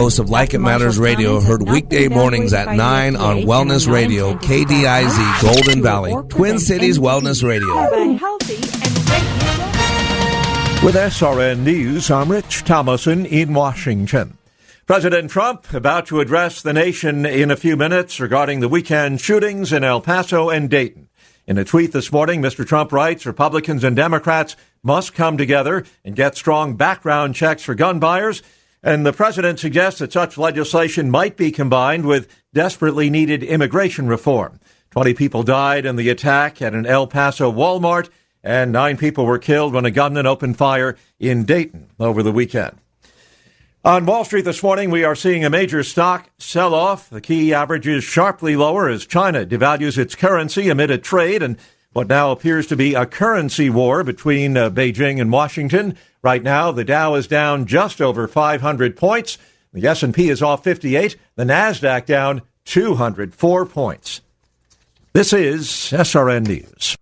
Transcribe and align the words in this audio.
Host 0.00 0.18
of 0.18 0.30
Like 0.30 0.54
It 0.54 0.60
Matters 0.60 0.98
Radio 0.98 1.40
heard 1.40 1.68
weekday 1.68 2.08
mornings 2.08 2.54
at 2.54 2.74
9 2.74 3.16
on 3.16 3.42
Wellness 3.42 3.86
Radio, 3.86 4.32
KDIZ, 4.32 5.42
Golden 5.42 5.82
Valley, 5.82 6.14
Twin 6.30 6.58
Cities 6.58 6.98
Wellness 6.98 7.46
Radio. 7.46 7.68
With 10.82 10.94
SRN 10.94 11.58
News, 11.64 12.10
I'm 12.10 12.30
Rich 12.30 12.64
Thomason 12.64 13.26
in 13.26 13.52
Washington. 13.52 14.38
President 14.86 15.30
Trump 15.30 15.70
about 15.74 16.06
to 16.06 16.20
address 16.20 16.62
the 16.62 16.72
nation 16.72 17.26
in 17.26 17.50
a 17.50 17.56
few 17.56 17.76
minutes 17.76 18.18
regarding 18.18 18.60
the 18.60 18.70
weekend 18.70 19.20
shootings 19.20 19.70
in 19.70 19.84
El 19.84 20.00
Paso 20.00 20.48
and 20.48 20.70
Dayton. 20.70 21.10
In 21.46 21.58
a 21.58 21.64
tweet 21.66 21.92
this 21.92 22.10
morning, 22.10 22.40
Mr. 22.40 22.66
Trump 22.66 22.90
writes 22.90 23.26
Republicans 23.26 23.84
and 23.84 23.96
Democrats 23.96 24.56
must 24.82 25.12
come 25.12 25.36
together 25.36 25.84
and 26.06 26.16
get 26.16 26.38
strong 26.38 26.76
background 26.76 27.34
checks 27.34 27.62
for 27.62 27.74
gun 27.74 27.98
buyers. 27.98 28.42
And 28.82 29.04
the 29.04 29.12
president 29.12 29.60
suggests 29.60 30.00
that 30.00 30.12
such 30.12 30.38
legislation 30.38 31.10
might 31.10 31.36
be 31.36 31.50
combined 31.50 32.06
with 32.06 32.28
desperately 32.54 33.10
needed 33.10 33.42
immigration 33.42 34.08
reform. 34.08 34.58
20 34.90 35.14
people 35.14 35.42
died 35.42 35.86
in 35.86 35.96
the 35.96 36.08
attack 36.08 36.60
at 36.62 36.74
an 36.74 36.86
El 36.86 37.06
Paso 37.06 37.52
Walmart, 37.52 38.08
and 38.42 38.72
nine 38.72 38.96
people 38.96 39.26
were 39.26 39.38
killed 39.38 39.74
when 39.74 39.84
a 39.84 39.90
gunman 39.90 40.26
opened 40.26 40.56
fire 40.56 40.96
in 41.18 41.44
Dayton 41.44 41.90
over 42.00 42.22
the 42.22 42.32
weekend. 42.32 42.76
On 43.84 44.04
Wall 44.04 44.24
Street 44.24 44.44
this 44.44 44.62
morning, 44.62 44.90
we 44.90 45.04
are 45.04 45.14
seeing 45.14 45.44
a 45.44 45.50
major 45.50 45.82
stock 45.82 46.28
sell 46.38 46.74
off. 46.74 47.08
The 47.08 47.20
key 47.20 47.54
averages 47.54 48.04
sharply 48.04 48.56
lower 48.56 48.88
as 48.88 49.06
China 49.06 49.46
devalues 49.46 49.96
its 49.96 50.14
currency 50.14 50.68
amid 50.68 50.90
a 50.90 50.98
trade 50.98 51.42
and 51.42 51.56
what 51.92 52.08
now 52.08 52.30
appears 52.30 52.66
to 52.68 52.76
be 52.76 52.94
a 52.94 53.06
currency 53.06 53.70
war 53.70 54.04
between 54.04 54.56
uh, 54.56 54.70
Beijing 54.70 55.20
and 55.20 55.32
Washington. 55.32 55.96
Right 56.22 56.42
now, 56.42 56.70
the 56.70 56.84
Dow 56.84 57.14
is 57.14 57.26
down 57.26 57.64
just 57.64 58.00
over 58.00 58.28
500 58.28 58.96
points. 58.96 59.38
The 59.72 59.86
S&P 59.86 60.28
is 60.28 60.42
off 60.42 60.62
58. 60.62 61.16
The 61.36 61.44
Nasdaq 61.44 62.04
down 62.04 62.42
204 62.66 63.66
points. 63.66 64.20
This 65.14 65.32
is 65.32 65.66
SRN 65.66 66.46
News. 66.46 66.96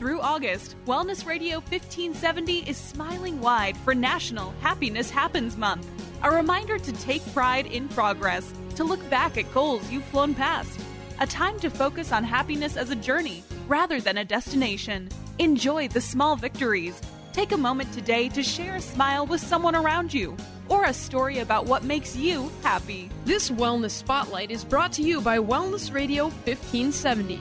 Through 0.00 0.20
August, 0.20 0.74
Wellness 0.86 1.24
Radio 1.24 1.58
1570 1.60 2.68
is 2.68 2.76
smiling 2.76 3.40
wide 3.40 3.76
for 3.76 3.94
National 3.94 4.52
Happiness 4.60 5.10
Happens 5.10 5.56
Month. 5.56 5.88
A 6.24 6.30
reminder 6.30 6.78
to 6.78 6.92
take 6.92 7.24
pride 7.32 7.66
in 7.66 7.88
progress, 7.88 8.52
to 8.74 8.82
look 8.82 9.08
back 9.08 9.38
at 9.38 9.52
goals 9.54 9.88
you've 9.90 10.04
flown 10.04 10.34
past. 10.34 10.80
A 11.20 11.26
time 11.26 11.60
to 11.60 11.70
focus 11.70 12.10
on 12.10 12.24
happiness 12.24 12.76
as 12.76 12.90
a 12.90 12.96
journey 12.96 13.44
rather 13.68 14.00
than 14.00 14.18
a 14.18 14.24
destination. 14.24 15.08
Enjoy 15.38 15.86
the 15.86 16.00
small 16.00 16.34
victories. 16.34 17.00
Take 17.34 17.50
a 17.50 17.56
moment 17.56 17.92
today 17.92 18.28
to 18.28 18.44
share 18.44 18.76
a 18.76 18.80
smile 18.80 19.26
with 19.26 19.40
someone 19.40 19.74
around 19.74 20.14
you 20.14 20.36
or 20.68 20.84
a 20.84 20.94
story 20.94 21.40
about 21.40 21.66
what 21.66 21.82
makes 21.82 22.14
you 22.14 22.48
happy. 22.62 23.10
This 23.24 23.50
Wellness 23.50 23.90
Spotlight 23.90 24.52
is 24.52 24.64
brought 24.64 24.92
to 24.92 25.02
you 25.02 25.20
by 25.20 25.38
Wellness 25.38 25.92
Radio 25.92 26.26
1570. 26.26 27.40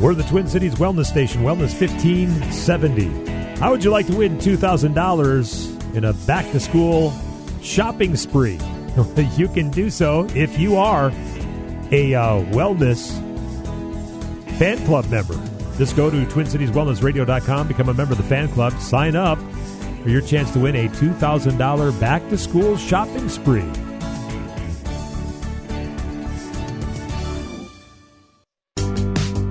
We're 0.00 0.14
the 0.14 0.22
Twin 0.28 0.46
Cities 0.46 0.76
Wellness 0.76 1.06
Station, 1.06 1.42
Wellness 1.42 1.76
1570. 1.76 3.58
How 3.58 3.72
would 3.72 3.82
you 3.82 3.90
like 3.90 4.06
to 4.06 4.16
win 4.16 4.38
$2,000 4.38 5.96
in 5.96 6.04
a 6.04 6.12
back 6.12 6.48
to 6.52 6.60
school 6.60 7.12
shopping 7.62 8.14
spree? 8.14 8.60
you 9.36 9.48
can 9.48 9.70
do 9.70 9.90
so 9.90 10.24
if 10.36 10.56
you 10.56 10.76
are 10.76 11.08
a 11.90 12.14
uh, 12.14 12.44
wellness 12.52 13.27
fan 14.58 14.84
club 14.84 15.08
member. 15.08 15.40
Just 15.76 15.96
go 15.96 16.10
to 16.10 16.16
TwinCitiesWellnessRadio.com, 16.26 17.68
become 17.68 17.88
a 17.88 17.94
member 17.94 18.12
of 18.12 18.18
the 18.18 18.24
fan 18.24 18.48
club, 18.48 18.72
sign 18.80 19.14
up 19.14 19.38
for 20.02 20.08
your 20.08 20.20
chance 20.20 20.52
to 20.52 20.58
win 20.58 20.74
a 20.74 20.88
$2,000 20.88 22.00
back 22.00 22.28
to 22.28 22.36
school 22.36 22.76
shopping 22.76 23.28
spree. 23.28 23.64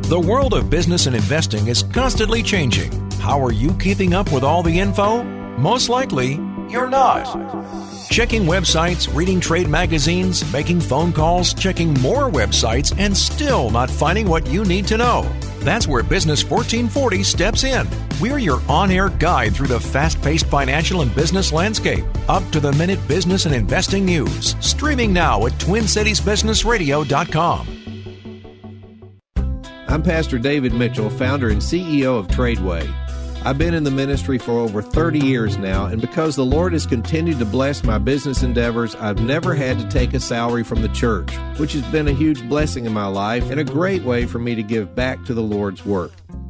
The 0.09 0.19
world 0.19 0.53
of 0.53 0.69
business 0.69 1.05
and 1.05 1.15
investing 1.15 1.67
is 1.67 1.83
constantly 1.83 2.41
changing. 2.41 2.91
How 3.19 3.43
are 3.43 3.51
you 3.51 3.73
keeping 3.73 4.13
up 4.13 4.31
with 4.31 4.43
all 4.43 4.63
the 4.63 4.79
info? 4.79 5.23
Most 5.57 5.89
likely, 5.89 6.35
you're 6.69 6.89
not. 6.89 7.86
Checking 8.09 8.43
websites, 8.43 9.13
reading 9.13 9.39
trade 9.39 9.67
magazines, 9.67 10.51
making 10.51 10.81
phone 10.81 11.13
calls, 11.13 11.53
checking 11.53 11.93
more 11.95 12.31
websites, 12.31 12.91
and 12.97 13.15
still 13.15 13.69
not 13.69 13.91
finding 13.91 14.27
what 14.27 14.47
you 14.47 14.65
need 14.65 14.87
to 14.87 14.97
know. 14.97 15.31
That's 15.59 15.87
where 15.87 16.01
Business 16.03 16.43
1440 16.43 17.23
steps 17.23 17.63
in. 17.63 17.87
We're 18.19 18.39
your 18.39 18.61
on 18.67 18.89
air 18.91 19.09
guide 19.09 19.53
through 19.53 19.67
the 19.67 19.79
fast 19.79 20.19
paced 20.21 20.47
financial 20.47 21.01
and 21.01 21.13
business 21.13 21.51
landscape. 21.51 22.05
Up 22.27 22.49
to 22.51 22.59
the 22.59 22.73
minute 22.73 23.07
business 23.07 23.45
and 23.45 23.53
investing 23.53 24.03
news. 24.05 24.55
Streaming 24.61 25.13
now 25.13 25.45
at 25.45 25.51
TwinCitiesBusinessRadio.com. 25.53 27.67
I'm 29.89 30.03
Pastor 30.03 30.37
David 30.39 30.73
Mitchell, 30.73 31.09
founder 31.09 31.47
and 31.49 31.61
CEO 31.61 32.17
of 32.17 32.27
Tradeway. 32.27 33.06
I've 33.47 33.57
been 33.57 33.73
in 33.73 33.85
the 33.85 33.91
ministry 33.91 34.37
for 34.37 34.59
over 34.59 34.81
30 34.81 35.19
years 35.19 35.57
now, 35.57 35.85
and 35.85 36.01
because 36.01 36.35
the 36.35 36.43
Lord 36.43 36.73
has 36.73 36.85
continued 36.85 37.39
to 37.39 37.45
bless 37.45 37.81
my 37.81 37.97
business 37.97 38.43
endeavors, 38.43 38.93
I've 38.95 39.21
never 39.21 39.55
had 39.55 39.79
to 39.79 39.87
take 39.87 40.13
a 40.13 40.19
salary 40.19 40.65
from 40.65 40.81
the 40.81 40.89
church, 40.89 41.33
which 41.57 41.71
has 41.71 41.83
been 41.83 42.09
a 42.09 42.11
huge 42.11 42.45
blessing 42.49 42.83
in 42.83 42.91
my 42.91 43.07
life 43.07 43.49
and 43.49 43.57
a 43.57 43.63
great 43.63 44.03
way 44.03 44.25
for 44.25 44.37
me 44.37 44.53
to 44.55 44.63
give 44.63 44.93
back 44.95 45.23
to 45.23 45.33
the 45.33 45.41
Lord's 45.41 45.85
work. 45.85 46.11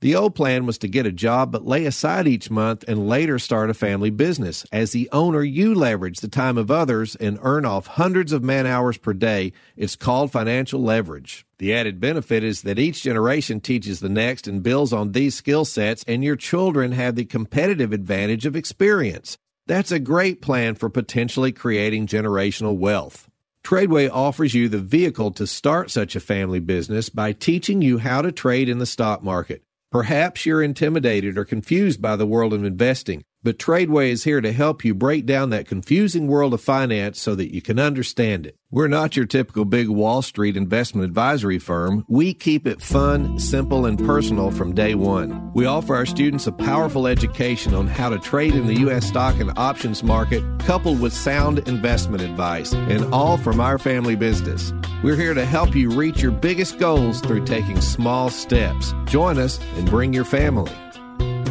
The 0.00 0.14
old 0.14 0.36
plan 0.36 0.64
was 0.64 0.78
to 0.78 0.88
get 0.88 1.06
a 1.06 1.12
job 1.12 1.50
but 1.50 1.66
lay 1.66 1.84
aside 1.84 2.28
each 2.28 2.52
month 2.52 2.84
and 2.86 3.08
later 3.08 3.36
start 3.40 3.68
a 3.68 3.74
family 3.74 4.10
business. 4.10 4.64
As 4.70 4.92
the 4.92 5.08
owner, 5.10 5.42
you 5.42 5.74
leverage 5.74 6.20
the 6.20 6.28
time 6.28 6.56
of 6.56 6.70
others 6.70 7.16
and 7.16 7.36
earn 7.42 7.64
off 7.64 7.88
hundreds 7.88 8.32
of 8.32 8.44
man 8.44 8.64
hours 8.64 8.96
per 8.96 9.12
day. 9.12 9.52
It's 9.76 9.96
called 9.96 10.30
financial 10.30 10.80
leverage. 10.80 11.44
The 11.58 11.74
added 11.74 11.98
benefit 11.98 12.44
is 12.44 12.62
that 12.62 12.78
each 12.78 13.02
generation 13.02 13.60
teaches 13.60 13.98
the 13.98 14.08
next 14.08 14.46
and 14.46 14.62
builds 14.62 14.92
on 14.92 15.10
these 15.10 15.34
skill 15.34 15.64
sets, 15.64 16.04
and 16.06 16.22
your 16.22 16.36
children 16.36 16.92
have 16.92 17.16
the 17.16 17.24
competitive 17.24 17.92
advantage 17.92 18.46
of 18.46 18.54
experience. 18.54 19.36
That's 19.66 19.90
a 19.90 19.98
great 19.98 20.40
plan 20.40 20.76
for 20.76 20.88
potentially 20.88 21.50
creating 21.50 22.06
generational 22.06 22.78
wealth. 22.78 23.28
Tradeway 23.64 24.08
offers 24.08 24.54
you 24.54 24.68
the 24.68 24.78
vehicle 24.78 25.32
to 25.32 25.46
start 25.48 25.90
such 25.90 26.14
a 26.14 26.20
family 26.20 26.60
business 26.60 27.08
by 27.08 27.32
teaching 27.32 27.82
you 27.82 27.98
how 27.98 28.22
to 28.22 28.30
trade 28.30 28.68
in 28.68 28.78
the 28.78 28.86
stock 28.86 29.24
market. 29.24 29.64
Perhaps 29.90 30.44
you're 30.44 30.62
intimidated 30.62 31.38
or 31.38 31.46
confused 31.46 32.02
by 32.02 32.14
the 32.14 32.26
world 32.26 32.52
of 32.52 32.62
investing, 32.62 33.24
but 33.42 33.58
Tradeway 33.58 34.10
is 34.10 34.24
here 34.24 34.40
to 34.40 34.52
help 34.52 34.84
you 34.84 34.94
break 34.94 35.26
down 35.26 35.50
that 35.50 35.68
confusing 35.68 36.26
world 36.26 36.54
of 36.54 36.60
finance 36.60 37.20
so 37.20 37.34
that 37.34 37.54
you 37.54 37.62
can 37.62 37.78
understand 37.78 38.46
it. 38.46 38.56
We're 38.70 38.88
not 38.88 39.16
your 39.16 39.24
typical 39.24 39.64
big 39.64 39.88
Wall 39.88 40.20
Street 40.20 40.56
investment 40.56 41.06
advisory 41.06 41.58
firm. 41.58 42.04
We 42.08 42.34
keep 42.34 42.66
it 42.66 42.82
fun, 42.82 43.38
simple, 43.38 43.86
and 43.86 43.98
personal 43.98 44.50
from 44.50 44.74
day 44.74 44.94
one. 44.94 45.52
We 45.54 45.64
offer 45.64 45.94
our 45.94 46.04
students 46.04 46.46
a 46.46 46.52
powerful 46.52 47.06
education 47.06 47.74
on 47.74 47.86
how 47.86 48.10
to 48.10 48.18
trade 48.18 48.54
in 48.54 48.66
the 48.66 48.80
U.S. 48.80 49.06
stock 49.06 49.40
and 49.40 49.52
options 49.56 50.02
market, 50.02 50.42
coupled 50.58 51.00
with 51.00 51.14
sound 51.14 51.60
investment 51.60 52.22
advice, 52.22 52.74
and 52.74 53.04
all 53.14 53.38
from 53.38 53.60
our 53.60 53.78
family 53.78 54.16
business. 54.16 54.72
We're 55.02 55.16
here 55.16 55.34
to 55.34 55.46
help 55.46 55.74
you 55.74 55.90
reach 55.90 56.20
your 56.20 56.32
biggest 56.32 56.78
goals 56.78 57.20
through 57.20 57.46
taking 57.46 57.80
small 57.80 58.28
steps. 58.28 58.92
Join 59.06 59.38
us 59.38 59.58
and 59.76 59.88
bring 59.88 60.12
your 60.12 60.24
family. 60.24 60.72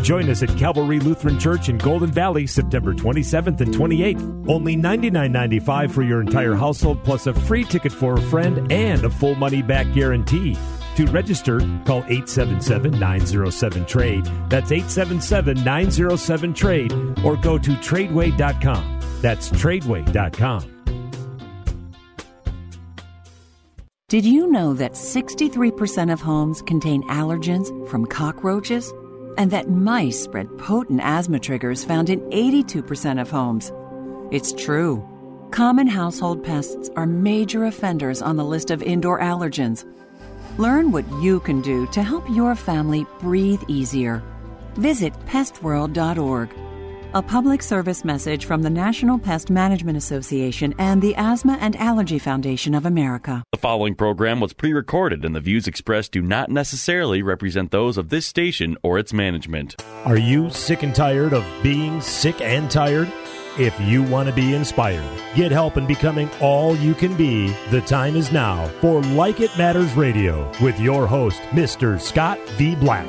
Join 0.03 0.29
us 0.29 0.44
at 0.44 0.57
Calvary 0.57 0.99
Lutheran 0.99 1.39
Church 1.39 1.69
in 1.69 1.77
Golden 1.77 2.11
Valley 2.11 2.47
September 2.47 2.94
27th 2.94 3.61
and 3.61 3.73
28th. 3.73 4.49
Only 4.49 4.75
$99.95 4.75 5.91
for 5.91 6.03
your 6.03 6.21
entire 6.21 6.55
household, 6.55 7.03
plus 7.03 7.27
a 7.27 7.33
free 7.33 7.63
ticket 7.63 7.91
for 7.91 8.15
a 8.15 8.21
friend 8.21 8.71
and 8.71 9.03
a 9.03 9.09
full 9.09 9.35
money 9.35 9.61
back 9.61 9.91
guarantee. 9.94 10.57
To 10.95 11.05
register, 11.07 11.59
call 11.85 12.03
877 12.07 12.99
907 12.99 13.85
Trade. 13.85 14.25
That's 14.49 14.71
877 14.71 15.63
907 15.63 16.53
Trade 16.53 16.91
or 17.23 17.38
go 17.38 17.57
to 17.57 17.71
tradeway.com. 17.71 19.00
That's 19.21 19.50
tradeway.com. 19.50 20.73
Did 24.09 24.23
you 24.23 24.47
know 24.47 24.73
that 24.73 24.93
63% 24.93 26.13
of 26.13 26.21
homes 26.21 26.61
contain 26.61 27.03
allergens 27.09 27.89
from 27.89 28.05
cockroaches? 28.05 28.93
And 29.38 29.51
that 29.51 29.69
mice 29.69 30.19
spread 30.19 30.57
potent 30.57 31.01
asthma 31.01 31.39
triggers 31.39 31.84
found 31.84 32.10
in 32.10 32.22
82% 32.31 33.22
of 33.22 33.30
homes? 33.30 33.72
It's 34.31 34.51
true. 34.51 35.07
Common 35.51 35.88
household 35.88 36.44
pests 36.44 36.89
are 36.95 37.06
major 37.06 37.66
offenders 37.66 38.22
on 38.22 38.36
the 38.36 38.44
list 38.44 38.72
of 38.72 38.84
indoor 38.84 39.19
allergens. 39.19 39.86
Learn 40.57 40.92
what 40.92 41.06
you 41.22 41.39
can 41.39 41.62
do 41.62 41.86
to 41.88 42.04
help 42.04 42.28
your 42.30 42.56
family 42.56 43.06
breathe 43.19 43.62
easier. 43.68 44.24
Visit 44.75 45.13
pestworld.org. 45.28 46.66
A 47.13 47.21
public 47.21 47.63
service 47.63 48.04
message 48.04 48.44
from 48.44 48.62
the 48.62 48.69
National 48.69 49.18
Pest 49.18 49.50
Management 49.50 49.98
Association 49.98 50.75
and 50.77 51.01
the 51.01 51.15
Asthma 51.15 51.57
and 51.62 51.75
Allergy 51.77 52.19
Foundation 52.19 52.75
of 52.75 52.86
America. 52.86 53.44
The 53.54 53.57
following 53.57 53.95
program 53.95 54.42
was 54.42 54.51
pre 54.51 54.74
recorded, 54.74 55.24
and 55.24 55.33
the 55.33 55.39
views 55.39 55.68
expressed 55.68 56.12
do 56.12 56.21
not 56.21 56.50
necessarily 56.50 57.21
represent 57.24 57.71
those 57.71 57.98
of 57.98 58.09
this 58.09 58.25
station 58.25 58.75
or 58.83 59.00
its 59.00 59.13
management. 59.13 59.81
Are 60.04 60.18
you 60.18 60.50
sick 60.50 60.83
and 60.83 60.94
tired 60.94 61.33
of 61.33 61.45
being 61.63 62.01
sick 62.01 62.42
and 62.42 62.69
tired? 62.69 63.12
If 63.57 63.80
you 63.80 64.03
want 64.03 64.27
to 64.27 64.36
be 64.36 64.53
inspired, 64.53 65.10
get 65.33 65.51
help 65.51 65.77
in 65.77 65.88
becoming 65.88 66.30
all 66.42 66.75
you 66.75 66.94
can 66.94 67.15
be, 67.15 67.56
the 67.71 67.81
time 67.81 68.18
is 68.18 68.33
now 68.33 68.68
for 68.81 69.01
Like 69.01 69.39
It 69.39 69.57
Matters 69.57 69.94
Radio 69.94 70.51
with 70.62 70.77
your 70.80 71.07
host, 71.07 71.39
Mr. 71.51 72.00
Scott 72.00 72.38
V. 72.50 72.75
Black. 72.75 73.07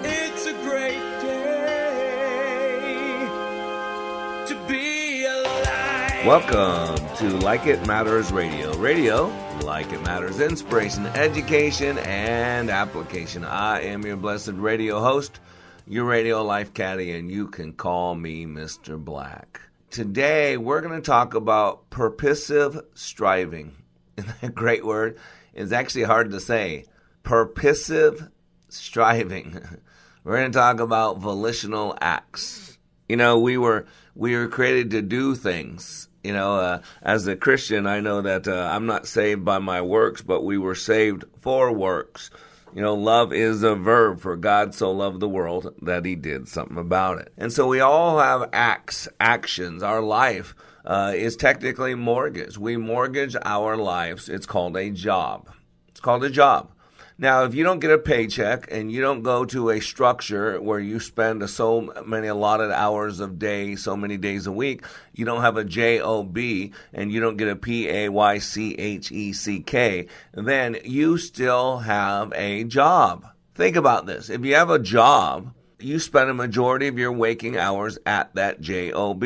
Welcome 6.28 7.16
to 7.16 7.38
Like 7.38 7.64
It 7.64 7.86
Matters 7.86 8.30
Radio. 8.30 8.76
Radio, 8.76 9.28
like 9.64 9.90
it 9.94 10.02
matters, 10.02 10.40
inspiration, 10.40 11.06
education, 11.06 11.96
and 12.00 12.68
application. 12.68 13.46
I 13.46 13.80
am 13.84 14.02
your 14.02 14.18
blessed 14.18 14.52
radio 14.52 15.00
host, 15.00 15.40
your 15.86 16.04
radio 16.04 16.44
life 16.44 16.74
caddy, 16.74 17.12
and 17.12 17.30
you 17.30 17.46
can 17.46 17.72
call 17.72 18.14
me 18.14 18.44
Mr. 18.44 19.02
Black. 19.02 19.62
Today, 19.88 20.58
we're 20.58 20.82
going 20.82 21.00
to 21.00 21.00
talk 21.00 21.32
about 21.32 21.88
purposive 21.88 22.78
striving. 22.92 23.74
Isn't 24.18 24.28
that 24.42 24.48
a 24.50 24.52
great 24.52 24.84
word? 24.84 25.16
It's 25.54 25.72
actually 25.72 26.04
hard 26.04 26.32
to 26.32 26.40
say. 26.40 26.84
Purposive 27.22 28.30
striving. 28.68 29.62
We're 30.24 30.36
going 30.36 30.52
to 30.52 30.58
talk 30.58 30.80
about 30.80 31.20
volitional 31.20 31.96
acts. 32.02 32.76
You 33.08 33.16
know, 33.16 33.38
we 33.38 33.56
were 33.56 33.86
we 34.14 34.36
were 34.36 34.48
created 34.48 34.90
to 34.90 35.00
do 35.00 35.34
things. 35.34 36.07
You 36.28 36.34
know, 36.34 36.56
uh, 36.56 36.82
as 37.00 37.26
a 37.26 37.36
Christian, 37.36 37.86
I 37.86 38.00
know 38.00 38.20
that 38.20 38.46
uh, 38.46 38.68
I'm 38.70 38.84
not 38.84 39.06
saved 39.06 39.46
by 39.46 39.60
my 39.60 39.80
works, 39.80 40.20
but 40.20 40.44
we 40.44 40.58
were 40.58 40.74
saved 40.74 41.24
for 41.40 41.72
works. 41.72 42.30
You 42.74 42.82
know, 42.82 42.92
love 42.92 43.32
is 43.32 43.62
a 43.62 43.74
verb 43.74 44.20
for 44.20 44.36
God 44.36 44.74
so 44.74 44.92
loved 44.92 45.20
the 45.20 45.28
world 45.28 45.74
that 45.80 46.04
he 46.04 46.16
did 46.16 46.46
something 46.46 46.76
about 46.76 47.18
it. 47.20 47.32
And 47.38 47.50
so 47.50 47.66
we 47.66 47.80
all 47.80 48.18
have 48.18 48.50
acts, 48.52 49.08
actions. 49.18 49.82
Our 49.82 50.02
life 50.02 50.54
uh, 50.84 51.14
is 51.16 51.34
technically 51.34 51.94
mortgaged. 51.94 52.58
We 52.58 52.76
mortgage 52.76 53.34
our 53.42 53.78
lives. 53.78 54.28
It's 54.28 54.44
called 54.44 54.76
a 54.76 54.90
job. 54.90 55.48
It's 55.88 56.00
called 56.00 56.24
a 56.24 56.30
job. 56.30 56.72
Now, 57.20 57.42
if 57.42 57.52
you 57.52 57.64
don't 57.64 57.80
get 57.80 57.90
a 57.90 57.98
paycheck 57.98 58.68
and 58.70 58.92
you 58.92 59.00
don't 59.00 59.24
go 59.24 59.44
to 59.46 59.70
a 59.70 59.80
structure 59.80 60.60
where 60.60 60.78
you 60.78 61.00
spend 61.00 61.50
so 61.50 61.92
many 62.06 62.28
allotted 62.28 62.70
hours 62.70 63.18
of 63.18 63.40
day, 63.40 63.74
so 63.74 63.96
many 63.96 64.16
days 64.16 64.46
a 64.46 64.52
week, 64.52 64.84
you 65.12 65.24
don't 65.24 65.40
have 65.40 65.56
a 65.56 65.64
job 65.64 66.38
and 66.38 67.10
you 67.10 67.18
don't 67.18 67.36
get 67.36 67.48
a 67.48 67.56
p 67.56 67.88
a 67.88 68.08
y 68.08 68.38
c 68.38 68.76
h 68.76 69.10
e 69.10 69.32
c 69.32 69.58
k, 69.58 70.06
then 70.32 70.76
you 70.84 71.18
still 71.18 71.78
have 71.78 72.32
a 72.36 72.62
job. 72.62 73.26
Think 73.56 73.74
about 73.74 74.06
this. 74.06 74.30
If 74.30 74.44
you 74.44 74.54
have 74.54 74.70
a 74.70 74.78
job, 74.78 75.52
you 75.80 75.98
spend 75.98 76.30
a 76.30 76.34
majority 76.34 76.86
of 76.86 77.00
your 77.00 77.10
waking 77.10 77.56
hours 77.56 77.98
at 78.06 78.32
that 78.36 78.60
job. 78.60 79.24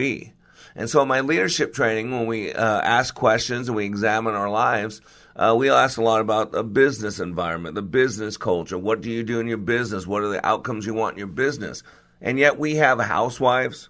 And 0.75 0.89
so, 0.89 1.03
in 1.03 1.09
my 1.09 1.21
leadership 1.21 1.75
training, 1.75 2.11
when 2.11 2.27
we 2.27 2.55
uh, 2.55 2.81
ask 2.81 3.15
questions 3.15 3.69
and 3.69 3.77
we 3.77 3.85
examine 3.85 4.35
our 4.35 4.49
lives, 4.49 5.03
uh, 5.37 5.55
we 5.57 5.71
ask 5.71 5.99
a 5.99 6.03
lot 6.03 6.21
about 6.21 6.53
the 6.53 6.63
business 6.63 7.21
environment, 7.21 7.75
the 7.75 7.83
business 7.83 8.37
culture. 8.37 8.79
What 8.79 9.01
do 9.01 9.11
you 9.11 9.23
do 9.23 9.41
in 9.41 9.47
your 9.47 9.59
business? 9.59 10.07
What 10.07 10.23
are 10.23 10.29
the 10.29 10.47
outcomes 10.47 10.87
you 10.87 10.95
want 10.95 11.15
in 11.15 11.19
your 11.19 11.27
business? 11.29 11.83
And 12.21 12.39
yet 12.39 12.59
we 12.59 12.77
have 12.77 13.01
housewives, 13.01 13.89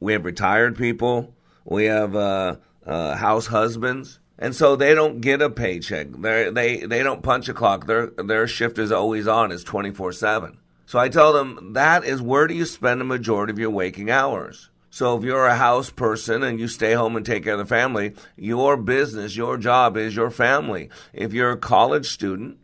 we 0.00 0.12
have 0.12 0.24
retired 0.24 0.76
people, 0.76 1.34
we 1.64 1.86
have 1.86 2.14
uh, 2.14 2.56
uh, 2.86 3.16
house 3.16 3.46
husbands, 3.46 4.18
and 4.38 4.54
so 4.54 4.76
they 4.76 4.94
don't 4.94 5.20
get 5.20 5.40
a 5.40 5.50
paycheck. 5.50 6.08
They're, 6.10 6.50
they 6.50 6.78
they 6.78 7.02
don't 7.02 7.22
punch 7.22 7.48
a 7.48 7.54
clock. 7.54 7.86
Their 7.86 8.06
their 8.08 8.46
shift 8.46 8.78
is 8.78 8.90
always 8.90 9.28
on. 9.28 9.52
It's 9.52 9.62
twenty 9.62 9.92
four 9.92 10.12
seven. 10.12 10.58
So 10.86 10.98
I 10.98 11.08
tell 11.08 11.32
them 11.32 11.74
that 11.74 12.04
is 12.04 12.20
where 12.20 12.46
do 12.46 12.54
you 12.54 12.66
spend 12.66 13.00
the 13.00 13.04
majority 13.04 13.52
of 13.52 13.58
your 13.58 13.70
waking 13.70 14.10
hours? 14.10 14.68
So 14.92 15.16
if 15.16 15.24
you're 15.24 15.46
a 15.46 15.56
house 15.56 15.88
person 15.88 16.42
and 16.42 16.60
you 16.60 16.68
stay 16.68 16.92
home 16.92 17.16
and 17.16 17.24
take 17.24 17.44
care 17.44 17.54
of 17.54 17.58
the 17.58 17.64
family, 17.64 18.14
your 18.36 18.76
business, 18.76 19.34
your 19.34 19.56
job 19.56 19.96
is 19.96 20.14
your 20.14 20.30
family. 20.30 20.90
If 21.14 21.32
you're 21.32 21.52
a 21.52 21.56
college 21.56 22.10
student, 22.10 22.58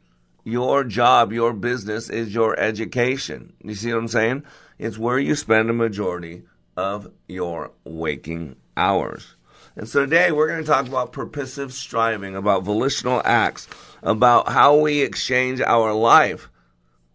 your 0.44 0.84
job, 0.84 1.32
your 1.32 1.54
business 1.54 2.10
is 2.10 2.34
your 2.34 2.60
education. 2.60 3.54
You 3.64 3.74
see 3.74 3.94
what 3.94 4.00
I'm 4.00 4.08
saying? 4.08 4.42
It's 4.78 4.98
where 4.98 5.18
you 5.18 5.34
spend 5.34 5.70
a 5.70 5.72
majority 5.72 6.42
of 6.76 7.10
your 7.28 7.70
waking 7.84 8.56
hours. 8.76 9.34
And 9.74 9.88
so 9.88 10.00
today 10.00 10.30
we're 10.30 10.48
going 10.48 10.62
to 10.62 10.70
talk 10.70 10.86
about 10.86 11.12
purposive 11.12 11.72
striving, 11.72 12.36
about 12.36 12.62
volitional 12.62 13.22
acts, 13.24 13.68
about 14.02 14.50
how 14.50 14.76
we 14.76 15.00
exchange 15.00 15.62
our 15.62 15.94
life 15.94 16.50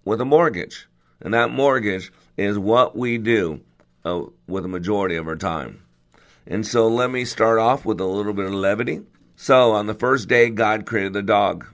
with 0.06 0.19
a 0.21 0.25
mortgage. 0.25 0.88
And 1.21 1.36
that 1.36 1.51
mortgage 1.51 2.12
is 2.36 2.57
what 2.57 2.98
we 2.98 3.19
do 3.19 3.62
uh, 4.06 4.24
with 4.48 4.66
a 4.66 4.70
majority 4.70 5.16
of 5.16 5.28
our 5.28 5.36
time. 5.36 5.84
And 6.46 6.68
so 6.68 6.88
let 6.88 7.10
me 7.10 7.26
start 7.26 7.60
off 7.60 7.86
with 7.86 8.02
a 8.02 8.06
little 8.06 8.34
bit 8.34 8.46
of 8.46 8.54
levity. 8.54 9.02
So 9.36 9.72
on 9.72 9.88
the 9.88 9.94
first 9.94 10.28
day, 10.28 10.50
God 10.50 10.86
created 10.86 11.14
the 11.14 11.22
dog. 11.22 11.66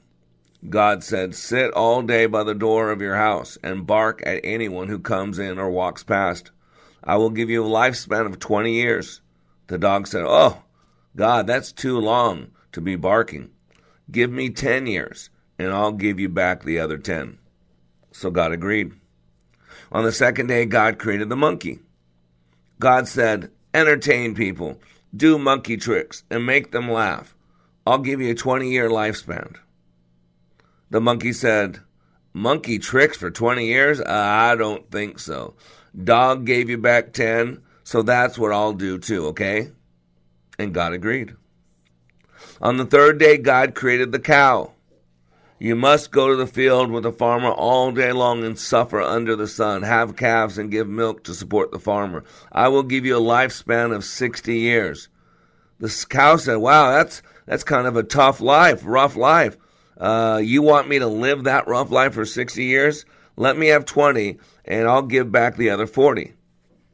God 0.68 1.04
said, 1.04 1.36
Sit 1.36 1.72
all 1.74 2.02
day 2.02 2.26
by 2.26 2.44
the 2.44 2.54
door 2.54 2.92
of 2.92 3.02
your 3.02 3.16
house 3.16 3.58
and 3.64 3.88
bark 3.88 4.22
at 4.26 4.42
anyone 4.44 4.90
who 4.90 5.00
comes 5.00 5.40
in 5.40 5.58
or 5.58 5.70
walks 5.70 6.04
past. 6.04 6.52
I 7.04 7.16
will 7.16 7.30
give 7.30 7.50
you 7.50 7.66
a 7.66 7.70
lifespan 7.70 8.26
of 8.26 8.40
20 8.40 8.74
years. 8.74 9.22
The 9.68 9.78
dog 9.78 10.06
said, 10.06 10.26
Oh, 10.28 10.64
God, 11.16 11.48
that's 11.48 11.72
too 11.72 11.98
long 12.00 12.48
to 12.74 12.82
be 12.82 12.96
barking. 12.96 13.50
Give 14.12 14.32
me 14.32 14.50
10 14.50 14.86
years, 14.88 15.30
and 15.58 15.72
I'll 15.72 15.92
give 15.92 16.20
you 16.20 16.30
back 16.30 16.64
the 16.64 16.80
other 16.80 16.98
10. 16.98 17.38
So 18.12 18.30
God 18.30 18.52
agreed. 18.52 18.92
On 19.92 20.04
the 20.04 20.12
second 20.12 20.48
day, 20.48 20.66
God 20.66 21.00
created 21.00 21.30
the 21.30 21.36
monkey. 21.36 21.80
God 22.80 23.08
said, 23.08 23.52
Entertain 23.74 24.34
people, 24.34 24.80
do 25.16 25.38
monkey 25.38 25.78
tricks, 25.78 26.24
and 26.30 26.46
make 26.46 26.72
them 26.72 26.90
laugh. 26.90 27.36
I'll 27.86 28.00
give 28.00 28.22
you 28.22 28.32
a 28.32 28.36
20 28.36 28.70
year 28.70 28.90
lifespan. 28.90 29.56
The 30.90 31.02
monkey 31.02 31.34
said, 31.34 31.80
Monkey 32.34 32.80
tricks 32.80 33.18
for 33.18 33.32
20 33.32 33.66
years? 33.66 34.02
I 34.02 34.56
don't 34.56 34.90
think 34.92 35.20
so. 35.20 35.56
Dog 36.04 36.46
gave 36.46 36.70
you 36.70 36.78
back 36.78 37.14
10, 37.14 37.62
so 37.84 38.02
that's 38.02 38.38
what 38.38 38.52
I'll 38.52 38.74
do 38.74 38.98
too, 38.98 39.28
okay? 39.28 39.70
And 40.58 40.74
God 40.74 40.94
agreed. 40.94 41.36
On 42.62 42.78
the 42.78 42.86
third 42.86 43.18
day, 43.20 43.38
God 43.38 43.76
created 43.76 44.12
the 44.12 44.20
cow. 44.20 44.74
You 45.60 45.76
must 45.76 46.12
go 46.12 46.30
to 46.30 46.38
the 46.38 46.48
field 46.48 46.90
with 46.90 47.04
the 47.04 47.12
farmer 47.12 47.52
all 47.52 47.92
day 47.92 48.14
long 48.14 48.46
and 48.46 48.58
suffer 48.58 49.02
under 49.02 49.36
the 49.36 49.48
sun, 49.48 49.84
have 49.84 50.16
calves 50.16 50.58
and 50.58 50.72
give 50.72 50.88
milk 50.88 51.26
to 51.26 51.34
support 51.34 51.72
the 51.72 51.80
farmer. 51.80 52.24
I 52.50 52.70
will 52.70 52.84
give 52.84 53.06
you 53.06 53.18
a 53.18 53.22
lifespan 53.22 53.94
of 53.94 54.06
60 54.06 54.56
years. 54.58 55.10
The 55.80 56.06
cow 56.10 56.38
said, 56.38 56.56
Wow, 56.56 56.92
that's, 56.92 57.22
that's 57.46 57.66
kind 57.66 57.88
of 57.88 57.98
a 57.98 58.04
tough 58.04 58.40
life, 58.40 58.84
rough 58.86 59.18
life. 59.18 59.58
Uh, 59.98 60.40
you 60.42 60.62
want 60.62 60.88
me 60.88 61.00
to 61.00 61.08
live 61.08 61.44
that 61.44 61.68
rough 61.68 61.92
life 61.92 62.14
for 62.14 62.26
60 62.26 62.64
years? 62.64 63.04
Let 63.36 63.58
me 63.58 63.68
have 63.68 63.84
20 63.84 64.38
and 64.64 64.88
I'll 64.88 65.02
give 65.02 65.30
back 65.30 65.58
the 65.58 65.72
other 65.72 65.88
40. 65.88 66.34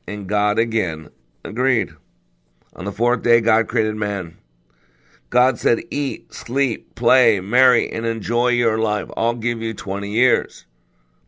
And 0.07 0.27
God 0.27 0.57
again 0.57 1.09
agreed. 1.43 1.91
On 2.75 2.85
the 2.85 2.91
fourth 2.91 3.21
day, 3.21 3.41
God 3.41 3.67
created 3.67 3.95
man. 3.95 4.37
God 5.35 5.59
said, 5.59 5.81
Eat, 5.91 6.33
sleep, 6.33 6.95
play, 6.95 7.41
marry, 7.41 7.91
and 7.91 8.05
enjoy 8.05 8.47
your 8.47 8.77
life. 8.77 9.09
I'll 9.17 9.33
give 9.33 9.61
you 9.61 9.73
20 9.73 10.09
years. 10.09 10.65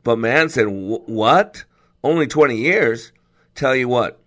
But 0.05 0.17
man 0.17 0.47
said, 0.47 0.67
What? 0.69 1.65
Only 2.05 2.25
20 2.25 2.55
years? 2.55 3.11
Tell 3.53 3.75
you 3.75 3.89
what, 3.89 4.21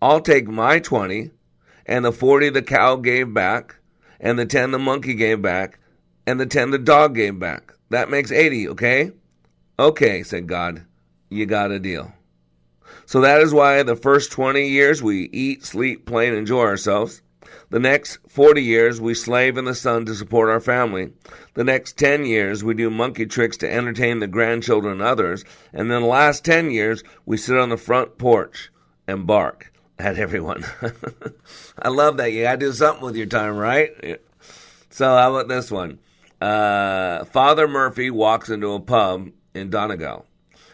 I'll 0.00 0.20
take 0.20 0.46
my 0.46 0.78
20 0.78 1.32
and 1.84 2.04
the 2.04 2.12
40 2.12 2.50
the 2.50 2.62
cow 2.62 2.94
gave 2.94 3.34
back, 3.34 3.80
and 4.20 4.38
the 4.38 4.46
10 4.46 4.70
the 4.70 4.78
monkey 4.78 5.14
gave 5.14 5.42
back, 5.42 5.80
and 6.24 6.38
the 6.38 6.46
10 6.46 6.70
the 6.70 6.78
dog 6.78 7.16
gave 7.16 7.40
back. 7.40 7.72
That 7.90 8.10
makes 8.10 8.30
80, 8.30 8.68
okay? 8.68 9.10
Okay, 9.80 10.22
said 10.22 10.46
God, 10.46 10.86
you 11.28 11.44
got 11.44 11.72
a 11.72 11.80
deal. 11.80 12.12
So 13.04 13.22
that 13.22 13.40
is 13.40 13.52
why 13.52 13.82
the 13.82 13.96
first 13.96 14.30
20 14.30 14.68
years 14.68 15.02
we 15.02 15.24
eat, 15.32 15.64
sleep, 15.64 16.06
play, 16.06 16.28
and 16.28 16.36
enjoy 16.36 16.60
ourselves. 16.60 17.20
The 17.70 17.78
next 17.78 18.18
40 18.28 18.62
years 18.62 19.00
we 19.00 19.14
slave 19.14 19.56
in 19.56 19.64
the 19.64 19.74
sun 19.74 20.06
to 20.06 20.14
support 20.14 20.48
our 20.48 20.60
family. 20.60 21.12
The 21.54 21.64
next 21.64 21.98
10 21.98 22.24
years 22.24 22.64
we 22.64 22.74
do 22.74 22.90
monkey 22.90 23.26
tricks 23.26 23.56
to 23.58 23.72
entertain 23.72 24.18
the 24.18 24.26
grandchildren 24.26 24.94
and 24.94 25.02
others. 25.02 25.44
And 25.72 25.90
then 25.90 26.02
the 26.02 26.08
last 26.08 26.44
10 26.44 26.70
years 26.70 27.02
we 27.26 27.36
sit 27.36 27.58
on 27.58 27.68
the 27.68 27.76
front 27.76 28.18
porch 28.18 28.70
and 29.06 29.26
bark 29.26 29.72
at 29.98 30.18
everyone. 30.18 30.64
I 31.78 31.88
love 31.88 32.16
that. 32.18 32.32
You 32.32 32.42
gotta 32.42 32.58
do 32.58 32.72
something 32.72 33.04
with 33.04 33.16
your 33.16 33.26
time, 33.26 33.56
right? 33.56 34.20
So 34.90 35.06
how 35.06 35.34
about 35.34 35.48
this 35.48 35.70
one? 35.70 35.98
Uh, 36.40 37.24
Father 37.24 37.66
Murphy 37.66 38.10
walks 38.10 38.48
into 38.48 38.72
a 38.72 38.80
pub 38.80 39.30
in 39.54 39.70
Donegal 39.70 40.24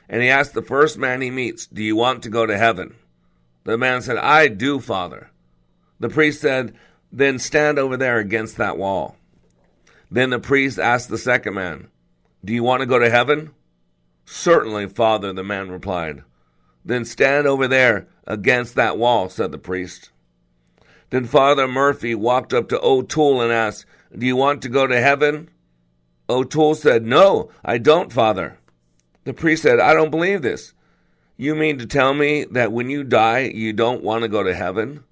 and 0.08 0.22
he 0.22 0.28
asks 0.28 0.52
the 0.52 0.62
first 0.62 0.98
man 0.98 1.20
he 1.20 1.30
meets, 1.30 1.66
Do 1.66 1.82
you 1.82 1.96
want 1.96 2.22
to 2.22 2.30
go 2.30 2.46
to 2.46 2.56
heaven? 2.56 2.94
The 3.64 3.78
man 3.78 4.02
said, 4.02 4.18
I 4.18 4.48
do, 4.48 4.78
Father. 4.80 5.30
The 6.00 6.08
priest 6.08 6.40
said, 6.40 6.74
Then 7.12 7.38
stand 7.38 7.78
over 7.78 7.96
there 7.96 8.18
against 8.18 8.56
that 8.56 8.76
wall. 8.78 9.16
Then 10.10 10.30
the 10.30 10.38
priest 10.38 10.78
asked 10.78 11.08
the 11.08 11.18
second 11.18 11.54
man, 11.54 11.88
Do 12.44 12.52
you 12.52 12.62
want 12.62 12.80
to 12.80 12.86
go 12.86 12.98
to 12.98 13.10
heaven? 13.10 13.50
Certainly, 14.24 14.88
Father, 14.88 15.32
the 15.32 15.44
man 15.44 15.70
replied. 15.70 16.22
Then 16.84 17.04
stand 17.04 17.46
over 17.46 17.66
there 17.66 18.06
against 18.26 18.74
that 18.74 18.98
wall, 18.98 19.28
said 19.28 19.52
the 19.52 19.58
priest. 19.58 20.10
Then 21.10 21.24
Father 21.24 21.68
Murphy 21.68 22.14
walked 22.14 22.52
up 22.52 22.68
to 22.68 22.80
O'Toole 22.82 23.40
and 23.40 23.52
asked, 23.52 23.86
Do 24.16 24.26
you 24.26 24.36
want 24.36 24.62
to 24.62 24.68
go 24.68 24.86
to 24.86 25.00
heaven? 25.00 25.48
O'Toole 26.28 26.74
said, 26.74 27.04
No, 27.04 27.50
I 27.64 27.78
don't, 27.78 28.12
Father. 28.12 28.58
The 29.24 29.34
priest 29.34 29.62
said, 29.62 29.80
I 29.80 29.94
don't 29.94 30.10
believe 30.10 30.42
this. 30.42 30.74
You 31.36 31.54
mean 31.54 31.78
to 31.78 31.86
tell 31.86 32.14
me 32.14 32.44
that 32.50 32.72
when 32.72 32.90
you 32.90 33.04
die, 33.04 33.40
you 33.40 33.72
don't 33.72 34.02
want 34.02 34.22
to 34.22 34.28
go 34.28 34.42
to 34.42 34.54
heaven? 34.54 35.04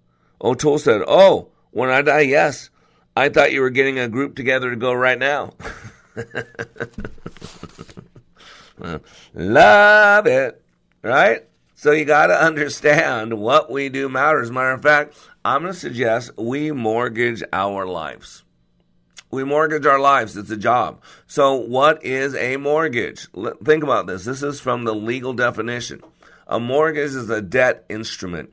O'Toole 0.42 0.78
said, 0.78 1.02
Oh, 1.06 1.48
when 1.70 1.90
I 1.90 2.02
die, 2.02 2.20
yes. 2.20 2.70
I 3.14 3.28
thought 3.28 3.52
you 3.52 3.60
were 3.60 3.70
getting 3.70 3.98
a 3.98 4.08
group 4.08 4.34
together 4.34 4.70
to 4.70 4.76
go 4.76 4.92
right 4.92 5.18
now. 5.18 5.52
Love 9.34 10.26
it, 10.26 10.62
right? 11.02 11.44
So 11.74 11.92
you 11.92 12.04
got 12.04 12.28
to 12.28 12.40
understand 12.40 13.38
what 13.38 13.70
we 13.70 13.88
do 13.88 14.08
matters. 14.08 14.50
Matter 14.50 14.72
of 14.72 14.82
fact, 14.82 15.14
I'm 15.44 15.62
going 15.62 15.74
to 15.74 15.78
suggest 15.78 16.36
we 16.38 16.72
mortgage 16.72 17.42
our 17.52 17.86
lives. 17.86 18.44
We 19.30 19.44
mortgage 19.44 19.86
our 19.86 19.98
lives. 19.98 20.36
It's 20.36 20.50
a 20.50 20.56
job. 20.56 21.02
So, 21.26 21.54
what 21.54 22.04
is 22.04 22.34
a 22.34 22.58
mortgage? 22.58 23.28
Think 23.64 23.82
about 23.82 24.06
this. 24.06 24.24
This 24.24 24.42
is 24.42 24.60
from 24.60 24.84
the 24.84 24.94
legal 24.94 25.32
definition. 25.32 26.02
A 26.46 26.60
mortgage 26.60 27.14
is 27.14 27.30
a 27.30 27.40
debt 27.40 27.86
instrument. 27.88 28.52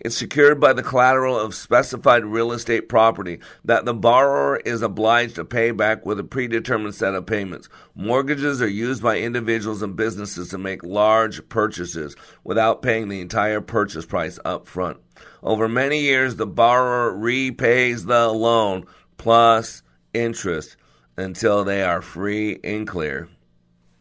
It's 0.00 0.16
secured 0.16 0.60
by 0.60 0.74
the 0.74 0.82
collateral 0.82 1.38
of 1.38 1.54
specified 1.54 2.24
real 2.24 2.52
estate 2.52 2.88
property 2.88 3.40
that 3.64 3.84
the 3.84 3.94
borrower 3.94 4.58
is 4.58 4.80
obliged 4.80 5.34
to 5.34 5.44
pay 5.44 5.72
back 5.72 6.06
with 6.06 6.20
a 6.20 6.24
predetermined 6.24 6.94
set 6.94 7.14
of 7.14 7.26
payments. 7.26 7.68
Mortgages 7.96 8.62
are 8.62 8.68
used 8.68 9.02
by 9.02 9.18
individuals 9.18 9.82
and 9.82 9.96
businesses 9.96 10.50
to 10.50 10.58
make 10.58 10.84
large 10.84 11.48
purchases 11.48 12.14
without 12.44 12.80
paying 12.80 13.08
the 13.08 13.20
entire 13.20 13.60
purchase 13.60 14.06
price 14.06 14.38
up 14.44 14.68
front. 14.68 14.98
Over 15.42 15.68
many 15.68 16.00
years, 16.00 16.36
the 16.36 16.46
borrower 16.46 17.12
repays 17.12 18.04
the 18.04 18.28
loan 18.28 18.86
plus 19.16 19.82
interest 20.14 20.76
until 21.16 21.64
they 21.64 21.82
are 21.82 22.02
free 22.02 22.60
and 22.62 22.86
clear. 22.86 23.28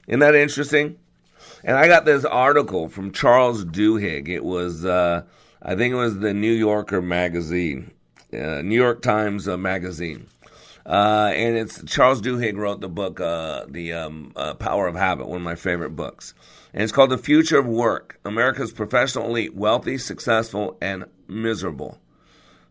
Isn't 0.07 0.19
that 0.19 0.35
interesting? 0.35 0.99
And 1.63 1.75
I 1.75 1.87
got 1.87 2.05
this 2.05 2.23
article 2.23 2.87
from 2.87 3.11
Charles 3.11 3.65
Duhigg. 3.65 4.29
It 4.29 4.43
was, 4.43 4.85
uh, 4.85 5.23
I 5.61 5.75
think 5.75 5.93
it 5.93 5.97
was 5.97 6.19
the 6.19 6.33
New 6.33 6.51
Yorker 6.51 7.01
magazine, 7.01 7.91
uh, 8.31 8.61
New 8.61 8.75
York 8.75 9.01
Times 9.01 9.47
uh, 9.47 9.57
magazine. 9.57 10.27
Uh, 10.85 11.31
and 11.35 11.57
it's 11.57 11.83
Charles 11.83 12.21
Duhigg 12.21 12.55
wrote 12.55 12.79
the 12.79 12.87
book, 12.87 13.19
uh, 13.19 13.65
The 13.67 13.91
um, 13.93 14.31
uh, 14.35 14.53
Power 14.53 14.87
of 14.87 14.95
Habit, 14.95 15.27
one 15.27 15.37
of 15.37 15.43
my 15.43 15.55
favorite 15.55 15.95
books. 15.95 16.33
And 16.73 16.83
it's 16.83 16.93
called 16.93 17.09
The 17.09 17.17
Future 17.17 17.57
of 17.57 17.65
Work 17.65 18.19
America's 18.23 18.71
Professional 18.71 19.25
Elite, 19.25 19.55
Wealthy, 19.55 19.97
Successful, 19.97 20.77
and 20.79 21.05
Miserable. 21.27 21.99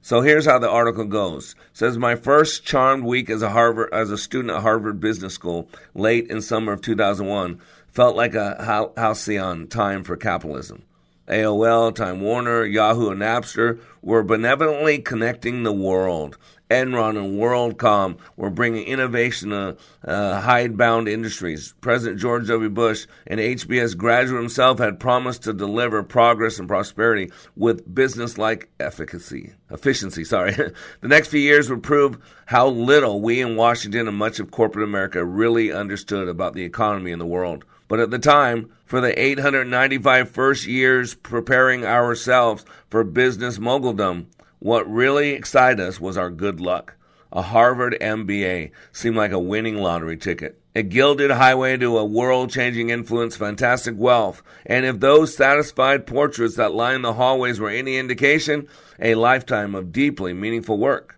So 0.00 0.20
here's 0.20 0.46
how 0.46 0.60
the 0.60 0.70
article 0.70 1.04
goes. 1.04 1.56
It 1.72 1.78
says 1.78 1.98
my 1.98 2.14
first 2.14 2.64
charmed 2.64 3.04
week 3.04 3.28
as 3.28 3.42
a 3.42 3.50
Harvard 3.50 3.92
as 3.92 4.12
a 4.12 4.16
student 4.16 4.54
at 4.54 4.62
Harvard 4.62 5.00
Business 5.00 5.34
School 5.34 5.68
late 5.94 6.30
in 6.30 6.40
summer 6.40 6.72
of 6.72 6.80
2001 6.80 7.60
felt 7.88 8.14
like 8.14 8.34
a 8.34 8.92
halcyon 8.96 9.66
time 9.66 10.04
for 10.04 10.16
capitalism. 10.16 10.84
AOL, 11.28 11.94
Time 11.94 12.20
Warner, 12.20 12.64
Yahoo, 12.64 13.10
and 13.10 13.20
Napster 13.20 13.80
were 14.02 14.22
benevolently 14.22 14.98
connecting 14.98 15.62
the 15.62 15.72
world. 15.72 16.38
Enron 16.70 17.16
and 17.16 17.38
WorldCom 17.38 18.18
were 18.36 18.50
bringing 18.50 18.84
innovation 18.86 19.50
to 19.50 19.76
uh, 20.04 20.40
hidebound 20.40 21.08
industries. 21.08 21.74
President 21.80 22.20
George 22.20 22.48
W. 22.48 22.68
Bush 22.68 23.06
an 23.26 23.38
HBS 23.38 23.96
graduate 23.96 24.40
himself 24.40 24.78
had 24.78 24.98
promised 24.98 25.44
to 25.44 25.52
deliver 25.52 26.02
progress 26.02 26.58
and 26.58 26.66
prosperity 26.66 27.30
with 27.54 27.94
business-like 27.94 28.68
efficacy, 28.80 29.52
efficiency. 29.70 30.24
Sorry, 30.24 30.52
the 31.00 31.08
next 31.08 31.28
few 31.28 31.40
years 31.40 31.70
would 31.70 31.84
prove 31.84 32.18
how 32.46 32.68
little 32.68 33.20
we 33.20 33.40
in 33.40 33.54
Washington 33.56 34.08
and 34.08 34.16
much 34.16 34.40
of 34.40 34.50
corporate 34.50 34.84
America 34.84 35.24
really 35.24 35.72
understood 35.72 36.28
about 36.28 36.54
the 36.54 36.64
economy 36.64 37.12
and 37.12 37.20
the 37.20 37.26
world. 37.26 37.64
But 37.88 38.00
at 38.00 38.10
the 38.10 38.18
time, 38.18 38.70
for 38.84 39.00
the 39.00 39.18
895 39.20 40.30
first 40.30 40.66
years 40.66 41.14
preparing 41.14 41.84
ourselves 41.84 42.64
for 42.88 43.04
business 43.04 43.58
moguldom, 43.58 44.26
what 44.58 44.90
really 44.90 45.30
excited 45.30 45.80
us 45.80 46.00
was 46.00 46.16
our 46.16 46.30
good 46.30 46.60
luck. 46.60 46.94
A 47.32 47.42
Harvard 47.42 47.96
MBA 48.00 48.70
seemed 48.92 49.16
like 49.16 49.32
a 49.32 49.38
winning 49.38 49.76
lottery 49.76 50.16
ticket. 50.16 50.60
A 50.74 50.82
gilded 50.82 51.30
highway 51.30 51.76
to 51.78 51.98
a 51.98 52.04
world 52.04 52.50
changing 52.50 52.90
influence, 52.90 53.36
fantastic 53.36 53.94
wealth, 53.96 54.42
and 54.64 54.84
if 54.84 55.00
those 55.00 55.34
satisfied 55.34 56.06
portraits 56.06 56.56
that 56.56 56.74
line 56.74 57.02
the 57.02 57.14
hallways 57.14 57.58
were 57.58 57.70
any 57.70 57.96
indication, 57.96 58.68
a 59.00 59.14
lifetime 59.14 59.74
of 59.74 59.92
deeply 59.92 60.32
meaningful 60.32 60.78
work. 60.78 61.15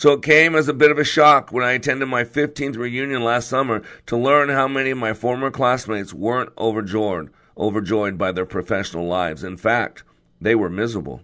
So 0.00 0.12
it 0.12 0.22
came 0.22 0.54
as 0.54 0.66
a 0.66 0.72
bit 0.72 0.90
of 0.90 0.96
a 0.96 1.04
shock 1.04 1.52
when 1.52 1.62
I 1.62 1.72
attended 1.72 2.08
my 2.08 2.24
15th 2.24 2.78
reunion 2.78 3.22
last 3.22 3.50
summer 3.50 3.82
to 4.06 4.16
learn 4.16 4.48
how 4.48 4.66
many 4.66 4.88
of 4.88 4.96
my 4.96 5.12
former 5.12 5.50
classmates 5.50 6.14
weren't 6.14 6.48
overjoyed, 6.56 7.28
overjoyed 7.54 8.16
by 8.16 8.32
their 8.32 8.46
professional 8.46 9.06
lives. 9.06 9.44
In 9.44 9.58
fact, 9.58 10.02
they 10.40 10.54
were 10.54 10.70
miserable. 10.70 11.20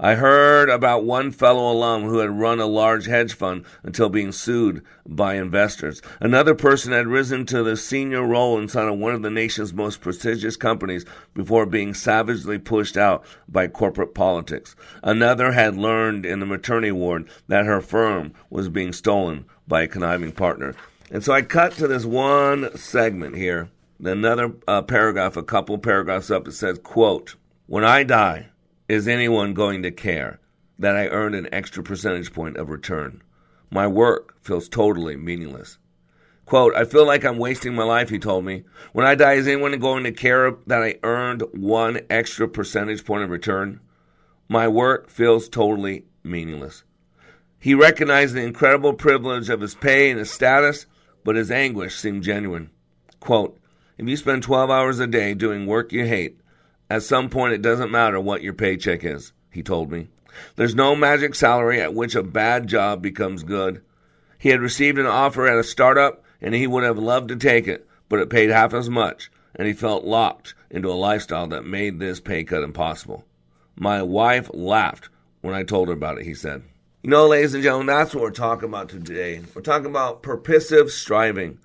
I 0.00 0.16
heard 0.16 0.70
about 0.70 1.04
one 1.04 1.30
fellow 1.30 1.70
alum 1.70 2.02
who 2.02 2.18
had 2.18 2.30
run 2.30 2.58
a 2.58 2.66
large 2.66 3.06
hedge 3.06 3.32
fund 3.32 3.64
until 3.84 4.08
being 4.08 4.32
sued 4.32 4.82
by 5.06 5.34
investors. 5.34 6.02
Another 6.18 6.54
person 6.54 6.92
had 6.92 7.06
risen 7.06 7.46
to 7.46 7.62
the 7.62 7.76
senior 7.76 8.26
role 8.26 8.58
inside 8.58 8.88
of 8.88 8.98
one 8.98 9.14
of 9.14 9.22
the 9.22 9.30
nation's 9.30 9.72
most 9.72 10.00
prestigious 10.00 10.56
companies 10.56 11.04
before 11.32 11.64
being 11.64 11.94
savagely 11.94 12.58
pushed 12.58 12.96
out 12.96 13.24
by 13.48 13.68
corporate 13.68 14.14
politics. 14.14 14.74
Another 15.04 15.52
had 15.52 15.76
learned 15.76 16.26
in 16.26 16.40
the 16.40 16.46
maternity 16.46 16.90
ward 16.90 17.28
that 17.46 17.66
her 17.66 17.80
firm 17.80 18.32
was 18.50 18.68
being 18.68 18.92
stolen 18.92 19.44
by 19.68 19.82
a 19.82 19.88
conniving 19.88 20.32
partner. 20.32 20.74
And 21.10 21.22
so 21.22 21.32
I 21.32 21.42
cut 21.42 21.72
to 21.74 21.86
this 21.86 22.04
one 22.04 22.76
segment 22.76 23.36
here, 23.36 23.68
another 24.02 24.54
uh, 24.66 24.82
paragraph, 24.82 25.36
a 25.36 25.42
couple 25.44 25.78
paragraphs 25.78 26.32
up. 26.32 26.48
It 26.48 26.52
says, 26.52 26.80
quote, 26.80 27.36
When 27.66 27.84
I 27.84 28.02
die, 28.02 28.48
is 28.88 29.08
anyone 29.08 29.54
going 29.54 29.82
to 29.82 29.90
care 29.90 30.40
that 30.78 30.96
I 30.96 31.08
earned 31.08 31.34
an 31.34 31.48
extra 31.52 31.82
percentage 31.82 32.32
point 32.32 32.56
of 32.56 32.68
return? 32.68 33.22
My 33.70 33.86
work 33.86 34.34
feels 34.42 34.68
totally 34.68 35.16
meaningless. 35.16 35.78
Quote, 36.44 36.74
I 36.74 36.84
feel 36.84 37.06
like 37.06 37.24
I'm 37.24 37.38
wasting 37.38 37.74
my 37.74 37.84
life, 37.84 38.10
he 38.10 38.18
told 38.18 38.44
me. 38.44 38.64
When 38.92 39.06
I 39.06 39.14
die, 39.14 39.34
is 39.34 39.48
anyone 39.48 39.78
going 39.78 40.04
to 40.04 40.12
care 40.12 40.54
that 40.66 40.82
I 40.82 40.96
earned 41.02 41.42
one 41.52 42.00
extra 42.10 42.46
percentage 42.46 43.04
point 43.04 43.24
of 43.24 43.30
return? 43.30 43.80
My 44.48 44.68
work 44.68 45.08
feels 45.08 45.48
totally 45.48 46.04
meaningless. 46.22 46.84
He 47.58 47.74
recognized 47.74 48.34
the 48.34 48.42
incredible 48.42 48.92
privilege 48.92 49.48
of 49.48 49.62
his 49.62 49.74
pay 49.74 50.10
and 50.10 50.18
his 50.18 50.30
status, 50.30 50.84
but 51.24 51.36
his 51.36 51.50
anguish 51.50 51.96
seemed 51.96 52.22
genuine. 52.22 52.68
Quote, 53.20 53.58
if 53.96 54.06
you 54.06 54.18
spend 54.18 54.42
12 54.42 54.68
hours 54.68 54.98
a 54.98 55.06
day 55.06 55.32
doing 55.32 55.64
work 55.64 55.90
you 55.90 56.04
hate, 56.04 56.38
at 56.94 57.02
some 57.02 57.28
point, 57.28 57.54
it 57.54 57.62
doesn't 57.62 57.90
matter 57.90 58.20
what 58.20 58.42
your 58.42 58.52
paycheck 58.52 59.04
is, 59.04 59.32
he 59.50 59.64
told 59.64 59.90
me. 59.90 60.06
There's 60.54 60.76
no 60.76 60.94
magic 60.94 61.34
salary 61.34 61.80
at 61.80 61.92
which 61.92 62.14
a 62.14 62.22
bad 62.22 62.68
job 62.68 63.02
becomes 63.02 63.42
good. 63.42 63.82
He 64.38 64.50
had 64.50 64.60
received 64.60 64.98
an 64.98 65.06
offer 65.06 65.48
at 65.48 65.58
a 65.58 65.64
startup 65.64 66.22
and 66.40 66.54
he 66.54 66.68
would 66.68 66.84
have 66.84 66.98
loved 66.98 67.30
to 67.30 67.36
take 67.36 67.66
it, 67.66 67.88
but 68.08 68.20
it 68.20 68.30
paid 68.30 68.50
half 68.50 68.74
as 68.74 68.88
much, 68.88 69.28
and 69.56 69.66
he 69.66 69.72
felt 69.72 70.04
locked 70.04 70.54
into 70.70 70.88
a 70.88 70.94
lifestyle 70.94 71.48
that 71.48 71.64
made 71.64 71.98
this 71.98 72.20
pay 72.20 72.44
cut 72.44 72.62
impossible. 72.62 73.24
My 73.74 74.00
wife 74.02 74.48
laughed 74.54 75.08
when 75.40 75.54
I 75.54 75.64
told 75.64 75.88
her 75.88 75.94
about 75.94 76.18
it, 76.18 76.24
he 76.24 76.34
said. 76.34 76.62
You 77.02 77.10
know, 77.10 77.26
ladies 77.26 77.54
and 77.54 77.62
gentlemen, 77.62 77.88
that's 77.88 78.14
what 78.14 78.22
we're 78.22 78.30
talking 78.30 78.68
about 78.68 78.88
today. 78.88 79.40
We're 79.52 79.62
talking 79.62 79.86
about 79.86 80.22
purposive 80.22 80.92
striving. 80.92 81.58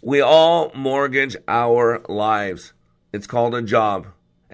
We 0.00 0.20
all 0.20 0.70
mortgage 0.74 1.36
our 1.48 2.02
lives. 2.08 2.72
It's 3.12 3.26
called 3.26 3.54
a 3.54 3.62
job. 3.62 4.06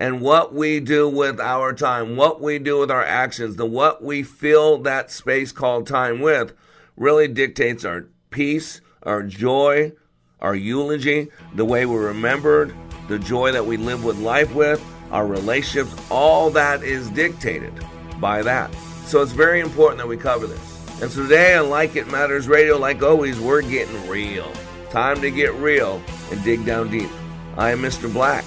And 0.02 0.21
what 0.21 0.52
we 0.52 0.80
do 0.80 1.09
with 1.09 1.38
our 1.38 1.73
time, 1.73 2.16
what 2.16 2.40
we 2.40 2.59
do 2.59 2.80
with 2.80 2.90
our 2.90 3.04
actions, 3.04 3.54
the 3.54 3.64
what 3.64 4.02
we 4.02 4.25
fill 4.25 4.78
that 4.78 5.12
space 5.12 5.52
called 5.52 5.87
time 5.87 6.18
with 6.18 6.54
really 6.97 7.28
dictates 7.28 7.85
our 7.85 8.09
peace, 8.30 8.80
our 9.04 9.23
joy, 9.23 9.92
our 10.40 10.56
eulogy, 10.56 11.28
the 11.54 11.64
way 11.64 11.87
we're 11.87 12.09
remembered, 12.09 12.75
the 13.06 13.21
joy 13.21 13.52
that 13.52 13.64
we 13.64 13.76
live 13.76 14.02
with 14.02 14.18
life 14.18 14.52
with, 14.56 14.85
our 15.12 15.25
relationships, 15.25 15.94
all 16.11 16.50
that 16.50 16.82
is 16.82 17.09
dictated 17.11 17.73
by 18.18 18.42
that. 18.42 18.75
So 19.06 19.23
it's 19.23 19.30
very 19.30 19.61
important 19.61 19.99
that 19.99 20.09
we 20.09 20.16
cover 20.16 20.49
this. 20.49 21.00
And 21.00 21.12
so 21.12 21.23
today 21.23 21.54
on 21.54 21.71
Like 21.71 21.94
It 21.94 22.09
Matters 22.09 22.49
Radio, 22.49 22.76
like 22.76 23.04
always, 23.04 23.38
we're 23.38 23.62
getting 23.62 24.09
real. 24.09 24.52
Time 24.90 25.21
to 25.21 25.30
get 25.30 25.54
real 25.54 26.02
and 26.32 26.42
dig 26.42 26.66
down 26.66 26.90
deep. 26.90 27.11
I 27.56 27.71
am 27.71 27.78
Mr. 27.78 28.12
Black. 28.12 28.44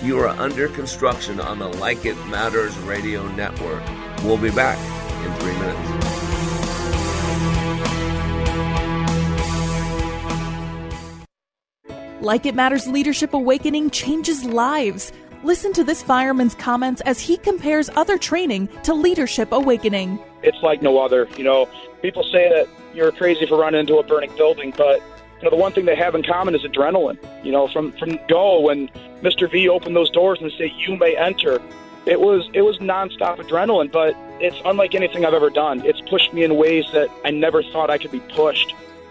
You 0.00 0.20
are 0.20 0.28
under 0.28 0.68
construction 0.68 1.40
on 1.40 1.58
the 1.58 1.66
Like 1.66 2.06
It 2.06 2.14
Matters 2.26 2.78
Radio 2.78 3.26
Network. 3.32 3.82
We'll 4.22 4.38
be 4.38 4.52
back 4.52 4.78
in 5.26 5.34
three 5.40 5.58
minutes. 5.58 5.88
Like 12.20 12.46
It 12.46 12.54
Matters 12.54 12.86
Leadership 12.86 13.34
Awakening 13.34 13.90
changes 13.90 14.44
lives. 14.44 15.12
Listen 15.42 15.72
to 15.72 15.82
this 15.82 16.00
fireman's 16.00 16.54
comments 16.54 17.00
as 17.00 17.18
he 17.18 17.36
compares 17.36 17.90
other 17.96 18.18
training 18.18 18.68
to 18.84 18.94
Leadership 18.94 19.50
Awakening. 19.50 20.20
It's 20.44 20.62
like 20.62 20.80
no 20.80 21.00
other. 21.00 21.28
You 21.36 21.42
know, 21.42 21.68
people 22.02 22.22
say 22.22 22.48
that 22.50 22.68
you're 22.94 23.10
crazy 23.10 23.46
for 23.46 23.58
running 23.58 23.80
into 23.80 23.98
a 23.98 24.04
burning 24.04 24.30
building, 24.36 24.72
but 24.76 25.02
you 25.38 25.44
know 25.44 25.50
the 25.50 25.56
one 25.56 25.72
thing 25.72 25.84
they 25.84 25.96
have 25.96 26.14
in 26.14 26.22
common 26.22 26.54
is 26.54 26.62
adrenaline. 26.62 27.18
You 27.44 27.52
know, 27.52 27.68
from 27.68 27.92
from 27.92 28.18
go 28.28 28.60
when 28.60 28.88
Mr. 29.22 29.50
V 29.50 29.68
opened 29.68 29.94
those 29.94 30.10
doors 30.10 30.40
and 30.40 30.50
said 30.52 30.70
you 30.76 30.96
may 30.96 31.16
enter, 31.16 31.60
it 32.06 32.20
was 32.20 32.48
it 32.54 32.62
was 32.62 32.78
nonstop 32.78 33.38
adrenaline, 33.38 33.92
but 33.92 34.14
it's 34.40 34.56
unlike 34.64 34.94
anything 34.94 35.24
I've 35.24 35.34
ever 35.34 35.50
done. 35.50 35.84
It's 35.84 36.00
pushed 36.02 36.32
me 36.32 36.42
in 36.42 36.56
ways 36.56 36.84
that 36.92 37.08
I 37.24 37.30
never 37.30 37.62
thought 37.62 37.90
I 37.90 37.98
could 37.98 38.12
be 38.12 38.20
pushed. 38.20 38.74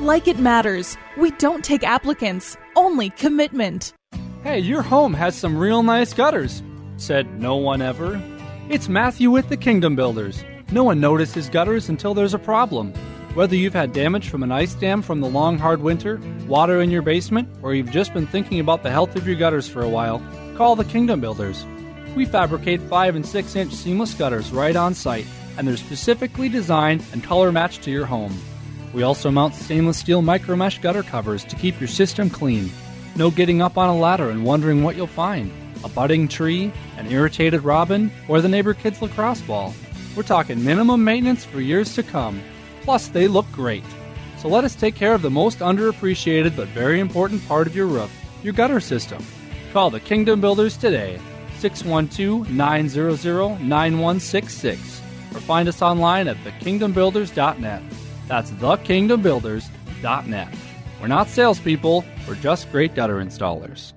Like 0.00 0.28
It 0.28 0.38
Matters. 0.38 0.96
We 1.18 1.30
don't 1.32 1.62
take 1.62 1.84
applicants, 1.84 2.56
only 2.74 3.10
commitment. 3.10 3.92
Hey, 4.42 4.58
your 4.58 4.80
home 4.80 5.12
has 5.12 5.36
some 5.36 5.58
real 5.58 5.82
nice 5.82 6.14
gutters, 6.14 6.62
said 6.96 7.38
no 7.38 7.56
one 7.56 7.82
ever. 7.82 8.18
It's 8.70 8.88
Matthew 8.88 9.30
with 9.30 9.50
the 9.50 9.58
Kingdom 9.58 9.96
Builders. 9.96 10.42
No 10.72 10.84
one 10.84 11.00
notices 11.00 11.50
gutters 11.50 11.90
until 11.90 12.14
there's 12.14 12.32
a 12.32 12.38
problem. 12.38 12.94
Whether 13.34 13.56
you've 13.56 13.74
had 13.74 13.92
damage 13.92 14.30
from 14.30 14.42
an 14.42 14.50
ice 14.50 14.72
dam 14.72 15.02
from 15.02 15.20
the 15.20 15.28
long, 15.28 15.58
hard 15.58 15.82
winter, 15.82 16.18
water 16.46 16.80
in 16.80 16.90
your 16.90 17.02
basement, 17.02 17.50
or 17.60 17.74
you've 17.74 17.90
just 17.90 18.14
been 18.14 18.26
thinking 18.26 18.58
about 18.58 18.82
the 18.82 18.90
health 18.90 19.16
of 19.16 19.26
your 19.26 19.36
gutters 19.36 19.68
for 19.68 19.82
a 19.82 19.88
while, 19.90 20.22
call 20.56 20.76
the 20.76 20.84
Kingdom 20.84 21.20
Builders. 21.20 21.66
We 22.16 22.24
fabricate 22.24 22.80
5 22.80 23.16
and 23.16 23.26
6 23.26 23.54
inch 23.54 23.74
seamless 23.74 24.14
gutters 24.14 24.50
right 24.50 24.76
on 24.76 24.94
site, 24.94 25.26
and 25.58 25.68
they're 25.68 25.76
specifically 25.76 26.48
designed 26.48 27.04
and 27.12 27.22
color 27.22 27.52
matched 27.52 27.82
to 27.82 27.90
your 27.90 28.06
home. 28.06 28.34
We 28.92 29.02
also 29.02 29.30
mount 29.30 29.54
stainless 29.54 29.98
steel 29.98 30.22
micro 30.22 30.56
mesh 30.56 30.80
gutter 30.80 31.02
covers 31.02 31.44
to 31.44 31.56
keep 31.56 31.80
your 31.80 31.88
system 31.88 32.28
clean. 32.28 32.70
No 33.16 33.30
getting 33.30 33.62
up 33.62 33.78
on 33.78 33.88
a 33.88 33.96
ladder 33.96 34.30
and 34.30 34.44
wondering 34.44 34.82
what 34.82 34.96
you'll 34.96 35.06
find 35.06 35.52
a 35.82 35.88
budding 35.88 36.28
tree, 36.28 36.70
an 36.98 37.10
irritated 37.10 37.64
robin, 37.64 38.10
or 38.28 38.42
the 38.42 38.48
neighbor 38.48 38.74
kid's 38.74 39.00
lacrosse 39.00 39.40
ball. 39.40 39.74
We're 40.14 40.24
talking 40.24 40.62
minimum 40.62 41.02
maintenance 41.02 41.44
for 41.44 41.60
years 41.60 41.94
to 41.94 42.02
come. 42.02 42.42
Plus, 42.82 43.08
they 43.08 43.28
look 43.28 43.50
great. 43.50 43.84
So 44.36 44.48
let 44.48 44.64
us 44.64 44.74
take 44.74 44.94
care 44.94 45.14
of 45.14 45.22
the 45.22 45.30
most 45.30 45.60
underappreciated 45.60 46.54
but 46.54 46.68
very 46.68 47.00
important 47.00 47.46
part 47.48 47.66
of 47.66 47.74
your 47.74 47.86
roof 47.86 48.10
your 48.42 48.52
gutter 48.52 48.80
system. 48.80 49.24
Call 49.72 49.90
the 49.90 50.00
Kingdom 50.00 50.40
Builders 50.40 50.76
today, 50.76 51.20
612 51.58 52.50
900 52.50 53.60
9166, 53.60 55.02
or 55.34 55.40
find 55.40 55.68
us 55.68 55.82
online 55.82 56.26
at 56.28 56.36
thekingdombuilders.net. 56.38 57.82
That's 58.30 58.50
thekingdombuilders.net. 58.52 60.54
We're 61.00 61.08
not 61.08 61.26
salespeople, 61.26 62.04
we're 62.28 62.36
just 62.36 62.70
great 62.70 62.94
gutter 62.94 63.16
installers. 63.16 63.92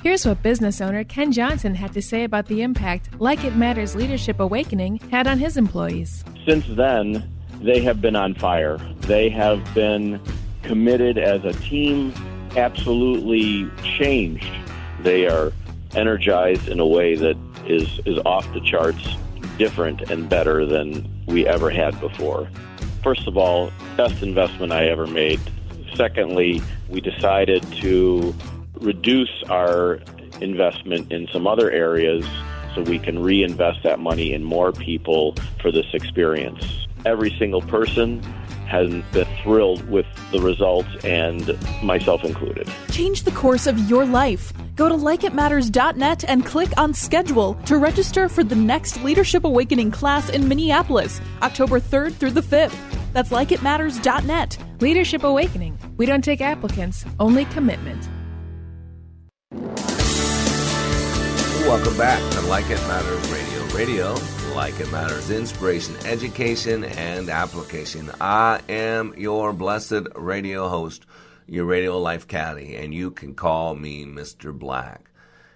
Here's 0.00 0.24
what 0.24 0.40
business 0.44 0.80
owner 0.80 1.02
Ken 1.02 1.32
Johnson 1.32 1.74
had 1.74 1.92
to 1.94 2.00
say 2.00 2.22
about 2.22 2.46
the 2.46 2.62
impact 2.62 3.08
Like 3.18 3.42
It 3.42 3.56
Matters 3.56 3.96
Leadership 3.96 4.38
Awakening 4.38 4.98
had 5.10 5.26
on 5.26 5.40
his 5.40 5.56
employees. 5.56 6.24
Since 6.46 6.66
then, 6.68 7.28
they 7.62 7.80
have 7.80 8.00
been 8.00 8.14
on 8.14 8.36
fire. 8.36 8.78
They 9.00 9.28
have 9.30 9.74
been 9.74 10.20
committed 10.62 11.18
as 11.18 11.44
a 11.44 11.54
team, 11.54 12.14
absolutely 12.56 13.68
changed. 13.82 14.54
They 15.00 15.26
are 15.26 15.52
energized 15.96 16.68
in 16.68 16.78
a 16.78 16.86
way 16.86 17.16
that 17.16 17.36
is, 17.66 17.98
is 18.06 18.20
off 18.24 18.46
the 18.54 18.60
charts, 18.60 19.16
different 19.58 20.02
and 20.02 20.28
better 20.28 20.64
than 20.64 21.10
we 21.26 21.44
ever 21.48 21.70
had 21.70 21.98
before. 21.98 22.48
First 23.04 23.26
of 23.26 23.36
all, 23.36 23.70
best 23.98 24.22
investment 24.22 24.72
I 24.72 24.86
ever 24.86 25.06
made. 25.06 25.38
Secondly, 25.94 26.62
we 26.88 27.02
decided 27.02 27.62
to 27.82 28.34
reduce 28.80 29.42
our 29.50 30.00
investment 30.40 31.12
in 31.12 31.28
some 31.30 31.46
other 31.46 31.70
areas 31.70 32.26
so 32.74 32.80
we 32.80 32.98
can 32.98 33.18
reinvest 33.18 33.82
that 33.82 34.00
money 34.00 34.32
in 34.32 34.42
more 34.42 34.72
people 34.72 35.36
for 35.60 35.70
this 35.70 35.84
experience. 35.92 36.86
Every 37.04 37.28
single 37.38 37.60
person 37.60 38.22
has 38.66 38.90
been 39.12 39.26
thrilled 39.42 39.88
with 39.88 40.06
the 40.32 40.40
results, 40.40 40.88
and 41.04 41.58
myself 41.82 42.24
included. 42.24 42.68
Change 42.90 43.22
the 43.22 43.30
course 43.32 43.66
of 43.66 43.78
your 43.90 44.04
life. 44.04 44.52
Go 44.76 44.88
to 44.88 44.94
likeitmatters.net 44.94 46.24
and 46.26 46.44
click 46.44 46.70
on 46.76 46.94
schedule 46.94 47.54
to 47.66 47.78
register 47.78 48.28
for 48.28 48.42
the 48.42 48.56
next 48.56 49.02
Leadership 49.04 49.44
Awakening 49.44 49.90
class 49.90 50.28
in 50.30 50.48
Minneapolis, 50.48 51.20
October 51.42 51.78
3rd 51.78 52.14
through 52.14 52.32
the 52.32 52.40
5th. 52.40 52.76
That's 53.12 53.30
likeitmatters.net. 53.30 54.58
Leadership 54.80 55.22
Awakening. 55.22 55.78
We 55.96 56.06
don't 56.06 56.24
take 56.24 56.40
applicants, 56.40 57.04
only 57.20 57.44
commitment. 57.46 58.08
Welcome 61.62 61.96
back 61.96 62.32
to 62.32 62.40
Like 62.42 62.68
It 62.68 62.80
Matters 62.88 63.30
Radio. 63.30 63.54
Radio, 63.74 64.14
like 64.54 64.78
it 64.78 64.90
matters, 64.92 65.32
inspiration, 65.32 65.96
education, 66.06 66.84
and 66.84 67.28
application. 67.28 68.08
I 68.20 68.60
am 68.68 69.12
your 69.16 69.52
blessed 69.52 70.06
radio 70.14 70.68
host, 70.68 71.06
your 71.48 71.64
radio 71.64 71.98
life 71.98 72.28
caddy, 72.28 72.76
and 72.76 72.94
you 72.94 73.10
can 73.10 73.34
call 73.34 73.74
me 73.74 74.04
Mr. 74.04 74.56
Black. 74.56 75.10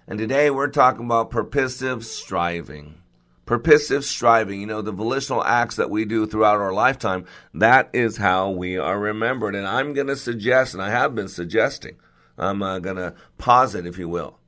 And 0.05 0.19
today 0.19 0.49
we're 0.49 0.67
talking 0.67 1.05
about 1.05 1.29
purposive 1.29 2.05
striving. 2.05 2.95
Purposive 3.45 4.03
striving, 4.03 4.59
you 4.59 4.67
know, 4.67 4.81
the 4.81 4.91
volitional 4.91 5.45
acts 5.45 5.77
that 5.77 5.89
we 5.89 6.03
do 6.03 6.27
throughout 6.27 6.59
our 6.59 6.73
lifetime, 6.73 7.23
that 7.53 7.89
is 7.93 8.17
how 8.17 8.49
we 8.49 8.77
are 8.77 8.99
remembered. 8.99 9.55
And 9.55 9.65
I'm 9.65 9.93
going 9.93 10.07
to 10.07 10.17
suggest, 10.17 10.73
and 10.73 10.83
I 10.83 10.89
have 10.89 11.15
been 11.15 11.29
suggesting, 11.29 11.95
I'm 12.37 12.61
uh, 12.61 12.79
going 12.79 12.97
to 12.97 13.15
posit, 13.37 13.85
if 13.85 13.97
you 13.97 14.09
will, 14.09 14.39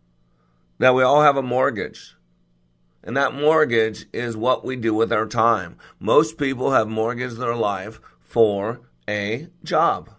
that 0.80 0.94
we 0.94 1.04
all 1.04 1.22
have 1.22 1.38
a 1.38 1.42
mortgage. 1.42 2.16
And 3.04 3.18
that 3.18 3.34
mortgage 3.34 4.06
is 4.14 4.38
what 4.38 4.64
we 4.64 4.76
do 4.76 4.94
with 4.94 5.12
our 5.12 5.26
time. 5.26 5.78
Most 6.00 6.38
people 6.38 6.72
have 6.72 6.88
mortgaged 6.88 7.38
their 7.38 7.56
life 7.56 8.00
for 8.20 8.82
a 9.10 9.48
job. 9.64 10.10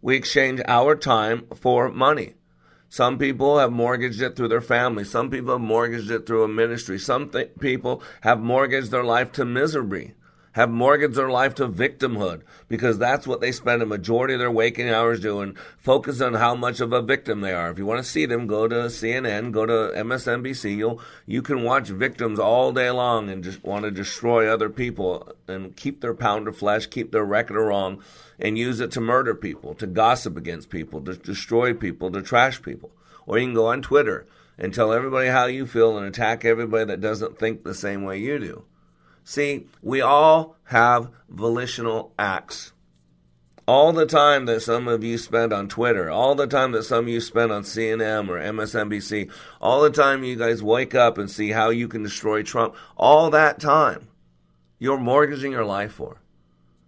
We 0.00 0.16
exchange 0.16 0.60
our 0.66 0.94
time 0.94 1.46
for 1.54 1.90
money. 1.90 2.34
Some 2.88 3.18
people 3.18 3.58
have 3.58 3.72
mortgaged 3.72 4.22
it 4.22 4.36
through 4.36 4.48
their 4.48 4.60
family. 4.60 5.02
Some 5.02 5.28
people 5.28 5.54
have 5.54 5.60
mortgaged 5.60 6.10
it 6.10 6.26
through 6.26 6.44
a 6.44 6.48
ministry. 6.48 6.98
Some 6.98 7.30
th- 7.30 7.50
people 7.58 8.02
have 8.20 8.38
mortgaged 8.38 8.92
their 8.92 9.02
life 9.02 9.32
to 9.32 9.44
misery. 9.44 10.14
Have 10.54 10.70
mortgaged 10.70 11.16
their 11.16 11.30
life 11.30 11.54
to 11.56 11.68
victimhood 11.68 12.42
because 12.68 12.96
that's 12.96 13.26
what 13.26 13.40
they 13.40 13.50
spend 13.50 13.82
a 13.82 13.86
majority 13.86 14.34
of 14.34 14.40
their 14.40 14.50
waking 14.50 14.88
hours 14.88 15.18
doing, 15.18 15.56
focus 15.78 16.20
on 16.20 16.34
how 16.34 16.54
much 16.54 16.80
of 16.80 16.92
a 16.92 17.02
victim 17.02 17.40
they 17.40 17.52
are. 17.52 17.70
If 17.70 17.78
you 17.78 17.86
want 17.86 18.04
to 18.04 18.08
see 18.08 18.24
them, 18.24 18.46
go 18.46 18.68
to 18.68 18.76
CNN, 18.86 19.50
go 19.50 19.66
to 19.66 19.92
MSNBC. 19.96 20.76
You'll, 20.76 21.00
you 21.26 21.42
can 21.42 21.64
watch 21.64 21.88
victims 21.88 22.38
all 22.38 22.70
day 22.72 22.88
long 22.90 23.28
and 23.28 23.42
just 23.42 23.64
want 23.64 23.84
to 23.84 23.90
destroy 23.90 24.48
other 24.48 24.70
people 24.70 25.32
and 25.48 25.74
keep 25.74 26.00
their 26.00 26.14
pound 26.14 26.46
of 26.46 26.56
flesh, 26.56 26.86
keep 26.86 27.10
their 27.10 27.24
record 27.24 27.56
of 27.56 27.66
wrong, 27.66 28.00
and 28.38 28.56
use 28.56 28.78
it 28.78 28.92
to 28.92 29.00
murder 29.00 29.34
people, 29.34 29.74
to 29.74 29.88
gossip 29.88 30.36
against 30.36 30.70
people, 30.70 31.00
to 31.00 31.16
destroy 31.16 31.74
people, 31.74 32.12
to 32.12 32.22
trash 32.22 32.62
people. 32.62 32.92
Or 33.26 33.38
you 33.38 33.46
can 33.46 33.54
go 33.54 33.66
on 33.66 33.82
Twitter 33.82 34.24
and 34.56 34.72
tell 34.72 34.92
everybody 34.92 35.28
how 35.28 35.46
you 35.46 35.66
feel 35.66 35.98
and 35.98 36.06
attack 36.06 36.44
everybody 36.44 36.84
that 36.84 37.00
doesn't 37.00 37.40
think 37.40 37.64
the 37.64 37.74
same 37.74 38.04
way 38.04 38.18
you 38.18 38.38
do. 38.38 38.64
See, 39.24 39.66
we 39.82 40.02
all 40.02 40.56
have 40.64 41.10
volitional 41.30 42.12
acts. 42.18 42.72
All 43.66 43.94
the 43.94 44.04
time 44.04 44.44
that 44.44 44.60
some 44.60 44.86
of 44.86 45.02
you 45.02 45.16
spend 45.16 45.50
on 45.50 45.68
Twitter, 45.68 46.10
all 46.10 46.34
the 46.34 46.46
time 46.46 46.72
that 46.72 46.82
some 46.82 47.06
of 47.06 47.08
you 47.08 47.20
spend 47.22 47.50
on 47.50 47.62
CNN 47.62 48.28
or 48.28 48.38
MSNBC, 48.38 49.30
all 49.62 49.80
the 49.80 49.88
time 49.88 50.22
you 50.22 50.36
guys 50.36 50.62
wake 50.62 50.94
up 50.94 51.16
and 51.16 51.30
see 51.30 51.52
how 51.52 51.70
you 51.70 51.88
can 51.88 52.02
destroy 52.02 52.42
Trump, 52.42 52.74
all 52.98 53.30
that 53.30 53.58
time 53.58 54.08
you're 54.78 54.98
mortgaging 54.98 55.52
your 55.52 55.64
life 55.64 55.92
for. 55.92 56.20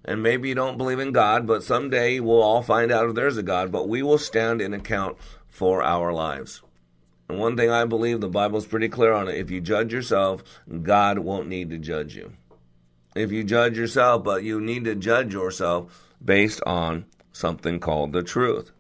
And 0.04 0.22
maybe 0.22 0.50
you 0.50 0.54
don't 0.54 0.76
believe 0.76 0.98
in 0.98 1.12
God, 1.12 1.46
but 1.46 1.64
someday 1.64 2.20
we'll 2.20 2.42
all 2.42 2.62
find 2.62 2.92
out 2.92 3.08
if 3.08 3.14
there's 3.14 3.38
a 3.38 3.42
God, 3.42 3.72
but 3.72 3.88
we 3.88 4.02
will 4.02 4.18
stand 4.18 4.60
in 4.60 4.74
account 4.74 5.16
for 5.48 5.82
our 5.82 6.12
lives. 6.12 6.60
And 7.28 7.38
one 7.38 7.56
thing 7.56 7.70
I 7.70 7.84
believe, 7.84 8.20
the 8.20 8.28
Bible's 8.28 8.66
pretty 8.66 8.88
clear 8.88 9.12
on 9.12 9.28
it. 9.28 9.36
If 9.36 9.50
you 9.50 9.60
judge 9.60 9.92
yourself, 9.92 10.44
God 10.82 11.18
won't 11.18 11.48
need 11.48 11.70
to 11.70 11.78
judge 11.78 12.14
you. 12.14 12.32
If 13.14 13.32
you 13.32 13.42
judge 13.42 13.76
yourself, 13.76 14.24
but 14.24 14.44
you 14.44 14.60
need 14.60 14.84
to 14.84 14.94
judge 14.94 15.32
yourself 15.32 16.14
based 16.24 16.60
on 16.66 17.06
something 17.32 17.80
called 17.80 18.12
the 18.12 18.22
truth. 18.22 18.70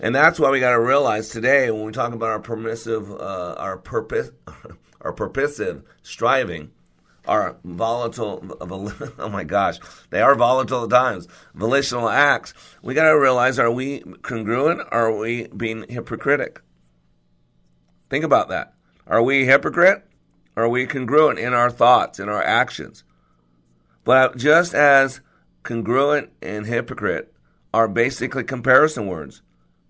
And 0.00 0.14
that's 0.14 0.38
why 0.38 0.50
we 0.50 0.60
got 0.60 0.70
to 0.70 0.80
realize 0.80 1.28
today 1.28 1.70
when 1.70 1.84
we 1.84 1.92
talk 1.92 2.12
about 2.12 2.30
our 2.30 2.40
permissive, 2.40 3.10
uh, 3.10 3.54
our 3.58 3.76
purpose, 3.76 4.30
our 5.00 5.12
purposive 5.12 5.82
striving, 6.02 6.70
our 7.26 7.56
volatile, 7.64 8.56
oh 9.18 9.28
my 9.28 9.44
gosh, 9.44 9.78
they 10.10 10.22
are 10.22 10.34
volatile 10.36 10.84
at 10.84 10.90
times, 10.90 11.26
volitional 11.54 12.08
acts. 12.08 12.54
We 12.80 12.94
got 12.94 13.10
to 13.10 13.18
realize: 13.18 13.58
are 13.58 13.70
we 13.70 14.00
congruent? 14.22 14.86
Are 14.92 15.14
we 15.14 15.48
being 15.48 15.84
hypocritic? 15.88 16.62
Think 18.10 18.24
about 18.24 18.48
that. 18.48 18.74
Are 19.06 19.22
we 19.22 19.44
hypocrite? 19.44 20.04
Are 20.56 20.68
we 20.68 20.86
congruent 20.86 21.38
in 21.38 21.52
our 21.52 21.70
thoughts, 21.70 22.18
in 22.18 22.28
our 22.28 22.42
actions? 22.42 23.04
But 24.04 24.36
just 24.36 24.74
as 24.74 25.20
congruent 25.62 26.30
and 26.42 26.66
hypocrite 26.66 27.32
are 27.72 27.88
basically 27.88 28.44
comparison 28.44 29.06
words. 29.06 29.42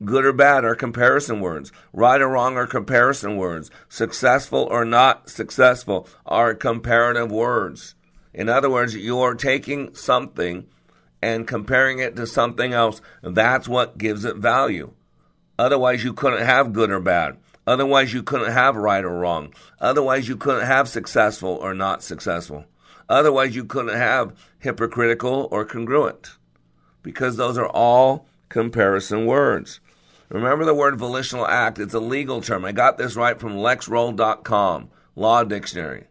Good 0.05 0.25
or 0.25 0.33
bad 0.33 0.65
are 0.65 0.77
comparison 0.77 1.41
words. 1.41 1.73
Right 1.93 2.21
or 2.21 2.29
wrong 2.29 2.57
are 2.57 2.67
comparison 2.67 3.37
words. 3.37 3.71
Successful 3.89 4.69
or 4.71 4.85
not 4.85 5.29
successful 5.29 6.09
are 6.27 6.55
comparative 6.55 7.33
words. 7.33 7.95
In 8.33 8.49
other 8.49 8.71
words, 8.71 8.95
you 8.95 9.21
are 9.21 9.35
taking 9.35 9.95
something 9.95 10.67
and 11.21 11.49
comparing 11.49 11.99
it 11.99 12.15
to 12.17 12.27
something 12.27 12.73
else. 12.73 13.01
That's 13.23 13.67
what 13.67 13.99
gives 13.99 14.25
it 14.25 14.37
value. 14.37 14.93
Otherwise, 15.59 16.05
you 16.05 16.13
couldn't 16.13 16.45
have 16.45 16.73
good 16.73 16.91
or 16.91 17.01
bad. 17.01 17.39
Otherwise, 17.69 18.15
you 18.15 18.23
couldn't 18.23 18.51
have 18.51 18.77
right 18.77 19.05
or 19.05 19.19
wrong. 19.19 19.53
Otherwise, 19.79 20.27
you 20.27 20.39
couldn't 20.39 20.65
have 20.65 20.89
successful 20.89 21.51
or 21.51 21.75
not 21.75 22.03
successful. 22.03 22.65
Otherwise, 23.11 23.55
you 23.55 23.63
couldn't 23.63 23.95
have 23.95 24.33
hypocritical 24.59 25.47
or 25.51 25.67
congruent 25.67 26.31
because 27.03 27.37
those 27.37 27.59
are 27.59 27.69
all 27.69 28.27
comparison 28.49 29.27
words. 29.27 29.81
Remember 30.31 30.65
the 30.65 30.73
word 30.73 30.97
volitional 30.97 31.47
act, 31.47 31.79
it's 31.79 31.93
a 31.93 32.01
legal 32.01 32.41
term. 32.41 32.65
I 32.65 32.73
got 32.73 32.97
this 32.97 33.17
right 33.17 33.39
from 33.39 33.57
lexroll.com, 33.57 34.89
law 35.15 35.45
dictionary. 35.45 36.07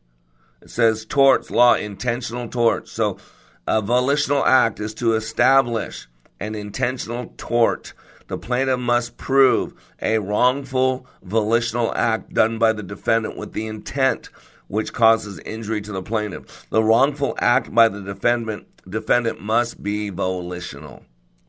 It 0.62 0.70
says 0.70 1.06
torts, 1.06 1.50
law, 1.50 1.74
intentional 1.74 2.50
torts. 2.50 2.91
So 2.91 3.17
a 3.65 3.82
volitional 3.82 4.46
act 4.46 4.80
is 4.80 4.93
to 4.96 5.15
establish 5.15 6.08
an 6.39 6.54
intentional 6.54 7.34
tort 7.36 7.93
the 8.27 8.37
plaintiff 8.37 8.79
must 8.79 9.17
prove 9.17 9.73
a 10.01 10.19
wrongful 10.19 11.07
volitional 11.23 11.93
act 11.95 12.33
done 12.33 12.59
by 12.59 12.73
the 12.73 12.83
defendant 12.83 13.37
with 13.37 13.53
the 13.53 13.67
intent 13.67 14.29
which 14.67 14.93
causes 14.93 15.39
injury 15.39 15.81
to 15.81 15.91
the 15.91 16.03
plaintiff. 16.03 16.69
The 16.69 16.83
wrongful 16.83 17.35
act 17.39 17.73
by 17.73 17.87
the 17.89 18.01
defendant 18.01 18.67
defendant 18.89 19.41
must 19.41 19.81
be 19.81 20.09
volitional. 20.09 21.03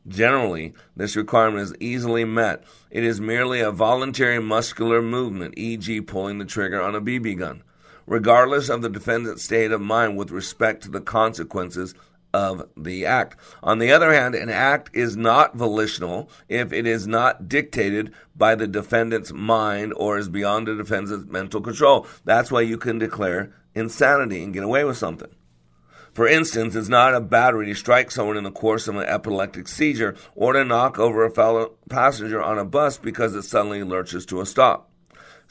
Generally, 0.07 0.73
this 0.95 1.15
requirement 1.15 1.63
is 1.63 1.75
easily 1.79 2.25
met. 2.25 2.63
It 2.89 3.03
is 3.03 3.21
merely 3.21 3.59
a 3.59 3.71
voluntary 3.71 4.39
muscular 4.41 5.01
movement, 5.01 5.53
e.g., 5.57 6.01
pulling 6.01 6.39
the 6.39 6.45
trigger 6.45 6.81
on 6.81 6.95
a 6.95 7.01
BB 7.01 7.37
gun, 7.37 7.63
regardless 8.07 8.69
of 8.69 8.81
the 8.81 8.89
defendant's 8.89 9.43
state 9.43 9.71
of 9.71 9.81
mind 9.81 10.17
with 10.17 10.31
respect 10.31 10.83
to 10.83 10.89
the 10.89 11.01
consequences 11.01 11.93
of 12.33 12.67
the 12.77 13.05
act. 13.05 13.37
On 13.63 13.79
the 13.79 13.91
other 13.91 14.13
hand, 14.13 14.35
an 14.35 14.49
act 14.49 14.89
is 14.93 15.17
not 15.17 15.55
volitional 15.55 16.29
if 16.47 16.71
it 16.71 16.85
is 16.85 17.07
not 17.07 17.47
dictated 17.47 18.13
by 18.35 18.55
the 18.55 18.67
defendant's 18.67 19.33
mind 19.33 19.93
or 19.95 20.17
is 20.17 20.29
beyond 20.29 20.67
the 20.67 20.75
defendant's 20.75 21.29
mental 21.29 21.61
control. 21.61 22.07
That's 22.25 22.51
why 22.51 22.61
you 22.61 22.77
can 22.77 22.99
declare 22.99 23.53
insanity 23.73 24.43
and 24.43 24.53
get 24.53 24.63
away 24.63 24.83
with 24.83 24.97
something. 24.97 25.29
For 26.13 26.27
instance, 26.27 26.75
it's 26.75 26.89
not 26.89 27.15
a 27.15 27.21
battery 27.21 27.67
to 27.67 27.75
strike 27.75 28.11
someone 28.11 28.37
in 28.37 28.43
the 28.43 28.51
course 28.51 28.87
of 28.87 28.95
an 28.95 29.03
epileptic 29.03 29.67
seizure 29.67 30.15
or 30.35 30.53
to 30.53 30.65
knock 30.65 30.97
over 30.99 31.23
a 31.23 31.31
fellow 31.31 31.75
passenger 31.89 32.41
on 32.41 32.57
a 32.57 32.65
bus 32.65 32.97
because 32.97 33.35
it 33.35 33.43
suddenly 33.43 33.83
lurches 33.83 34.25
to 34.27 34.41
a 34.41 34.45
stop. 34.45 34.88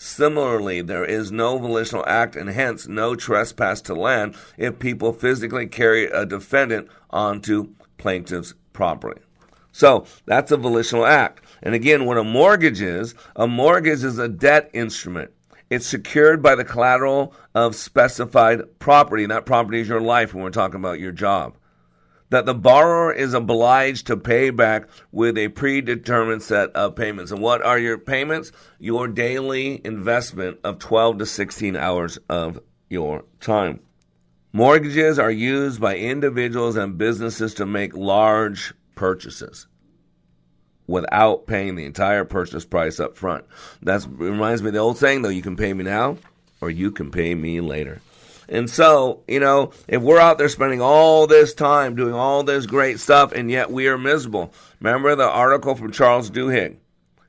Similarly, 0.01 0.81
there 0.81 1.05
is 1.05 1.33
no 1.33 1.59
volitional 1.59 2.05
act 2.07 2.37
and 2.37 2.49
hence 2.49 2.87
no 2.87 3.17
trespass 3.17 3.81
to 3.81 3.95
land 3.97 4.37
if 4.57 4.79
people 4.79 5.13
physically 5.13 5.67
carry 5.67 6.05
a 6.05 6.25
defendant 6.25 6.87
onto 7.11 7.71
plaintiff's 7.97 8.55
property. 8.73 9.21
So 9.73 10.07
that's 10.25 10.53
a 10.53 10.57
volitional 10.57 11.05
act. 11.05 11.45
And 11.65 11.75
again, 11.75 12.05
what 12.05 12.17
a 12.17 12.23
mortgage 12.23 12.81
is, 12.81 13.17
a 13.35 13.49
mortgage 13.49 14.05
is 14.05 14.21
a 14.21 14.29
debt 14.29 14.71
instrument. 14.73 15.33
It's 15.69 15.89
secured 15.89 16.45
by 16.45 16.55
the 16.55 16.65
collateral 16.65 17.35
of 17.57 17.75
specified 17.75 18.79
property. 18.79 19.25
And 19.25 19.33
that 19.33 19.47
property 19.47 19.81
is 19.81 19.89
your 19.89 20.01
life 20.01 20.33
when 20.33 20.45
we're 20.45 20.51
talking 20.51 20.79
about 20.79 21.01
your 21.01 21.11
job 21.11 21.57
that 22.31 22.47
the 22.47 22.55
borrower 22.55 23.13
is 23.13 23.35
obliged 23.35 24.07
to 24.07 24.17
pay 24.17 24.51
back 24.51 24.89
with 25.13 25.39
a 25.39 25.49
predetermined 25.49 26.43
set 26.43 26.71
of 26.71 26.95
payments. 26.95 27.31
And 27.31 27.41
what 27.41 27.63
are 27.63 27.79
your 27.79 27.99
payments? 27.99 28.53
Your 28.79 29.09
daily 29.09 29.81
investment 29.85 30.59
of 30.65 30.79
12 30.79 31.19
to 31.19 31.27
16 31.27 31.77
hours 31.77 32.19
of 32.29 32.61
your 32.89 33.25
time. 33.41 33.81
Mortgages 34.53 35.19
are 35.19 35.31
used 35.31 35.81
by 35.81 35.97
individuals 35.97 36.77
and 36.77 36.99
businesses 36.99 37.55
to 37.55 37.67
make 37.67 37.95
large 37.97 38.75
purchases 38.95 39.67
without 40.87 41.47
paying 41.47 41.77
the 41.77 41.85
entire 41.85 42.25
purchase 42.25 42.65
price 42.65 42.99
up 42.99 43.17
front. 43.17 43.45
That 43.83 44.07
reminds 44.09 44.63
me 44.63 44.69
of 44.69 44.75
the 44.75 44.81
old 44.81 44.97
saying, 44.97 45.23
though, 45.23 45.29
you 45.29 45.43
can 45.43 45.57
pay 45.57 45.73
me 45.73 45.85
now 45.85 46.17
or 46.61 46.71
you 46.71 46.91
can 46.91 47.11
pay 47.11 47.35
me 47.35 47.61
later. 47.61 48.01
And 48.49 48.71
so, 48.71 49.25
you 49.29 49.41
know, 49.41 49.73
if 49.87 50.01
we're 50.01 50.19
out 50.19 50.39
there 50.39 50.49
spending 50.49 50.81
all 50.81 51.27
this 51.27 51.53
time 51.53 51.95
doing 51.95 52.15
all 52.15 52.43
this 52.43 52.65
great 52.65 52.99
stuff 52.99 53.33
and 53.33 53.51
yet 53.51 53.71
we 53.71 53.89
are 53.89 53.99
miserable, 53.99 54.55
remember 54.81 55.15
the 55.15 55.29
article 55.29 55.75
from 55.75 55.93
Charles 55.93 56.31
Duhigg? 56.31 56.77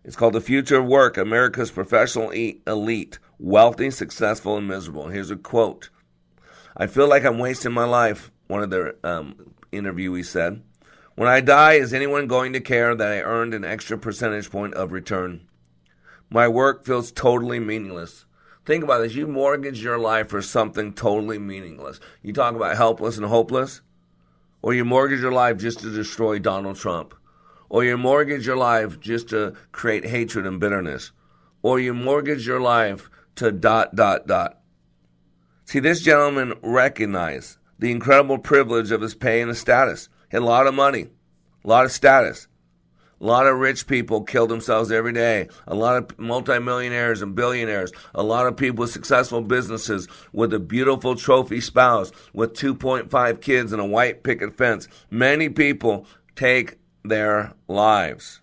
It's 0.06 0.16
called 0.16 0.34
The 0.34 0.42
Future 0.42 0.78
of 0.78 0.86
Work 0.86 1.18
America's 1.18 1.72
Professional 1.72 2.32
Elite 2.32 3.20
Wealthy, 3.38 3.92
Successful, 3.92 4.58
and 4.58 4.68
Miserable. 4.68 5.10
Here's 5.10 5.30
a 5.30 5.36
quote 5.36 5.90
I 6.76 6.88
feel 6.88 7.10
like 7.10 7.26
I'm 7.26 7.38
wasting 7.38 7.74
my 7.74 7.84
life, 7.84 8.32
one 8.48 8.64
of 8.64 8.70
the 8.70 8.96
um, 9.04 9.54
interviewees 9.74 10.28
said. 10.28 10.64
When 11.16 11.28
I 11.28 11.42
die, 11.42 11.74
is 11.74 11.94
anyone 11.94 12.28
going 12.28 12.54
to 12.54 12.62
care 12.62 12.96
that 12.96 13.12
I 13.12 13.20
earned 13.20 13.54
an 13.54 13.66
extra 13.66 13.98
percentage 13.98 14.50
point 14.50 14.74
of 14.76 14.94
return? 14.94 15.50
My 16.30 16.48
work 16.48 16.86
feels 16.86 17.12
totally 17.12 17.60
meaningless. 17.60 18.24
Think 18.66 18.84
about 18.84 19.00
this. 19.00 19.16
You 19.16 19.28
mortgage 19.28 19.82
your 19.82 19.98
life 19.98 20.30
for 20.30 20.42
something 20.42 20.94
totally 20.94 21.40
meaningless. 21.40 22.00
You 22.22 22.34
talk 22.34 22.56
about 22.56 22.78
helpless 22.78 23.18
and 23.18 23.26
hopeless, 23.26 23.82
or 24.62 24.74
you 24.74 24.86
mortgage 24.86 25.22
your 25.22 25.32
life 25.32 25.58
just 25.58 25.80
to 25.80 25.92
destroy 25.92 26.38
Donald 26.40 26.76
Trump, 26.76 27.16
or 27.70 27.84
you 27.84 27.98
mortgage 27.98 28.46
your 28.46 28.58
life 28.58 29.00
just 29.00 29.30
to 29.30 29.54
create 29.72 30.06
hatred 30.06 30.46
and 30.46 30.60
bitterness, 30.60 31.12
or 31.62 31.80
you 31.80 31.94
mortgage 31.94 32.46
your 32.46 32.60
life 32.60 33.10
to 33.36 33.52
dot, 33.52 33.96
dot, 33.96 34.28
dot. 34.28 34.60
See, 35.66 35.80
this 35.80 36.02
gentleman 36.02 36.54
recognized 36.62 37.58
the 37.80 37.92
incredible 37.92 38.38
privilege 38.38 38.92
of 38.92 39.02
his 39.02 39.16
pay 39.16 39.42
and 39.42 39.50
his 39.50 39.60
status. 39.60 40.10
He 40.30 40.36
had 40.36 40.44
a 40.44 40.46
lot 40.46 40.68
of 40.68 40.74
money, 40.74 41.08
a 41.64 41.68
lot 41.68 41.86
of 41.86 41.92
status. 41.92 42.49
A 43.22 43.26
lot 43.26 43.48
of 43.48 43.58
rich 43.58 43.86
people 43.86 44.24
kill 44.24 44.48
themselves 44.48 44.92
every 44.92 45.12
day. 45.12 45.50
A 45.68 45.76
lot 45.76 45.98
of 45.98 46.18
multimillionaires 46.18 47.22
and 47.22 47.36
billionaires. 47.36 47.92
A 48.16 48.24
lot 48.24 48.48
of 48.48 48.56
people 48.56 48.84
with 48.84 48.92
successful 48.92 49.42
businesses 49.42 50.08
with 50.32 50.54
a 50.54 50.60
beautiful 50.60 51.16
trophy 51.16 51.60
spouse 51.60 52.12
with 52.34 52.54
2.5 52.54 53.42
kids 53.42 53.74
and 53.74 53.82
a 53.82 53.86
white 53.86 54.24
picket 54.24 54.56
fence. 54.56 54.88
Many 55.10 55.50
people 55.50 56.06
take 56.36 56.78
their 57.04 57.54
lives. 57.68 58.40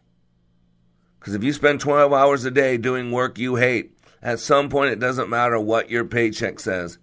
Because 1.18 1.34
if 1.34 1.42
you 1.42 1.54
spend 1.54 1.80
12 1.80 2.12
hours 2.12 2.44
a 2.44 2.50
day 2.50 2.76
doing 2.76 3.10
work 3.10 3.38
you 3.38 3.56
hate, 3.56 3.96
at 4.22 4.40
some 4.40 4.68
point 4.68 4.92
it 4.92 5.00
doesn't 5.00 5.30
matter 5.30 5.58
what 5.58 5.90
your 5.90 6.04
paycheck 6.04 6.60
says. 6.60 6.98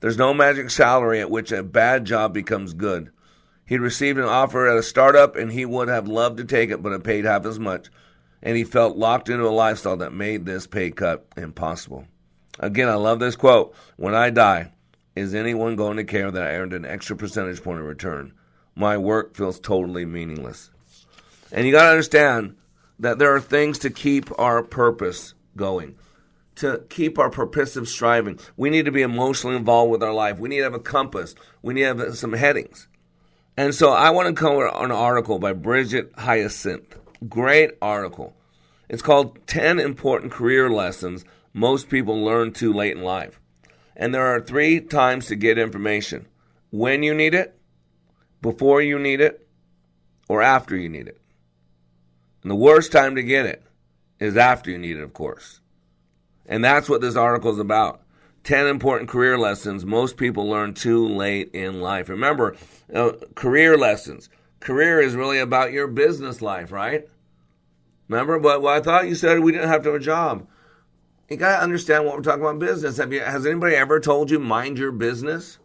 There's 0.00 0.16
no 0.16 0.32
magic 0.32 0.70
salary 0.70 1.20
at 1.20 1.30
which 1.30 1.52
a 1.52 1.62
bad 1.62 2.04
job 2.04 2.32
becomes 2.32 2.72
good. 2.72 3.10
He'd 3.68 3.80
received 3.80 4.18
an 4.18 4.24
offer 4.24 4.66
at 4.66 4.78
a 4.78 4.82
startup 4.82 5.36
and 5.36 5.52
he 5.52 5.66
would 5.66 5.88
have 5.88 6.08
loved 6.08 6.38
to 6.38 6.44
take 6.44 6.70
it, 6.70 6.82
but 6.82 6.92
it 6.92 7.04
paid 7.04 7.26
half 7.26 7.44
as 7.44 7.58
much. 7.58 7.88
And 8.42 8.56
he 8.56 8.64
felt 8.64 8.96
locked 8.96 9.28
into 9.28 9.46
a 9.46 9.50
lifestyle 9.50 9.98
that 9.98 10.14
made 10.14 10.46
this 10.46 10.66
pay 10.66 10.90
cut 10.90 11.26
impossible. 11.36 12.06
Again, 12.58 12.88
I 12.88 12.94
love 12.94 13.18
this 13.18 13.36
quote 13.36 13.74
When 13.96 14.14
I 14.14 14.30
die, 14.30 14.72
is 15.14 15.34
anyone 15.34 15.76
going 15.76 15.98
to 15.98 16.04
care 16.04 16.30
that 16.30 16.42
I 16.42 16.54
earned 16.54 16.72
an 16.72 16.86
extra 16.86 17.14
percentage 17.14 17.62
point 17.62 17.80
in 17.80 17.84
return? 17.84 18.32
My 18.74 18.96
work 18.96 19.36
feels 19.36 19.60
totally 19.60 20.06
meaningless. 20.06 20.70
And 21.52 21.66
you 21.66 21.72
got 21.72 21.84
to 21.84 21.90
understand 21.90 22.56
that 23.00 23.18
there 23.18 23.34
are 23.34 23.40
things 23.40 23.78
to 23.80 23.90
keep 23.90 24.30
our 24.38 24.62
purpose 24.62 25.34
going 25.56 25.96
to 26.58 26.82
keep 26.88 27.18
our 27.18 27.30
purposive 27.30 27.88
striving. 27.88 28.38
We 28.56 28.70
need 28.70 28.86
to 28.86 28.92
be 28.92 29.02
emotionally 29.02 29.56
involved 29.56 29.92
with 29.92 30.02
our 30.02 30.12
life. 30.12 30.38
We 30.38 30.48
need 30.48 30.58
to 30.58 30.64
have 30.64 30.74
a 30.74 30.80
compass. 30.80 31.34
We 31.62 31.74
need 31.74 31.82
to 31.82 31.86
have 31.86 32.18
some 32.18 32.32
headings. 32.32 32.87
And 33.58 33.74
so 33.74 33.90
I 33.90 34.10
want 34.10 34.28
to 34.28 34.40
cover 34.40 34.68
an 34.68 34.92
article 34.92 35.40
by 35.40 35.52
Brigette 35.52 36.12
Hyacinth. 36.16 36.96
Great 37.28 37.72
article. 37.82 38.36
It's 38.88 39.02
called 39.02 39.44
10 39.48 39.80
Important 39.80 40.30
Career 40.30 40.70
Lessons 40.70 41.24
Most 41.52 41.88
People 41.88 42.24
Learn 42.24 42.52
Too 42.52 42.72
Late 42.72 42.96
in 42.96 43.02
Life. 43.02 43.40
And 43.96 44.14
there 44.14 44.26
are 44.28 44.40
three 44.40 44.78
times 44.80 45.26
to 45.26 45.34
get 45.34 45.58
information 45.58 46.28
when 46.70 47.02
you 47.02 47.12
need 47.12 47.34
it, 47.34 47.58
before 48.40 48.80
you 48.80 48.96
need 48.96 49.20
it, 49.20 49.44
or 50.28 50.40
after 50.40 50.76
you 50.76 50.88
need 50.88 51.08
it. 51.08 51.20
And 52.44 52.52
the 52.52 52.54
worst 52.54 52.92
time 52.92 53.16
to 53.16 53.24
get 53.24 53.44
it 53.44 53.64
is 54.20 54.36
after 54.36 54.70
you 54.70 54.78
need 54.78 54.98
it, 54.98 55.02
of 55.02 55.12
course. 55.12 55.58
And 56.46 56.64
that's 56.64 56.88
what 56.88 57.00
this 57.00 57.16
article 57.16 57.50
is 57.50 57.58
about. 57.58 58.02
10 58.48 58.66
important 58.66 59.10
career 59.10 59.36
lessons 59.36 59.84
most 59.84 60.16
people 60.16 60.48
learn 60.48 60.72
too 60.72 61.06
late 61.06 61.50
in 61.52 61.82
life. 61.82 62.08
Remember, 62.08 62.56
uh, 62.94 63.12
career 63.34 63.76
lessons. 63.76 64.30
Career 64.58 65.02
is 65.02 65.14
really 65.14 65.38
about 65.38 65.70
your 65.72 65.86
business 65.86 66.40
life, 66.40 66.72
right? 66.72 67.06
Remember, 68.08 68.38
but 68.40 68.62
well, 68.62 68.74
I 68.74 68.80
thought 68.80 69.06
you 69.06 69.16
said 69.16 69.40
we 69.40 69.52
didn't 69.52 69.68
have 69.68 69.82
to 69.82 69.92
have 69.92 70.00
a 70.00 70.02
job. 70.02 70.48
You 71.28 71.36
got 71.36 71.58
to 71.58 71.62
understand 71.62 72.06
what 72.06 72.16
we're 72.16 72.22
talking 72.22 72.40
about 72.40 72.58
business. 72.58 72.96
Have 72.96 73.12
you, 73.12 73.20
has 73.20 73.44
anybody 73.44 73.76
ever 73.76 74.00
told 74.00 74.30
you 74.30 74.38
mind 74.38 74.78
your 74.78 74.92
business? 74.92 75.58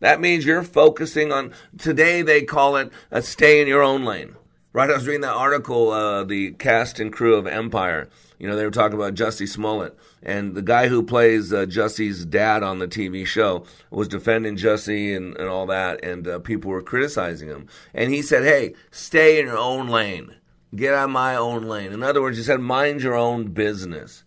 That 0.00 0.18
means 0.18 0.46
you're 0.46 0.62
focusing 0.62 1.30
on, 1.30 1.52
today 1.76 2.22
they 2.22 2.40
call 2.40 2.76
it 2.76 2.90
a 3.10 3.20
stay 3.20 3.60
in 3.60 3.68
your 3.68 3.82
own 3.82 4.06
lane. 4.06 4.36
Right? 4.72 4.88
I 4.88 4.94
was 4.94 5.06
reading 5.06 5.20
that 5.20 5.36
article, 5.36 5.90
uh, 5.90 6.24
the 6.24 6.52
cast 6.52 7.00
and 7.00 7.12
crew 7.12 7.34
of 7.34 7.46
Empire 7.46 8.08
you 8.42 8.48
know, 8.48 8.56
they 8.56 8.64
were 8.64 8.72
talking 8.72 8.98
about 8.98 9.14
Jussie 9.14 9.48
Smollett, 9.48 9.96
and 10.20 10.56
the 10.56 10.62
guy 10.62 10.88
who 10.88 11.04
plays 11.04 11.52
uh, 11.52 11.64
Jussie's 11.64 12.24
dad 12.24 12.64
on 12.64 12.80
the 12.80 12.88
TV 12.88 13.24
show 13.24 13.64
was 13.88 14.08
defending 14.08 14.56
Jussie 14.56 15.16
and, 15.16 15.36
and 15.36 15.48
all 15.48 15.64
that, 15.66 16.04
and 16.04 16.26
uh, 16.26 16.40
people 16.40 16.72
were 16.72 16.82
criticizing 16.82 17.48
him. 17.48 17.68
And 17.94 18.12
he 18.12 18.20
said, 18.20 18.42
"Hey, 18.42 18.74
stay 18.90 19.38
in 19.38 19.46
your 19.46 19.58
own 19.58 19.86
lane. 19.86 20.34
Get 20.74 20.92
out 20.92 21.04
of 21.04 21.10
my 21.10 21.36
own 21.36 21.68
lane." 21.68 21.92
In 21.92 22.02
other 22.02 22.20
words, 22.20 22.36
he 22.36 22.42
said, 22.42 22.58
"Mind 22.58 23.00
your 23.00 23.14
own 23.14 23.52
business." 23.52 24.24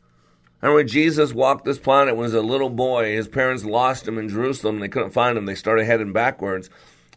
And 0.61 0.73
when 0.73 0.87
Jesus 0.87 1.33
walked 1.33 1.65
this 1.65 1.77
planet 1.77 2.15
when 2.15 2.29
he 2.29 2.33
was 2.33 2.41
a 2.41 2.41
little 2.41 2.69
boy, 2.69 3.11
his 3.11 3.27
parents 3.27 3.65
lost 3.65 4.07
him 4.07 4.17
in 4.17 4.29
Jerusalem. 4.29 4.79
They 4.79 4.87
couldn't 4.87 5.11
find 5.11 5.37
him. 5.37 5.45
They 5.45 5.55
started 5.55 5.87
heading 5.87 6.13
backwards, 6.13 6.69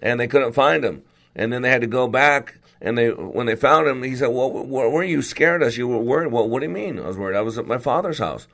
and 0.03 0.19
they 0.19 0.27
couldn't 0.27 0.53
find 0.53 0.85
him. 0.85 1.05
And 1.37 1.53
then 1.53 1.63
they 1.63 1.71
had 1.71 1.83
to 1.83 1.87
go 1.87 2.09
back 2.09 2.58
and 2.81 2.97
they, 2.97 3.09
when 3.11 3.47
they 3.47 3.57
found 3.57 3.89
him, 3.89 4.03
he 4.03 4.15
said, 4.15 4.29
"Well, 4.29 4.51
were 4.51 5.05
you 5.05 5.23
scared 5.23 5.63
us? 5.63 5.77
You 5.77 5.89
were 5.89 5.99
worried." 5.99 6.33
Well, 6.33 6.49
what 6.49 6.61
do 6.61 6.67
you 6.67 6.73
mean? 6.73 6.99
I 6.99 7.07
was 7.07 7.19
worried. 7.19 7.37
I 7.37 7.43
was 7.43 7.59
at 7.59 7.67
my 7.67 7.79
father's 7.79 8.19
house. 8.19 8.47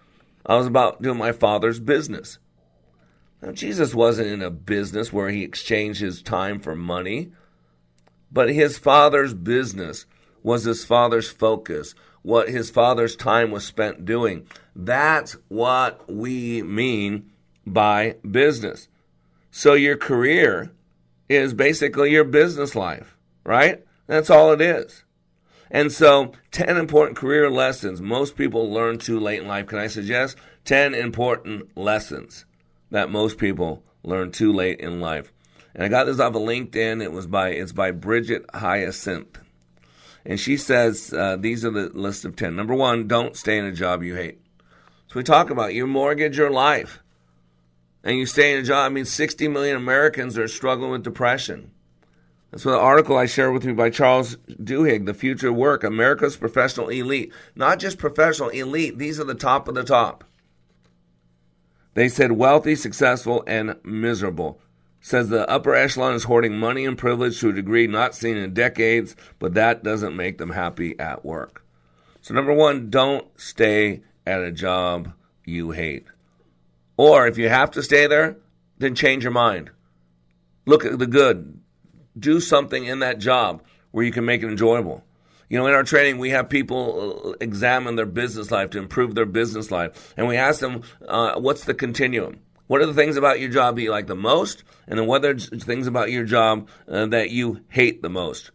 I 0.46 0.56
was 0.56 0.66
about 0.66 1.02
doing 1.02 1.18
my 1.18 1.32
father's 1.32 1.80
business. 1.80 2.38
Now, 3.42 3.52
Jesus 3.52 3.94
wasn't 3.94 4.28
in 4.28 4.42
a 4.42 4.50
business 4.50 5.12
where 5.12 5.28
he 5.28 5.42
exchanged 5.42 6.00
his 6.00 6.22
time 6.22 6.60
for 6.60 6.74
money, 6.74 7.32
but 8.32 8.50
his 8.50 8.78
father's 8.78 9.34
business 9.34 10.06
was 10.42 10.64
his 10.64 10.84
father's 10.84 11.30
focus. 11.30 11.94
What 12.22 12.48
his 12.48 12.70
father's 12.70 13.16
time 13.16 13.50
was 13.50 13.66
spent 13.66 14.06
doing. 14.06 14.46
That's 14.74 15.36
what 15.48 16.10
we 16.10 16.62
mean 16.62 17.30
by 17.66 18.16
business. 18.28 18.88
So 19.50 19.74
your 19.74 19.96
career 19.96 20.72
is 21.28 21.54
basically 21.54 22.12
your 22.12 22.24
business 22.24 22.74
life, 22.74 23.16
right? 23.44 23.84
That's 24.06 24.30
all 24.30 24.52
it 24.52 24.60
is. 24.60 25.04
And 25.70 25.90
so, 25.90 26.32
10 26.52 26.76
important 26.76 27.16
career 27.16 27.50
lessons 27.50 28.00
most 28.00 28.36
people 28.36 28.70
learn 28.70 28.98
too 28.98 29.18
late 29.18 29.40
in 29.40 29.48
life. 29.48 29.66
Can 29.66 29.78
I 29.78 29.86
suggest 29.86 30.36
10 30.66 30.94
important 30.94 31.76
lessons 31.76 32.44
that 32.90 33.10
most 33.10 33.38
people 33.38 33.82
learn 34.02 34.30
too 34.30 34.52
late 34.52 34.78
in 34.80 35.00
life? 35.00 35.32
And 35.74 35.82
I 35.82 35.88
got 35.88 36.04
this 36.04 36.20
off 36.20 36.34
of 36.34 36.42
LinkedIn. 36.42 37.02
It 37.02 37.12
was 37.12 37.26
by 37.26 37.48
it's 37.50 37.72
by 37.72 37.90
Brigette 37.90 38.44
Hyacinth, 38.54 39.38
and 40.24 40.38
she 40.38 40.56
says 40.56 41.12
uh, 41.12 41.36
these 41.36 41.64
are 41.64 41.70
the 41.70 41.88
list 41.88 42.24
of 42.24 42.36
10. 42.36 42.54
Number 42.54 42.74
one, 42.74 43.08
don't 43.08 43.36
stay 43.36 43.58
in 43.58 43.64
a 43.64 43.72
job 43.72 44.02
you 44.02 44.14
hate. 44.14 44.40
So 45.08 45.16
we 45.16 45.24
talk 45.24 45.50
about 45.50 45.74
you 45.74 45.86
mortgage 45.86 46.38
your 46.38 46.50
life, 46.50 47.00
and 48.04 48.16
you 48.16 48.26
stay 48.26 48.54
in 48.54 48.60
a 48.60 48.62
job. 48.62 48.86
I 48.86 48.94
mean, 48.94 49.04
60 49.04 49.48
million 49.48 49.76
Americans 49.76 50.38
are 50.38 50.46
struggling 50.46 50.92
with 50.92 51.02
depression. 51.02 51.72
That's 52.54 52.62
the 52.62 52.78
article 52.78 53.16
I 53.16 53.26
shared 53.26 53.52
with 53.52 53.64
you 53.64 53.74
by 53.74 53.90
Charles 53.90 54.36
Duhigg, 54.48 55.06
The 55.06 55.12
Future 55.12 55.52
Work, 55.52 55.82
America's 55.82 56.36
Professional 56.36 56.88
Elite. 56.88 57.32
Not 57.56 57.80
just 57.80 57.98
professional 57.98 58.50
elite, 58.50 58.96
these 58.96 59.18
are 59.18 59.24
the 59.24 59.34
top 59.34 59.66
of 59.66 59.74
the 59.74 59.82
top. 59.82 60.22
They 61.94 62.08
said 62.08 62.30
wealthy, 62.30 62.76
successful, 62.76 63.42
and 63.48 63.74
miserable. 63.82 64.60
Says 65.00 65.30
the 65.30 65.50
upper 65.50 65.74
echelon 65.74 66.14
is 66.14 66.22
hoarding 66.22 66.56
money 66.56 66.84
and 66.84 66.96
privilege 66.96 67.40
to 67.40 67.48
a 67.48 67.52
degree 67.52 67.88
not 67.88 68.14
seen 68.14 68.36
in 68.36 68.54
decades, 68.54 69.16
but 69.40 69.54
that 69.54 69.82
doesn't 69.82 70.14
make 70.14 70.38
them 70.38 70.50
happy 70.50 70.96
at 71.00 71.24
work. 71.24 71.64
So, 72.20 72.34
number 72.34 72.52
one, 72.52 72.88
don't 72.88 73.26
stay 73.36 74.04
at 74.24 74.44
a 74.44 74.52
job 74.52 75.12
you 75.44 75.72
hate. 75.72 76.06
Or 76.96 77.26
if 77.26 77.36
you 77.36 77.48
have 77.48 77.72
to 77.72 77.82
stay 77.82 78.06
there, 78.06 78.36
then 78.78 78.94
change 78.94 79.24
your 79.24 79.32
mind. 79.32 79.72
Look 80.66 80.84
at 80.84 81.00
the 81.00 81.08
good 81.08 81.58
do 82.18 82.40
something 82.40 82.84
in 82.84 83.00
that 83.00 83.18
job 83.18 83.62
where 83.90 84.04
you 84.04 84.12
can 84.12 84.24
make 84.24 84.42
it 84.42 84.48
enjoyable. 84.48 85.02
You 85.48 85.58
know, 85.58 85.66
in 85.66 85.74
our 85.74 85.84
training, 85.84 86.18
we 86.18 86.30
have 86.30 86.48
people 86.48 87.22
uh, 87.26 87.30
examine 87.40 87.96
their 87.96 88.06
business 88.06 88.50
life 88.50 88.70
to 88.70 88.78
improve 88.78 89.14
their 89.14 89.26
business 89.26 89.70
life. 89.70 90.14
And 90.16 90.26
we 90.26 90.36
ask 90.36 90.60
them, 90.60 90.82
uh, 91.06 91.38
what's 91.38 91.64
the 91.64 91.74
continuum? 91.74 92.40
What 92.66 92.80
are 92.80 92.86
the 92.86 92.94
things 92.94 93.16
about 93.16 93.40
your 93.40 93.50
job 93.50 93.76
that 93.76 93.82
you 93.82 93.90
like 93.90 94.06
the 94.06 94.16
most? 94.16 94.64
And 94.88 94.98
then 94.98 95.06
what 95.06 95.24
are 95.24 95.34
the 95.34 95.58
things 95.58 95.86
about 95.86 96.10
your 96.10 96.24
job 96.24 96.68
uh, 96.88 97.06
that 97.06 97.30
you 97.30 97.60
hate 97.68 98.00
the 98.00 98.08
most? 98.08 98.50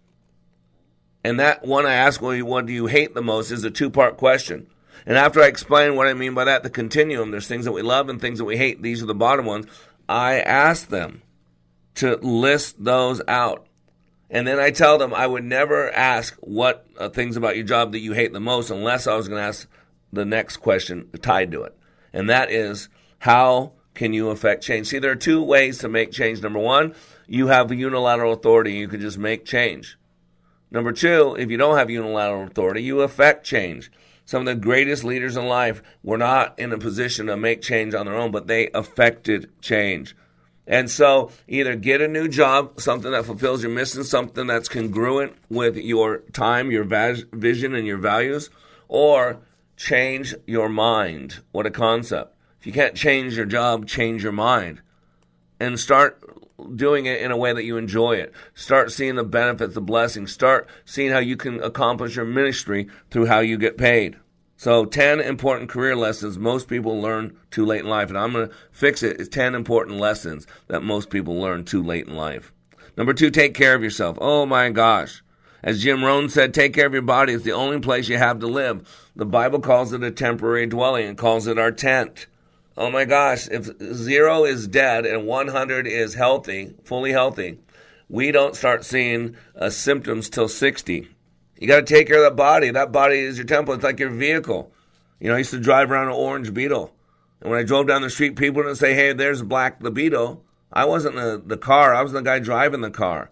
And 1.23 1.39
that 1.39 1.65
one 1.65 1.85
I 1.85 1.93
ask, 1.93 2.21
well, 2.21 2.37
what 2.43 2.65
do 2.65 2.73
you 2.73 2.87
hate 2.87 3.13
the 3.13 3.21
most, 3.21 3.51
is 3.51 3.63
a 3.63 3.71
two 3.71 3.89
part 3.89 4.17
question. 4.17 4.67
And 5.05 5.17
after 5.17 5.41
I 5.41 5.47
explain 5.47 5.95
what 5.95 6.07
I 6.07 6.13
mean 6.13 6.33
by 6.33 6.45
that, 6.45 6.63
the 6.63 6.69
continuum, 6.69 7.31
there's 7.31 7.47
things 7.47 7.65
that 7.65 7.71
we 7.71 7.81
love 7.81 8.09
and 8.09 8.19
things 8.19 8.39
that 8.39 8.45
we 8.45 8.57
hate. 8.57 8.81
These 8.81 9.03
are 9.03 9.07
the 9.07 9.15
bottom 9.15 9.45
ones. 9.45 9.67
I 10.07 10.39
ask 10.39 10.87
them, 10.87 11.21
to 11.99 12.15
list 12.17 12.81
those 12.81 13.21
out. 13.27 13.67
And 14.29 14.47
then 14.47 14.57
I 14.57 14.71
tell 14.71 14.97
them 14.97 15.13
I 15.13 15.27
would 15.27 15.43
never 15.43 15.91
ask 15.91 16.35
what 16.39 16.85
uh, 16.97 17.09
things 17.09 17.35
about 17.35 17.57
your 17.57 17.65
job 17.65 17.91
that 17.91 17.99
you 17.99 18.13
hate 18.13 18.31
the 18.31 18.39
most 18.39 18.69
unless 18.69 19.05
I 19.05 19.15
was 19.15 19.27
going 19.27 19.41
to 19.41 19.47
ask 19.47 19.67
the 20.13 20.23
next 20.23 20.57
question 20.57 21.09
tied 21.21 21.51
to 21.51 21.63
it. 21.63 21.75
And 22.13 22.29
that 22.29 22.51
is, 22.51 22.87
how 23.17 23.73
can 23.95 24.13
you 24.13 24.29
affect 24.29 24.63
change? 24.63 24.87
See, 24.87 24.99
there 24.99 25.11
are 25.11 25.15
two 25.15 25.43
ways 25.43 25.79
to 25.79 25.89
make 25.89 26.11
change. 26.11 26.41
Number 26.41 26.59
one, 26.59 26.95
you 27.27 27.47
have 27.47 27.71
unilateral 27.71 28.31
authority, 28.31 28.73
you 28.73 28.87
can 28.87 29.01
just 29.01 29.17
make 29.17 29.43
change. 29.43 29.97
Number 30.71 30.93
two, 30.93 31.35
if 31.37 31.51
you 31.51 31.57
don't 31.57 31.77
have 31.77 31.89
unilateral 31.89 32.43
authority, 32.43 32.81
you 32.81 33.01
affect 33.01 33.45
change. 33.45 33.91
Some 34.23 34.41
of 34.41 34.45
the 34.45 34.55
greatest 34.55 35.03
leaders 35.03 35.35
in 35.35 35.47
life 35.47 35.81
were 36.01 36.17
not 36.17 36.57
in 36.57 36.71
a 36.71 36.77
position 36.77 37.25
to 37.25 37.35
make 37.35 37.61
change 37.61 37.93
on 37.93 38.05
their 38.05 38.15
own, 38.15 38.31
but 38.31 38.47
they 38.47 38.69
affected 38.69 39.49
change. 39.59 40.15
And 40.69 40.89
so 40.89 41.31
either 41.47 41.75
get 41.75 41.99
a 41.99 42.07
new 42.07 42.27
job, 42.27 42.79
something 42.79 43.11
that 43.11 43.25
fulfills 43.25 43.63
your 43.63 43.71
mission, 43.71 44.03
something 44.03 44.45
that's 44.45 44.69
congruent 44.69 45.33
with 45.49 45.75
your 45.75 46.19
time, 46.31 46.69
your 46.69 46.83
vision, 46.83 47.73
and 47.73 47.87
your 47.87 47.97
values, 47.97 48.51
or 48.87 49.39
change 49.75 50.35
your 50.45 50.69
mind. 50.69 51.39
What 51.51 51.65
a 51.65 51.71
concept. 51.71 52.35
If 52.59 52.67
you 52.67 52.71
can't 52.71 52.93
change 52.95 53.35
your 53.35 53.47
job, 53.47 53.87
change 53.87 54.21
your 54.21 54.31
mind. 54.31 54.81
And 55.59 55.79
start 55.79 56.21
doing 56.75 57.07
it 57.07 57.21
in 57.21 57.31
a 57.31 57.37
way 57.37 57.51
that 57.51 57.63
you 57.63 57.77
enjoy 57.77 58.17
it. 58.17 58.31
Start 58.53 58.91
seeing 58.91 59.15
the 59.15 59.23
benefits, 59.23 59.73
the 59.73 59.81
blessings. 59.81 60.31
Start 60.31 60.69
seeing 60.85 61.09
how 61.09 61.19
you 61.19 61.35
can 61.35 61.63
accomplish 61.63 62.15
your 62.15 62.25
ministry 62.25 62.87
through 63.09 63.25
how 63.25 63.39
you 63.39 63.57
get 63.57 63.75
paid. 63.75 64.17
So 64.59 64.83
10 64.83 65.21
important 65.21 65.69
career 65.69 65.95
lessons 65.95 66.37
most 66.37 66.67
people 66.67 66.99
learn 66.99 67.33
too 67.49 67.65
late 67.65 67.79
in 67.79 67.87
life. 67.87 68.09
And 68.09 68.17
I'm 68.17 68.33
going 68.33 68.49
to 68.49 68.55
fix 68.73 69.03
it. 69.03 69.17
It's 69.17 69.29
10 69.29 69.55
important 69.55 69.99
lessons 69.99 70.45
that 70.67 70.83
most 70.83 71.09
people 71.09 71.39
learn 71.39 71.63
too 71.63 71.81
late 71.81 72.07
in 72.09 72.17
life. 72.17 72.51
Number 72.97 73.13
two, 73.13 73.29
take 73.29 73.53
care 73.53 73.73
of 73.73 73.81
yourself. 73.81 74.17
Oh 74.19 74.45
my 74.45 74.69
gosh. 74.69 75.23
As 75.63 75.81
Jim 75.81 76.03
Rohn 76.03 76.27
said, 76.27 76.53
take 76.53 76.73
care 76.73 76.85
of 76.85 76.91
your 76.91 77.01
body. 77.01 77.31
It's 77.31 77.45
the 77.45 77.53
only 77.53 77.79
place 77.79 78.09
you 78.09 78.17
have 78.17 78.39
to 78.39 78.47
live. 78.47 78.85
The 79.15 79.25
Bible 79.25 79.61
calls 79.61 79.93
it 79.93 80.03
a 80.03 80.11
temporary 80.11 80.65
dwelling 80.67 81.07
and 81.07 81.17
calls 81.17 81.47
it 81.47 81.57
our 81.57 81.71
tent. 81.71 82.27
Oh 82.75 82.91
my 82.91 83.05
gosh, 83.05 83.47
if 83.47 83.69
zero 83.93 84.43
is 84.43 84.67
dead 84.67 85.05
and 85.05 85.25
100 85.25 85.87
is 85.87 86.15
healthy, 86.15 86.75
fully 86.83 87.13
healthy, 87.13 87.59
we 88.09 88.33
don't 88.33 88.57
start 88.57 88.83
seeing 88.83 89.37
uh, 89.55 89.69
symptoms 89.69 90.29
till 90.29 90.49
60. 90.49 91.07
You 91.59 91.67
got 91.67 91.85
to 91.85 91.93
take 91.93 92.07
care 92.07 92.23
of 92.23 92.23
that 92.23 92.37
body. 92.37 92.71
That 92.71 92.93
body 92.93 93.19
is 93.19 93.37
your 93.37 93.45
temple. 93.45 93.73
It's 93.73 93.83
like 93.83 93.99
your 93.99 94.09
vehicle. 94.09 94.71
You 95.19 95.27
know, 95.27 95.35
I 95.35 95.39
used 95.39 95.51
to 95.51 95.59
drive 95.59 95.91
around 95.91 96.07
an 96.07 96.13
orange 96.13 96.53
Beetle. 96.53 96.93
And 97.41 97.51
when 97.51 97.59
I 97.59 97.63
drove 97.63 97.87
down 97.87 98.01
the 98.01 98.09
street, 98.09 98.37
people 98.37 98.63
didn't 98.63 98.77
say, 98.77 98.93
hey, 98.93 99.11
there's 99.11 99.41
Black 99.43 99.81
the 99.81 99.91
Beetle. 99.91 100.43
I 100.71 100.85
wasn't 100.85 101.15
the, 101.15 101.41
the 101.45 101.57
car, 101.57 101.93
I 101.93 102.01
was 102.01 102.13
the 102.13 102.21
guy 102.21 102.39
driving 102.39 102.81
the 102.81 102.91
car. 102.91 103.31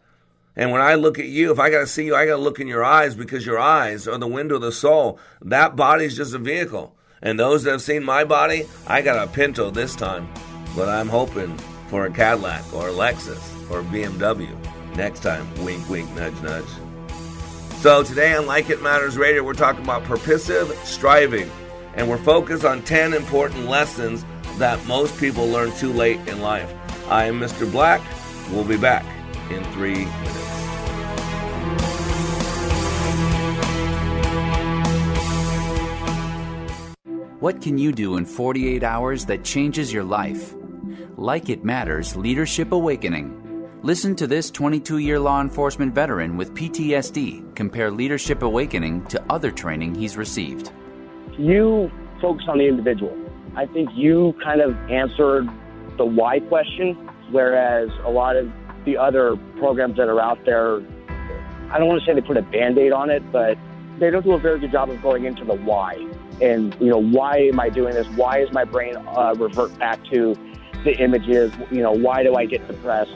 And 0.55 0.71
when 0.71 0.81
I 0.81 0.95
look 0.95 1.19
at 1.19 1.27
you, 1.27 1.51
if 1.51 1.59
I 1.59 1.69
got 1.69 1.81
to 1.81 1.87
see 1.87 2.05
you, 2.05 2.15
I 2.15 2.25
got 2.25 2.35
to 2.35 2.41
look 2.41 2.59
in 2.59 2.67
your 2.67 2.83
eyes 2.83 3.15
because 3.15 3.45
your 3.45 3.59
eyes 3.59 4.07
are 4.07 4.17
the 4.17 4.27
window 4.27 4.55
of 4.55 4.61
the 4.61 4.71
soul. 4.71 5.19
That 5.41 5.75
body's 5.75 6.17
just 6.17 6.33
a 6.33 6.39
vehicle. 6.39 6.95
And 7.21 7.39
those 7.39 7.63
that 7.63 7.71
have 7.71 7.81
seen 7.81 8.03
my 8.03 8.23
body, 8.23 8.65
I 8.87 9.01
got 9.03 9.23
a 9.23 9.31
Pinto 9.31 9.69
this 9.69 9.95
time. 9.95 10.27
But 10.75 10.89
I'm 10.89 11.09
hoping 11.09 11.55
for 11.89 12.07
a 12.07 12.11
Cadillac 12.11 12.73
or 12.73 12.89
a 12.89 12.91
Lexus 12.91 13.71
or 13.71 13.81
a 13.81 13.83
BMW 13.83 14.49
next 14.95 15.21
time. 15.21 15.47
Wink, 15.63 15.87
wink, 15.89 16.09
nudge, 16.15 16.41
nudge. 16.41 16.86
So 17.87 18.03
today 18.03 18.35
on 18.35 18.45
Like 18.47 18.69
It 18.69 18.81
Matters 18.81 19.17
Radio, 19.17 19.43
we're 19.43 19.53
talking 19.53 19.81
about 19.81 20.03
purposive 20.03 20.75
striving. 20.83 21.49
And 21.93 22.09
we're 22.09 22.17
focused 22.17 22.65
on 22.65 22.81
10 22.81 23.13
important 23.13 23.69
lessons 23.69 24.25
that 24.57 24.85
most 24.87 25.17
people 25.17 25.47
learn 25.47 25.71
too 25.77 25.93
late 25.93 26.19
in 26.27 26.41
life. 26.41 26.69
I 27.07 27.27
am 27.27 27.39
Mr. 27.39 27.71
Black. 27.71 28.01
We'll 28.51 28.65
be 28.65 28.75
back 28.75 29.05
in 29.49 29.63
three 29.71 30.03
minutes. 30.03 30.37
What 37.39 37.61
can 37.61 37.77
you 37.77 37.93
do 37.93 38.17
in 38.17 38.25
48 38.25 38.83
hours 38.83 39.25
that 39.27 39.45
changes 39.45 39.93
your 39.93 40.03
life? 40.03 40.53
Like 41.15 41.47
It 41.47 41.63
Matters 41.63 42.17
Leadership 42.17 42.73
Awakening. 42.73 43.46
Listen 43.83 44.15
to 44.15 44.25
this 44.25 44.49
22 44.49 44.97
year 44.97 45.19
law 45.19 45.39
enforcement 45.39 45.93
veteran 45.93 46.35
with 46.35 46.51
PTSD 46.55 47.55
compare 47.55 47.91
Leadership 47.91 48.41
Awakening 48.41 49.05
to 49.05 49.23
other 49.29 49.51
training 49.51 49.93
he's 49.93 50.17
received. 50.17 50.71
You 51.37 51.91
focus 52.19 52.45
on 52.47 52.57
the 52.57 52.67
individual. 52.67 53.15
I 53.55 53.67
think 53.67 53.89
you 53.93 54.33
kind 54.43 54.61
of 54.61 54.75
answered 54.89 55.47
the 55.95 56.05
why 56.05 56.39
question, 56.39 56.95
whereas 57.29 57.91
a 58.03 58.09
lot 58.09 58.35
of 58.35 58.51
the 58.85 58.97
other 58.97 59.37
programs 59.59 59.97
that 59.97 60.09
are 60.09 60.19
out 60.19 60.43
there, 60.43 60.77
I 61.69 61.77
don't 61.77 61.87
want 61.87 61.99
to 61.99 62.05
say 62.05 62.15
they 62.15 62.25
put 62.25 62.37
a 62.37 62.41
band 62.41 62.79
aid 62.79 62.91
on 62.91 63.11
it, 63.11 63.31
but 63.31 63.59
they 63.99 64.09
don't 64.09 64.23
do 64.23 64.33
a 64.33 64.39
very 64.39 64.59
good 64.59 64.71
job 64.71 64.89
of 64.89 64.99
going 65.03 65.25
into 65.25 65.45
the 65.45 65.53
why. 65.55 65.93
And, 66.41 66.75
you 66.79 66.87
know, 66.87 67.01
why 67.01 67.37
am 67.41 67.59
I 67.59 67.69
doing 67.69 67.93
this? 67.93 68.07
Why 68.09 68.39
is 68.39 68.51
my 68.51 68.63
brain 68.63 68.95
uh, 68.97 69.35
revert 69.37 69.77
back 69.77 70.03
to 70.05 70.35
the 70.83 70.97
images? 70.97 71.53
You 71.69 71.83
know, 71.83 71.91
why 71.91 72.23
do 72.23 72.35
I 72.35 72.45
get 72.45 72.67
depressed? 72.67 73.15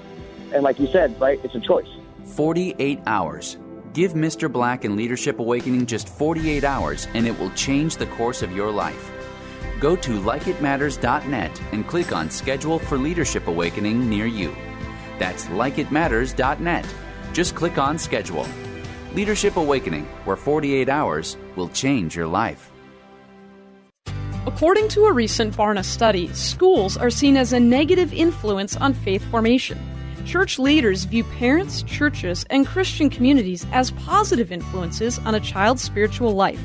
And 0.54 0.64
like 0.64 0.80
you 0.80 0.88
said, 0.88 1.20
right, 1.20 1.40
it's 1.44 1.56
a 1.56 1.60
choice. 1.60 1.88
48 2.24 3.00
hours. 3.06 3.58
Give 3.94 4.14
Mr. 4.14 4.52
Black 4.52 4.86
and 4.86 4.96
Leadership 4.96 5.40
Awakening 5.40 5.86
just 5.86 6.08
48 6.08 6.64
hours 6.64 7.08
and 7.14 7.28
it 7.28 7.38
will 7.38 7.52
change 7.52 7.98
the 7.98 8.06
course 8.08 8.42
of 8.42 8.52
your 8.54 8.72
life. 8.72 9.12
Go 9.80 9.96
to 9.98 10.12
likeitmatters.net 10.12 11.62
and 11.72 11.88
click 11.88 12.16
on 12.16 12.30
Schedule 12.30 12.80
for 12.80 12.98
Leadership 12.98 13.48
Awakening 13.48 14.10
near 14.10 14.28
you. 14.28 14.56
That's 15.20 15.46
likeitmatters.net. 15.46 16.86
Just 17.34 17.56
click 17.56 17.78
on 17.78 17.98
Schedule. 17.98 18.48
Leadership 19.14 19.58
Awakening, 19.58 20.06
where 20.24 20.38
48 20.38 20.88
hours 20.88 21.36
will 21.56 21.70
change 21.70 22.16
your 22.16 22.28
life. 22.28 22.72
According 24.46 24.88
to 24.90 25.06
a 25.06 25.14
recent 25.14 25.56
Barna 25.56 25.84
study, 25.84 26.32
schools 26.34 26.98
are 26.98 27.10
seen 27.10 27.38
as 27.38 27.54
a 27.54 27.60
negative 27.60 28.14
influence 28.14 28.76
on 28.78 28.94
faith 28.94 29.24
formation. 29.26 29.80
Church 30.26 30.60
leaders 30.60 31.06
view 31.06 31.24
parents, 31.24 31.84
churches, 31.84 32.46
and 32.50 32.66
Christian 32.66 33.10
communities 33.10 33.66
as 33.72 33.92
positive 33.92 34.52
influences 34.52 35.20
on 35.20 35.36
a 35.36 35.40
child's 35.40 35.82
spiritual 35.82 36.34
life. 36.34 36.62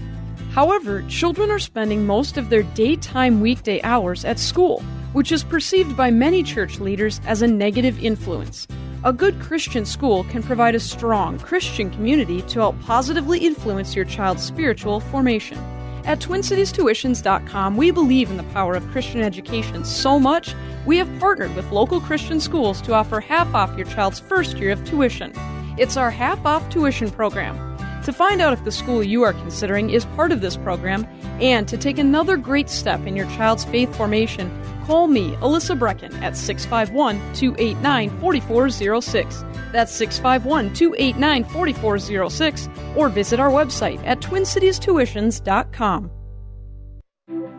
However, 0.53 1.03
children 1.09 1.51
are 1.51 1.59
spending 1.59 2.07
most 2.07 2.37
of 2.37 2.51
their 2.51 2.63
daytime 2.63 3.41
weekday 3.41 3.81
hours 3.83 4.25
at 4.25 4.39
school, 4.39 4.83
which 5.13 5.33
is 5.33 5.43
perceived 5.43 5.97
by 5.97 6.11
many 6.11 6.43
church 6.43 6.79
leaders 6.79 7.21
as 7.27 7.43
a 7.43 7.47
negative 7.47 8.03
influence. 8.03 8.67
A 9.05 9.13
good 9.13 9.41
Christian 9.41 9.85
school 9.85 10.25
can 10.25 10.43
provide 10.43 10.75
a 10.75 10.81
strong 10.81 11.39
Christian 11.39 11.91
community 11.91 12.43
to 12.43 12.61
help 12.61 12.81
positively 12.81 13.39
influence 13.39 13.97
your 13.97 14.05
child's 14.05 14.43
spiritual 14.43 15.01
formation. 15.01 15.59
At 16.07 16.21
TwinCitiesTuitions.com, 16.21 17.77
we 17.77 17.91
believe 17.91 18.31
in 18.31 18.37
the 18.37 18.45
power 18.45 18.77
of 18.77 18.87
Christian 18.93 19.23
education 19.23 19.85
so 19.85 20.21
much, 20.21 20.55
we 20.87 20.99
have 20.99 21.19
partnered 21.19 21.57
with 21.57 21.73
local 21.73 22.01
Christian 22.01 22.39
schools 22.39 22.81
to 22.83 22.95
offer 22.95 23.19
half 23.19 23.53
off 23.57 23.77
your 23.77 23.89
child's 23.89 24.21
first 24.21 24.57
year 24.59 24.71
of 24.71 24.85
tuition. 24.85 25.33
It's 25.77 25.97
our 25.97 26.13
half 26.13 26.47
off 26.47 26.69
tuition 26.71 27.11
program. 27.11 27.76
To 28.07 28.13
find 28.13 28.41
out 28.41 28.53
if 28.53 28.63
the 28.63 28.71
school 28.71 29.03
you 29.03 29.25
are 29.25 29.33
considering 29.33 29.91
is 29.91 30.05
part 30.05 30.31
of 30.31 30.41
this 30.41 30.57
program 30.57 31.09
and 31.41 31.67
to 31.67 31.77
take 31.77 31.99
another 31.99 32.37
great 32.37 32.71
step 32.71 33.05
in 33.05 33.17
your 33.17 33.27
child's 33.31 33.65
faith 33.65 33.93
formation, 33.97 34.49
call 34.85 35.09
me, 35.09 35.33
Alyssa 35.39 35.77
Brecken, 35.77 36.15
at 36.23 36.37
651 36.37 37.17
289 37.35 38.11
4406. 38.21 39.45
That's 39.73 39.93
651 39.93 40.73
289 40.73 41.45
4406, 41.47 42.69
or 42.95 43.09
visit 43.09 43.41
our 43.41 43.51
website 43.51 44.01
at 44.07 44.21
twincitiestuitions.com. 44.21 46.11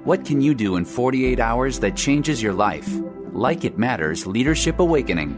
What 0.05 0.23
can 0.23 0.39
you 0.39 0.55
do 0.55 0.77
in 0.77 0.85
48 0.85 1.41
hours 1.41 1.77
that 1.81 1.97
changes 1.97 2.41
your 2.41 2.53
life? 2.53 2.87
Like 3.33 3.65
It 3.65 3.77
Matters 3.77 4.25
Leadership 4.25 4.79
Awakening. 4.79 5.37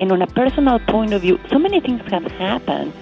And 0.00 0.12
on 0.12 0.22
a 0.22 0.26
personal 0.26 0.78
point 0.78 1.12
of 1.12 1.22
view, 1.22 1.38
so 1.50 1.58
many 1.58 1.80
things 1.80 2.00
have 2.10 2.24
happened 2.24 2.92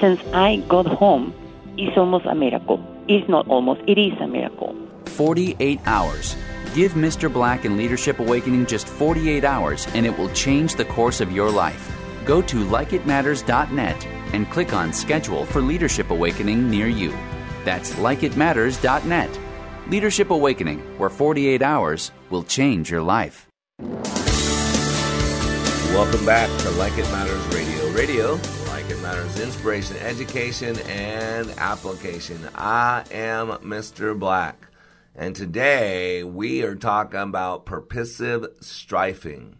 since 0.00 0.20
I 0.32 0.56
got 0.68 0.86
home. 0.86 1.34
It's 1.76 1.96
almost 1.96 2.26
a 2.26 2.34
miracle. 2.34 2.82
It's 3.08 3.28
not 3.28 3.48
almost, 3.48 3.80
it 3.86 3.98
is 3.98 4.18
a 4.20 4.26
miracle. 4.26 4.76
48 5.06 5.80
hours. 5.86 6.36
Give 6.74 6.92
Mr. 6.92 7.32
Black 7.32 7.64
and 7.64 7.76
Leadership 7.76 8.18
Awakening 8.18 8.66
just 8.66 8.88
48 8.88 9.44
hours 9.44 9.86
and 9.94 10.06
it 10.06 10.16
will 10.18 10.30
change 10.30 10.74
the 10.74 10.84
course 10.84 11.20
of 11.20 11.32
your 11.32 11.50
life. 11.50 11.92
Go 12.24 12.42
to 12.42 12.64
likeitmatters.net 12.64 14.06
and 14.32 14.50
click 14.50 14.72
on 14.72 14.92
Schedule 14.92 15.44
for 15.46 15.60
Leadership 15.60 16.10
Awakening 16.10 16.70
near 16.70 16.88
you. 16.88 17.12
That's 17.64 17.92
likeitmatters.net. 17.94 19.40
Leadership 19.88 20.30
Awakening, 20.30 20.80
where 20.98 21.10
48 21.10 21.62
hours 21.62 22.10
will 22.30 22.42
change 22.42 22.90
your 22.90 23.02
life. 23.02 23.46
Welcome 25.94 26.26
back 26.26 26.50
to 26.62 26.70
Like 26.72 26.98
It 26.98 27.08
Matters 27.12 27.54
Radio. 27.54 27.88
Radio, 27.92 28.32
like 28.66 28.90
it 28.90 29.00
matters, 29.00 29.38
inspiration, 29.38 29.96
education, 29.98 30.76
and 30.88 31.48
application. 31.56 32.48
I 32.52 33.04
am 33.12 33.50
Mr. 33.62 34.18
Black, 34.18 34.66
and 35.14 35.36
today 35.36 36.24
we 36.24 36.64
are 36.64 36.74
talking 36.74 37.20
about 37.20 37.64
purposive 37.64 38.44
striving. 38.60 39.58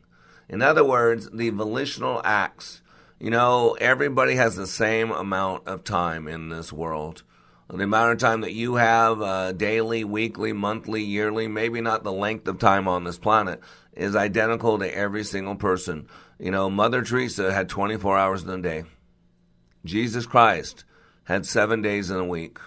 In 0.48 0.60
other 0.60 0.82
words, 0.82 1.30
the 1.30 1.50
volitional 1.50 2.20
acts. 2.24 2.82
You 3.20 3.30
know, 3.30 3.76
everybody 3.80 4.34
has 4.34 4.56
the 4.56 4.66
same 4.66 5.12
amount 5.12 5.68
of 5.68 5.84
time 5.84 6.26
in 6.26 6.48
this 6.48 6.72
world. 6.72 7.22
The 7.68 7.82
amount 7.82 8.12
of 8.12 8.18
time 8.18 8.42
that 8.42 8.52
you 8.52 8.74
have 8.74 9.22
uh, 9.22 9.52
daily, 9.52 10.04
weekly, 10.04 10.52
monthly, 10.52 11.02
yearly, 11.02 11.48
maybe 11.48 11.80
not 11.80 12.04
the 12.04 12.12
length 12.12 12.46
of 12.46 12.58
time 12.58 12.86
on 12.86 13.04
this 13.04 13.18
planet, 13.18 13.60
is 13.94 14.14
identical 14.14 14.78
to 14.78 14.94
every 14.94 15.24
single 15.24 15.56
person. 15.56 16.08
You 16.38 16.50
know, 16.50 16.68
Mother 16.68 17.02
Teresa 17.02 17.52
had 17.52 17.68
24 17.68 18.18
hours 18.18 18.42
in 18.44 18.50
a 18.50 18.60
day. 18.60 18.84
Jesus 19.84 20.26
Christ 20.26 20.84
had 21.24 21.46
seven 21.46 21.80
days 21.80 22.10
in 22.10 22.18
a 22.18 22.24
week. 22.24 22.58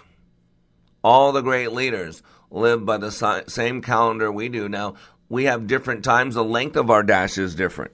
All 1.03 1.31
the 1.31 1.41
great 1.41 1.71
leaders 1.71 2.23
live 2.49 2.85
by 2.85 2.97
the 2.97 3.43
same 3.47 3.81
calendar 3.81 4.31
we 4.31 4.49
do. 4.49 4.67
Now, 4.67 4.95
we 5.29 5.45
have 5.45 5.67
different 5.67 6.03
times. 6.03 6.35
The 6.35 6.43
length 6.43 6.75
of 6.75 6.89
our 6.89 7.03
dash 7.03 7.37
is 7.37 7.55
different. 7.55 7.91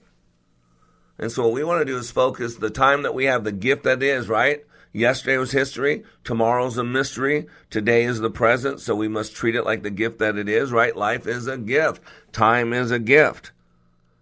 And 1.18 1.30
so, 1.30 1.44
what 1.44 1.52
we 1.52 1.64
want 1.64 1.80
to 1.80 1.84
do 1.84 1.98
is 1.98 2.10
focus 2.10 2.56
the 2.56 2.70
time 2.70 3.02
that 3.02 3.14
we 3.14 3.26
have, 3.26 3.44
the 3.44 3.52
gift 3.52 3.84
that 3.84 4.02
is, 4.02 4.28
right? 4.28 4.64
Yesterday 4.96 5.38
was 5.38 5.50
history. 5.50 6.04
Tomorrow's 6.22 6.78
a 6.78 6.84
mystery. 6.84 7.46
Today 7.68 8.04
is 8.04 8.20
the 8.20 8.30
present. 8.30 8.78
So 8.78 8.94
we 8.94 9.08
must 9.08 9.34
treat 9.34 9.56
it 9.56 9.64
like 9.64 9.82
the 9.82 9.90
gift 9.90 10.20
that 10.20 10.38
it 10.38 10.48
is, 10.48 10.70
right? 10.70 10.96
Life 10.96 11.26
is 11.26 11.48
a 11.48 11.58
gift. 11.58 12.00
Time 12.30 12.72
is 12.72 12.92
a 12.92 13.00
gift. 13.00 13.50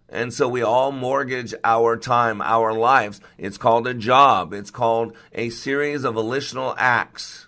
And 0.09 0.33
so 0.33 0.49
we 0.49 0.63
all 0.63 0.91
mortgage 0.91 1.53
our 1.63 1.95
time, 1.95 2.41
our 2.41 2.73
lives. 2.73 3.21
It's 3.37 3.59
called 3.59 3.85
a 3.85 3.93
job. 3.93 4.51
It's 4.51 4.71
called 4.71 5.15
a 5.31 5.51
series 5.51 6.03
of 6.03 6.15
volitional 6.15 6.73
acts 6.75 7.47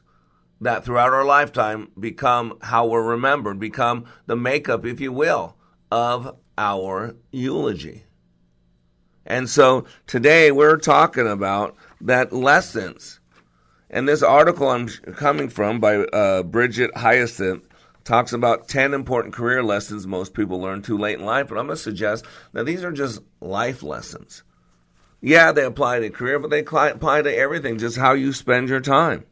that 0.62 0.86
throughout 0.86 1.12
our 1.12 1.26
lifetime 1.26 1.90
become 2.00 2.60
how 2.62 2.86
we're 2.86 3.02
remembered, 3.02 3.60
become 3.60 4.06
the 4.28 4.36
makeup, 4.36 4.86
if 4.86 5.02
you 5.02 5.12
will, 5.12 5.56
of 5.92 6.36
our 6.60 7.16
eulogy. 7.32 8.04
And 9.26 9.50
so 9.50 9.86
today 10.06 10.52
we're 10.52 10.78
talking 10.78 11.28
about 11.28 11.76
that 12.06 12.34
lessons. 12.34 13.20
And 13.90 14.08
this 14.08 14.24
article 14.24 14.70
I'm 14.70 14.88
coming 14.88 15.50
from 15.50 15.80
by 15.80 15.98
uh, 15.98 16.44
Brigette 16.44 16.96
Hyacinth 16.96 17.68
talks 18.04 18.34
about 18.34 18.68
10 18.68 18.94
important 18.94 19.34
career 19.34 19.64
lessons 19.64 20.08
most 20.08 20.34
people 20.34 20.62
learn 20.62 20.82
too 20.82 20.98
late 20.98 21.20
in 21.20 21.26
life. 21.26 21.48
But 21.50 21.58
I'm 21.58 21.68
going 21.68 21.78
to 21.78 21.82
suggest 21.82 22.26
that 22.54 22.66
these 22.66 22.84
are 22.84 22.92
just 22.92 23.22
life 23.42 23.84
lessons. 23.84 24.44
Yeah, 25.22 25.52
they 25.52 25.64
apply 25.64 26.00
to 26.00 26.10
career, 26.10 26.40
but 26.40 26.52
they 26.52 26.60
apply 26.60 27.22
to 27.24 27.36
everything, 27.36 27.80
just 27.80 27.98
how 27.98 28.14
you 28.14 28.32
spend 28.32 28.70
your 28.70 28.82
time. 28.82 29.26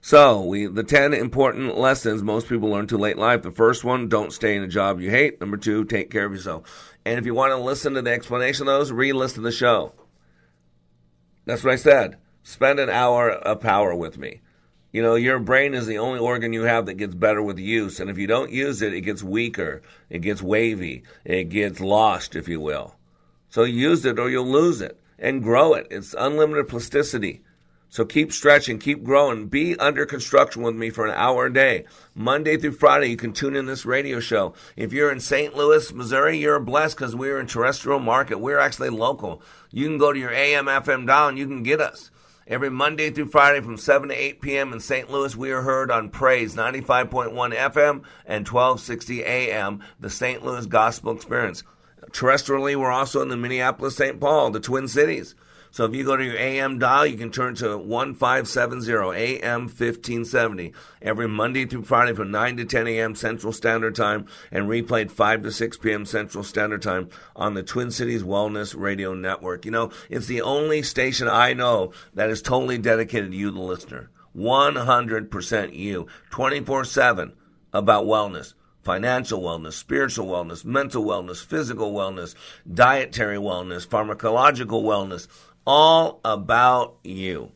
So, 0.00 0.42
we 0.42 0.66
the 0.66 0.82
10 0.82 1.14
important 1.14 1.78
lessons 1.78 2.22
most 2.22 2.48
people 2.48 2.68
learn 2.70 2.86
too 2.86 2.98
late 2.98 3.16
in 3.16 3.22
life. 3.22 3.42
The 3.42 3.50
first 3.50 3.84
one, 3.84 4.08
don't 4.08 4.32
stay 4.32 4.54
in 4.54 4.62
a 4.62 4.68
job 4.68 5.00
you 5.00 5.10
hate. 5.10 5.40
Number 5.40 5.56
two, 5.56 5.84
take 5.84 6.10
care 6.10 6.26
of 6.26 6.32
yourself. 6.32 6.94
And 7.06 7.18
if 7.18 7.24
you 7.24 7.34
want 7.34 7.52
to 7.52 7.56
listen 7.56 7.94
to 7.94 8.02
the 8.02 8.10
explanation 8.10 8.68
of 8.68 8.74
those, 8.74 8.92
re-listen 8.92 9.36
to 9.36 9.48
the 9.48 9.52
show. 9.52 9.94
That's 11.44 11.64
what 11.64 11.72
I 11.72 11.76
said. 11.76 12.16
Spend 12.42 12.78
an 12.78 12.90
hour 12.90 13.30
of 13.30 13.60
power 13.60 13.94
with 13.94 14.18
me. 14.18 14.40
You 14.92 15.02
know, 15.02 15.16
your 15.16 15.40
brain 15.40 15.74
is 15.74 15.86
the 15.86 15.98
only 15.98 16.20
organ 16.20 16.52
you 16.52 16.62
have 16.62 16.86
that 16.86 16.94
gets 16.94 17.14
better 17.14 17.42
with 17.42 17.58
use. 17.58 17.98
And 17.98 18.08
if 18.08 18.16
you 18.16 18.26
don't 18.26 18.52
use 18.52 18.80
it, 18.80 18.94
it 18.94 19.00
gets 19.00 19.22
weaker, 19.22 19.82
it 20.08 20.20
gets 20.20 20.40
wavy, 20.40 21.02
it 21.24 21.48
gets 21.48 21.80
lost, 21.80 22.36
if 22.36 22.46
you 22.46 22.60
will. 22.60 22.94
So 23.48 23.64
use 23.64 24.04
it 24.04 24.18
or 24.18 24.30
you'll 24.30 24.46
lose 24.46 24.80
it 24.80 25.00
and 25.18 25.42
grow 25.42 25.74
it. 25.74 25.88
It's 25.90 26.14
unlimited 26.16 26.68
plasticity. 26.68 27.42
So 27.94 28.04
keep 28.04 28.32
stretching, 28.32 28.80
keep 28.80 29.04
growing. 29.04 29.46
Be 29.46 29.78
under 29.78 30.04
construction 30.04 30.62
with 30.62 30.74
me 30.74 30.90
for 30.90 31.06
an 31.06 31.14
hour 31.14 31.46
a 31.46 31.52
day. 31.52 31.84
Monday 32.12 32.56
through 32.56 32.72
Friday, 32.72 33.06
you 33.06 33.16
can 33.16 33.32
tune 33.32 33.54
in 33.54 33.66
this 33.66 33.86
radio 33.86 34.18
show. 34.18 34.52
If 34.74 34.92
you're 34.92 35.12
in 35.12 35.20
St. 35.20 35.54
Louis, 35.54 35.92
Missouri, 35.92 36.36
you're 36.36 36.58
blessed 36.58 36.96
because 36.96 37.14
we're 37.14 37.38
in 37.38 37.46
terrestrial 37.46 38.00
market. 38.00 38.40
We're 38.40 38.58
actually 38.58 38.88
local. 38.88 39.42
You 39.70 39.86
can 39.86 39.98
go 39.98 40.12
to 40.12 40.18
your 40.18 40.32
AM, 40.32 40.66
FM 40.66 41.06
dial 41.06 41.28
and 41.28 41.38
you 41.38 41.46
can 41.46 41.62
get 41.62 41.80
us. 41.80 42.10
Every 42.48 42.68
Monday 42.68 43.10
through 43.10 43.28
Friday 43.28 43.60
from 43.60 43.76
7 43.76 44.08
to 44.08 44.14
8 44.16 44.40
p.m. 44.40 44.72
in 44.72 44.80
St. 44.80 45.08
Louis, 45.08 45.36
we 45.36 45.52
are 45.52 45.62
heard 45.62 45.92
on 45.92 46.10
Praise 46.10 46.56
95.1 46.56 47.30
FM 47.54 48.02
and 48.26 48.48
1260 48.48 49.22
AM, 49.22 49.84
the 50.00 50.10
St. 50.10 50.44
Louis 50.44 50.66
Gospel 50.66 51.14
Experience. 51.14 51.62
Terrestrially, 52.10 52.74
we're 52.74 52.90
also 52.90 53.22
in 53.22 53.28
the 53.28 53.36
Minneapolis, 53.36 53.94
St. 53.94 54.18
Paul, 54.18 54.50
the 54.50 54.58
Twin 54.58 54.88
Cities. 54.88 55.36
So 55.74 55.84
if 55.86 55.92
you 55.92 56.04
go 56.04 56.16
to 56.16 56.22
your 56.22 56.36
AM 56.36 56.78
dial, 56.78 57.04
you 57.04 57.16
can 57.16 57.32
turn 57.32 57.56
to 57.56 57.76
1570 57.76 58.92
AM 58.92 59.62
1570 59.62 60.72
every 61.02 61.26
Monday 61.26 61.66
through 61.66 61.82
Friday 61.82 62.14
from 62.14 62.30
9 62.30 62.58
to 62.58 62.64
10 62.64 62.86
a.m. 62.86 63.16
Central 63.16 63.52
Standard 63.52 63.96
Time 63.96 64.26
and 64.52 64.68
replayed 64.68 65.10
5 65.10 65.42
to 65.42 65.50
6 65.50 65.78
p.m. 65.78 66.06
Central 66.06 66.44
Standard 66.44 66.80
Time 66.80 67.08
on 67.34 67.54
the 67.54 67.64
Twin 67.64 67.90
Cities 67.90 68.22
Wellness 68.22 68.76
Radio 68.78 69.14
Network. 69.14 69.64
You 69.64 69.72
know, 69.72 69.90
it's 70.08 70.28
the 70.28 70.42
only 70.42 70.80
station 70.84 71.26
I 71.26 71.54
know 71.54 71.92
that 72.14 72.30
is 72.30 72.40
totally 72.40 72.78
dedicated 72.78 73.32
to 73.32 73.36
you, 73.36 73.50
the 73.50 73.58
listener. 73.58 74.10
100% 74.36 75.74
you, 75.74 76.06
24 76.30 76.84
7 76.84 77.32
about 77.72 78.04
wellness 78.04 78.54
financial 78.84 79.40
wellness, 79.40 79.72
spiritual 79.72 80.26
wellness, 80.26 80.62
mental 80.64 81.04
wellness, 81.04 81.42
physical 81.42 81.94
wellness, 81.94 82.34
dietary 82.70 83.38
wellness, 83.38 83.88
pharmacological 83.88 84.82
wellness, 84.82 85.26
all 85.66 86.20
about 86.24 86.96
you. 87.04 87.52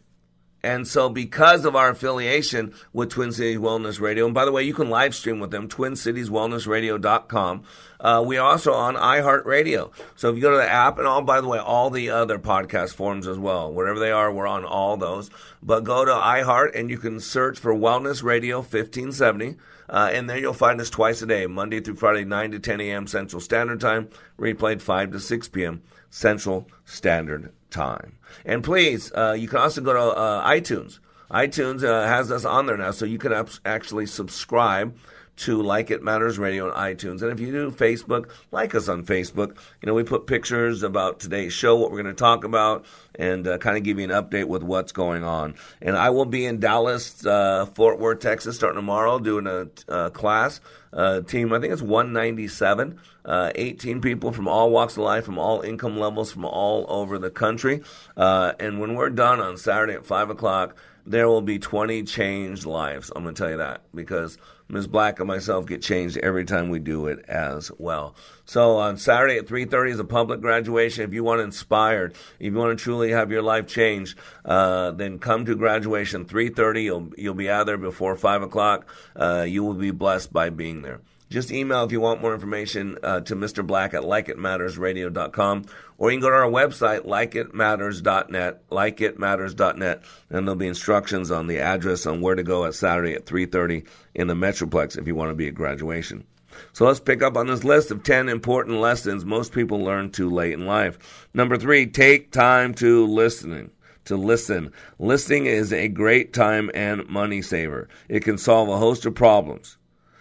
And 0.62 0.88
so, 0.88 1.08
because 1.08 1.64
of 1.64 1.76
our 1.76 1.90
affiliation 1.90 2.74
with 2.92 3.10
Twin 3.10 3.30
Cities 3.30 3.58
Wellness 3.58 4.00
Radio, 4.00 4.24
and 4.24 4.34
by 4.34 4.44
the 4.44 4.50
way, 4.50 4.64
you 4.64 4.74
can 4.74 4.90
live 4.90 5.14
stream 5.14 5.38
with 5.38 5.52
them, 5.52 5.68
twincitieswellnessradio.com. 5.68 7.62
Uh, 8.00 8.24
we 8.26 8.36
are 8.38 8.50
also 8.50 8.72
on 8.72 8.96
iHeartRadio. 8.96 9.92
So, 10.16 10.30
if 10.30 10.36
you 10.36 10.42
go 10.42 10.50
to 10.50 10.56
the 10.56 10.68
app, 10.68 10.98
and 10.98 11.06
all, 11.06 11.22
by 11.22 11.40
the 11.40 11.46
way, 11.46 11.60
all 11.60 11.90
the 11.90 12.10
other 12.10 12.40
podcast 12.40 12.94
forms 12.94 13.28
as 13.28 13.38
well, 13.38 13.72
wherever 13.72 14.00
they 14.00 14.10
are, 14.10 14.32
we're 14.32 14.48
on 14.48 14.64
all 14.64 14.96
those. 14.96 15.30
But 15.62 15.84
go 15.84 16.04
to 16.04 16.10
iHeart 16.10 16.74
and 16.74 16.90
you 16.90 16.98
can 16.98 17.20
search 17.20 17.58
for 17.58 17.72
Wellness 17.72 18.24
Radio 18.24 18.58
1570. 18.58 19.56
Uh, 19.88 20.10
and 20.12 20.28
there 20.28 20.38
you'll 20.38 20.52
find 20.52 20.80
us 20.80 20.90
twice 20.90 21.22
a 21.22 21.26
day, 21.26 21.46
Monday 21.46 21.80
through 21.80 21.96
Friday, 21.96 22.24
9 22.24 22.50
to 22.50 22.58
10 22.58 22.80
a.m. 22.80 23.06
Central 23.06 23.40
Standard 23.40 23.80
Time, 23.80 24.08
replayed 24.38 24.82
5 24.82 25.12
to 25.12 25.20
6 25.20 25.48
p.m. 25.48 25.82
Central 26.10 26.68
Standard 26.84 27.52
time. 27.70 28.18
And 28.44 28.62
please, 28.62 29.12
uh, 29.12 29.36
you 29.38 29.48
can 29.48 29.58
also 29.58 29.80
go 29.80 29.92
to 29.92 30.00
uh, 30.00 30.48
iTunes. 30.48 30.98
iTunes 31.30 31.84
uh, 31.84 32.06
has 32.06 32.32
us 32.32 32.44
on 32.44 32.66
there 32.66 32.76
now, 32.76 32.90
so 32.90 33.04
you 33.04 33.18
can 33.18 33.32
actually 33.64 34.06
subscribe 34.06 34.96
to 35.38 35.62
Like 35.62 35.90
It 35.90 36.02
Matters 36.02 36.38
Radio 36.38 36.70
on 36.70 36.76
iTunes. 36.76 37.22
And 37.22 37.30
if 37.30 37.40
you 37.40 37.52
do 37.52 37.70
Facebook, 37.70 38.30
like 38.50 38.74
us 38.74 38.88
on 38.88 39.04
Facebook. 39.04 39.56
You 39.80 39.86
know, 39.86 39.94
we 39.94 40.02
put 40.02 40.26
pictures 40.26 40.82
about 40.82 41.20
today's 41.20 41.52
show, 41.52 41.76
what 41.76 41.90
we're 41.90 42.02
going 42.02 42.14
to 42.14 42.18
talk 42.18 42.44
about, 42.44 42.84
and 43.14 43.46
uh, 43.46 43.58
kind 43.58 43.76
of 43.76 43.84
give 43.84 43.98
you 43.98 44.04
an 44.04 44.10
update 44.10 44.46
with 44.46 44.62
what's 44.62 44.92
going 44.92 45.22
on. 45.22 45.54
And 45.80 45.96
I 45.96 46.10
will 46.10 46.24
be 46.24 46.44
in 46.44 46.58
Dallas, 46.58 47.24
uh, 47.24 47.66
Fort 47.66 47.98
Worth, 47.98 48.20
Texas, 48.20 48.56
starting 48.56 48.78
tomorrow, 48.78 49.18
doing 49.18 49.46
a 49.46 49.68
uh, 49.90 50.10
class. 50.10 50.60
Uh, 50.92 51.20
team, 51.20 51.52
I 51.52 51.60
think 51.60 51.72
it's 51.72 51.82
197. 51.82 52.98
Uh, 53.24 53.52
18 53.54 54.00
people 54.00 54.32
from 54.32 54.48
all 54.48 54.70
walks 54.70 54.94
of 54.94 55.04
life, 55.04 55.24
from 55.24 55.38
all 55.38 55.60
income 55.60 55.98
levels, 55.98 56.32
from 56.32 56.46
all 56.46 56.86
over 56.88 57.18
the 57.18 57.30
country. 57.30 57.82
And 58.16 58.80
when 58.80 58.94
we're 58.94 59.10
done 59.10 59.40
on 59.40 59.56
Saturday 59.56 59.94
at 59.94 60.06
5 60.06 60.30
o'clock, 60.30 60.76
there 61.08 61.28
will 61.28 61.42
be 61.42 61.58
20 61.58 62.02
changed 62.04 62.66
lives. 62.66 63.10
I'm 63.14 63.22
going 63.22 63.34
to 63.34 63.42
tell 63.42 63.50
you 63.50 63.56
that 63.58 63.82
because 63.94 64.38
Ms. 64.70 64.86
Black 64.86 65.18
and 65.18 65.26
myself 65.26 65.66
get 65.66 65.80
changed 65.80 66.18
every 66.18 66.44
time 66.44 66.68
we 66.68 66.78
do 66.78 67.06
it 67.06 67.24
as 67.26 67.72
well. 67.78 68.14
So 68.44 68.76
on 68.76 68.98
Saturday 68.98 69.38
at 69.38 69.46
3:30 69.46 69.92
is 69.92 69.98
a 69.98 70.04
public 70.04 70.40
graduation. 70.40 71.04
If 71.04 71.14
you 71.14 71.24
want 71.24 71.40
inspired, 71.40 72.12
if 72.38 72.52
you 72.52 72.54
want 72.54 72.78
to 72.78 72.82
truly 72.82 73.10
have 73.10 73.30
your 73.30 73.42
life 73.42 73.66
changed, 73.66 74.18
uh, 74.44 74.90
then 74.90 75.18
come 75.18 75.46
to 75.46 75.54
graduation 75.54 76.26
3:30. 76.26 76.84
You'll 76.84 77.12
you'll 77.16 77.34
be 77.34 77.48
out 77.48 77.66
there 77.66 77.78
before 77.78 78.14
five 78.16 78.42
o'clock. 78.42 78.86
Uh, 79.16 79.46
you 79.48 79.64
will 79.64 79.74
be 79.74 79.90
blessed 79.90 80.32
by 80.32 80.50
being 80.50 80.82
there. 80.82 81.00
Just 81.30 81.52
email 81.52 81.84
if 81.84 81.92
you 81.92 82.00
want 82.00 82.22
more 82.22 82.32
information 82.32 82.96
uh, 83.02 83.20
to 83.20 83.36
Mr. 83.36 83.66
Black 83.66 83.92
at 83.92 84.02
likeitmattersradio.com, 84.02 85.64
or 85.98 86.10
you 86.10 86.16
can 86.16 86.22
go 86.22 86.30
to 86.30 86.36
our 86.36 86.50
website, 86.50 87.00
likeitmatters.net, 87.06 88.68
likeitmatters.net, 88.70 90.02
and 90.30 90.46
there'll 90.46 90.56
be 90.56 90.66
instructions 90.66 91.30
on 91.30 91.46
the 91.46 91.58
address 91.58 92.06
on 92.06 92.20
where 92.20 92.34
to 92.34 92.42
go 92.42 92.64
at 92.64 92.74
Saturday 92.74 93.14
at 93.14 93.26
3.30 93.26 93.86
in 94.14 94.26
the 94.26 94.34
Metroplex 94.34 94.96
if 94.96 95.06
you 95.06 95.14
want 95.14 95.30
to 95.30 95.34
be 95.34 95.48
at 95.48 95.54
graduation. 95.54 96.24
So 96.72 96.86
let's 96.86 97.00
pick 97.00 97.22
up 97.22 97.36
on 97.36 97.46
this 97.46 97.62
list 97.62 97.90
of 97.90 98.02
10 98.02 98.28
important 98.28 98.78
lessons 98.80 99.24
most 99.24 99.52
people 99.52 99.80
learn 99.80 100.10
too 100.10 100.30
late 100.30 100.54
in 100.54 100.66
life. 100.66 101.26
Number 101.34 101.56
three, 101.56 101.86
take 101.86 102.32
time 102.32 102.74
to 102.74 103.06
listening 103.06 103.70
to 104.06 104.16
listen. 104.16 104.72
Listening 104.98 105.46
is 105.46 105.72
a 105.72 105.88
great 105.88 106.32
time 106.32 106.70
and 106.74 107.06
money 107.08 107.42
saver. 107.42 107.88
It 108.08 108.24
can 108.24 108.38
solve 108.38 108.70
a 108.70 108.78
host 108.78 109.04
of 109.04 109.14
problems. 109.14 109.76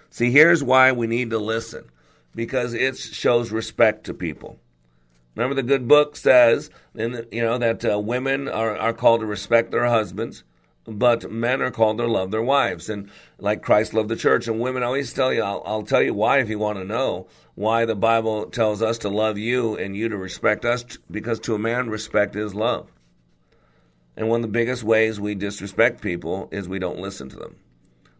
See, 0.10 0.32
here's 0.32 0.64
why 0.64 0.92
we 0.92 1.08
need 1.08 1.30
to 1.32 1.40
listen 1.40 1.90
because 2.36 2.74
it 2.74 2.98
shows 2.98 3.52
respect 3.52 4.06
to 4.06 4.14
people. 4.14 4.60
Remember, 5.36 5.56
the 5.56 5.64
good 5.64 5.88
book 5.88 6.16
says, 6.16 6.70
you 6.96 7.28
know, 7.32 7.58
that 7.58 7.86
uh, 7.86 8.00
women 8.00 8.48
are, 8.48 8.76
are 8.76 8.94
called 8.94 9.20
to 9.22 9.26
respect 9.28 9.72
their 9.72 9.86
husbands, 9.86 10.44
but 10.88 11.32
men 11.32 11.62
are 11.62 11.72
called 11.72 11.98
to 12.00 12.08
love 12.08 12.32
their 12.32 12.42
wives, 12.42 12.90
and 12.90 13.10
like 13.38 13.62
Christ 13.62 13.94
loved 13.94 14.10
the 14.10 14.16
church. 14.16 14.48
And 14.48 14.60
women 14.60 14.82
always 14.82 15.14
tell 15.14 15.34
you, 15.34 15.44
I'll, 15.44 15.62
I'll 15.66 15.84
tell 15.84 16.02
you 16.02 16.14
why 16.14 16.40
if 16.40 16.50
you 16.50 16.58
want 16.58 16.80
to 16.80 16.86
know 16.86 17.28
why 17.54 17.86
the 17.86 17.96
Bible 17.96 18.46
tells 18.48 18.82
us 18.82 18.98
to 19.00 19.10
love 19.10 19.38
you 19.38 19.76
and 19.78 19.96
you 19.96 20.10
to 20.10 20.18
respect 20.18 20.64
us, 20.64 20.86
because 21.12 21.40
to 21.42 21.56
a 21.56 21.60
man, 21.60 21.90
respect 21.90 22.36
is 22.36 22.56
love. 22.56 22.92
And 24.16 24.30
one 24.30 24.40
of 24.40 24.44
the 24.44 24.60
biggest 24.60 24.84
ways 24.84 25.20
we 25.20 25.36
disrespect 25.36 26.02
people 26.02 26.50
is 26.52 26.68
we 26.68 26.80
don't 26.80 27.00
listen 27.00 27.30
to 27.30 27.36
them. 27.36 27.58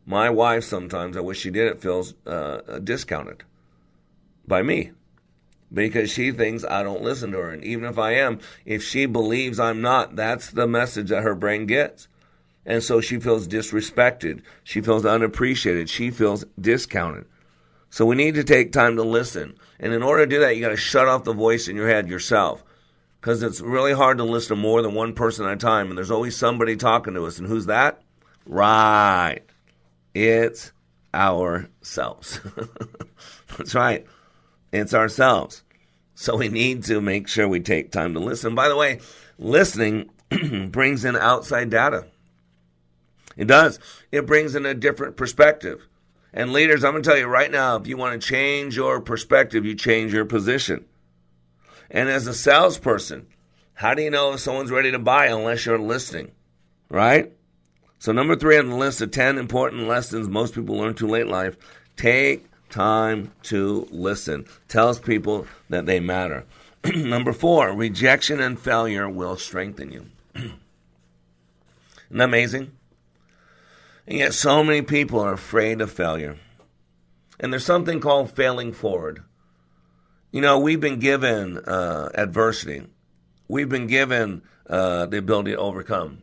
My 0.10 0.30
wife 0.30 0.64
sometimes, 0.64 1.18
I 1.18 1.20
wish 1.20 1.40
she 1.42 1.52
didn't, 1.52 1.82
feels 1.82 2.14
uh, 2.26 2.80
discounted 2.80 3.44
by 4.48 4.64
me. 4.64 4.92
because 5.74 6.10
she 6.12 6.32
thinks 6.32 6.64
I 6.64 6.84
don't 6.84 7.02
listen 7.02 7.32
to 7.32 7.38
her. 7.40 7.50
And 7.52 7.64
even 7.64 7.86
if 7.86 7.98
I 7.98 8.12
am, 8.14 8.40
if 8.66 8.84
she 8.84 9.06
believes 9.06 9.60
I'm 9.60 9.82
not, 9.82 10.16
that's 10.16 10.52
the 10.52 10.68
message 10.68 11.10
that 11.10 11.24
her 11.24 11.36
brain 11.36 11.66
gets. 11.66 12.08
And 12.66 12.84
so 12.84 13.00
she 13.02 13.20
feels 13.20 13.48
disrespected. 13.48 14.42
She 14.64 14.82
feels 14.82 15.06
unappreciated. 15.06 15.90
She 15.90 16.12
feels 16.12 16.46
discounted. 16.60 17.26
So 17.90 18.06
we 18.06 18.16
need 18.16 18.36
to 18.36 18.44
take 18.44 18.72
time 18.72 18.98
to 18.98 19.04
listen. 19.04 19.56
And 19.80 19.94
in 19.94 20.04
order 20.04 20.26
to 20.26 20.30
do 20.30 20.40
that, 20.42 20.56
you 20.56 20.62
got 20.62 20.70
to 20.70 20.78
shut 20.78 21.08
off 21.08 21.24
the 21.24 21.34
voice 21.34 21.68
in 21.68 21.76
your 21.76 21.88
head 21.88 22.10
yourself. 22.10 22.64
Because 23.22 23.42
it's 23.42 23.62
really 23.62 23.94
hard 23.94 24.18
to 24.18 24.24
listen 24.24 24.56
to 24.56 24.62
more 24.62 24.82
than 24.82 24.94
one 24.94 25.14
person 25.14 25.46
at 25.46 25.54
a 25.54 25.58
time. 25.58 25.90
And 25.90 25.98
there's 25.98 26.12
always 26.12 26.36
somebody 26.38 26.76
talking 26.76 27.14
to 27.14 27.26
us. 27.26 27.40
And 27.40 27.48
who's 27.48 27.66
that? 27.68 28.02
Right. 28.46 29.42
It's 30.18 30.72
ourselves. 31.14 32.40
That's 33.58 33.76
right. 33.76 34.04
It's 34.74 34.96
ourselves. 34.96 35.62
So 36.16 36.38
we 36.38 36.48
need 36.48 36.86
to 36.86 37.00
make 37.02 37.28
sure 37.28 37.48
we 37.48 37.60
take 37.60 37.92
time 37.92 38.16
to 38.16 38.20
listen. 38.20 38.56
By 38.56 38.68
the 38.68 38.76
way, 38.76 39.00
listening 39.38 40.10
brings 40.72 41.06
in 41.06 41.16
outside 41.16 41.70
data. 41.70 42.08
It 43.36 43.46
does. 43.46 43.80
It 44.12 44.26
brings 44.26 44.56
in 44.56 44.66
a 44.66 44.74
different 44.74 45.18
perspective. 45.18 45.88
And 46.34 46.52
leaders, 46.52 46.84
I'm 46.84 46.94
going 46.94 47.04
to 47.04 47.10
tell 47.10 47.20
you 47.20 47.28
right 47.28 47.52
now, 47.52 47.76
if 47.76 47.86
you 47.86 47.96
want 47.96 48.20
to 48.20 48.28
change 48.28 48.76
your 48.76 49.00
perspective, 49.00 49.66
you 49.66 49.76
change 49.76 50.14
your 50.14 50.26
position. 50.26 50.86
And 51.92 52.10
as 52.10 52.26
a 52.26 52.34
salesperson, 52.34 53.28
how 53.76 53.94
do 53.94 54.02
you 54.02 54.10
know 54.10 54.34
if 54.34 54.40
someone's 54.40 54.72
ready 54.72 54.92
to 54.92 55.00
buy 55.00 55.28
unless 55.28 55.68
you're 55.68 55.78
listening? 55.78 56.32
Right? 56.90 57.37
So, 58.00 58.12
number 58.12 58.36
three 58.36 58.58
on 58.58 58.70
the 58.70 58.76
list 58.76 59.02
of 59.02 59.12
10 59.12 59.38
important 59.38 59.88
lessons 59.88 60.28
most 60.28 60.54
people 60.54 60.78
learn 60.78 60.94
too 60.94 61.08
late 61.08 61.24
in 61.24 61.30
life 61.30 61.58
take 61.96 62.46
time 62.70 63.32
to 63.44 63.88
listen. 63.92 64.46
Tells 64.68 65.00
people 65.00 65.48
that 65.70 65.86
they 65.86 66.00
matter. 66.00 66.46
number 66.96 67.34
four, 67.34 67.74
rejection 67.74 68.40
and 68.40 68.60
failure 68.60 69.10
will 69.10 69.36
strengthen 69.36 69.92
you. 69.92 70.06
Isn't 70.36 70.60
that 72.12 72.24
amazing? 72.24 72.72
And 74.08 74.20
yet, 74.20 74.34
so 74.34 74.64
many 74.64 74.82
people 74.82 75.20
are 75.20 75.34
afraid 75.34 75.82
of 75.82 75.92
failure. 75.92 76.38
And 77.40 77.52
there's 77.52 77.66
something 77.66 78.00
called 78.00 78.32
failing 78.32 78.72
forward. 78.72 79.24
You 80.32 80.42
know, 80.42 80.60
we've 80.60 80.80
been 80.80 81.00
given 81.00 81.58
uh, 81.58 82.10
adversity, 82.14 82.84
we've 83.48 83.70
been 83.70 83.88
given 83.88 84.44
uh, 84.70 85.08
the 85.08 85.18
ability 85.18 85.52
to 85.52 85.58
overcome. 85.58 86.22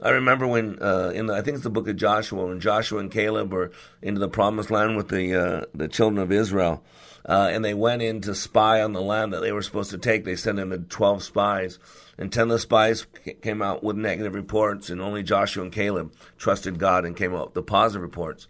I 0.00 0.10
remember 0.10 0.46
when 0.46 0.82
uh, 0.82 1.12
in 1.14 1.26
the, 1.26 1.34
I 1.34 1.40
think 1.40 1.54
it's 1.54 1.64
the 1.64 1.70
book 1.70 1.88
of 1.88 1.96
Joshua 1.96 2.46
when 2.46 2.60
Joshua 2.60 3.00
and 3.00 3.10
Caleb 3.10 3.52
were 3.52 3.72
into 4.02 4.20
the 4.20 4.28
promised 4.28 4.70
land 4.70 4.96
with 4.96 5.08
the 5.08 5.34
uh, 5.34 5.64
the 5.72 5.88
children 5.88 6.22
of 6.22 6.30
Israel, 6.30 6.84
uh, 7.26 7.48
and 7.50 7.64
they 7.64 7.72
went 7.72 8.02
in 8.02 8.20
to 8.22 8.34
spy 8.34 8.82
on 8.82 8.92
the 8.92 9.00
land 9.00 9.32
that 9.32 9.40
they 9.40 9.52
were 9.52 9.62
supposed 9.62 9.90
to 9.92 9.98
take. 9.98 10.24
They 10.24 10.36
sent 10.36 10.58
in 10.58 10.84
twelve 10.84 11.22
spies, 11.22 11.78
and 12.18 12.30
ten 12.30 12.44
of 12.44 12.48
the 12.50 12.58
spies 12.58 13.06
came 13.40 13.62
out 13.62 13.82
with 13.82 13.96
negative 13.96 14.34
reports, 14.34 14.90
and 14.90 15.00
only 15.00 15.22
Joshua 15.22 15.62
and 15.62 15.72
Caleb 15.72 16.12
trusted 16.36 16.78
God 16.78 17.06
and 17.06 17.16
came 17.16 17.34
out 17.34 17.46
with 17.46 17.54
the 17.54 17.62
positive 17.62 18.02
reports. 18.02 18.48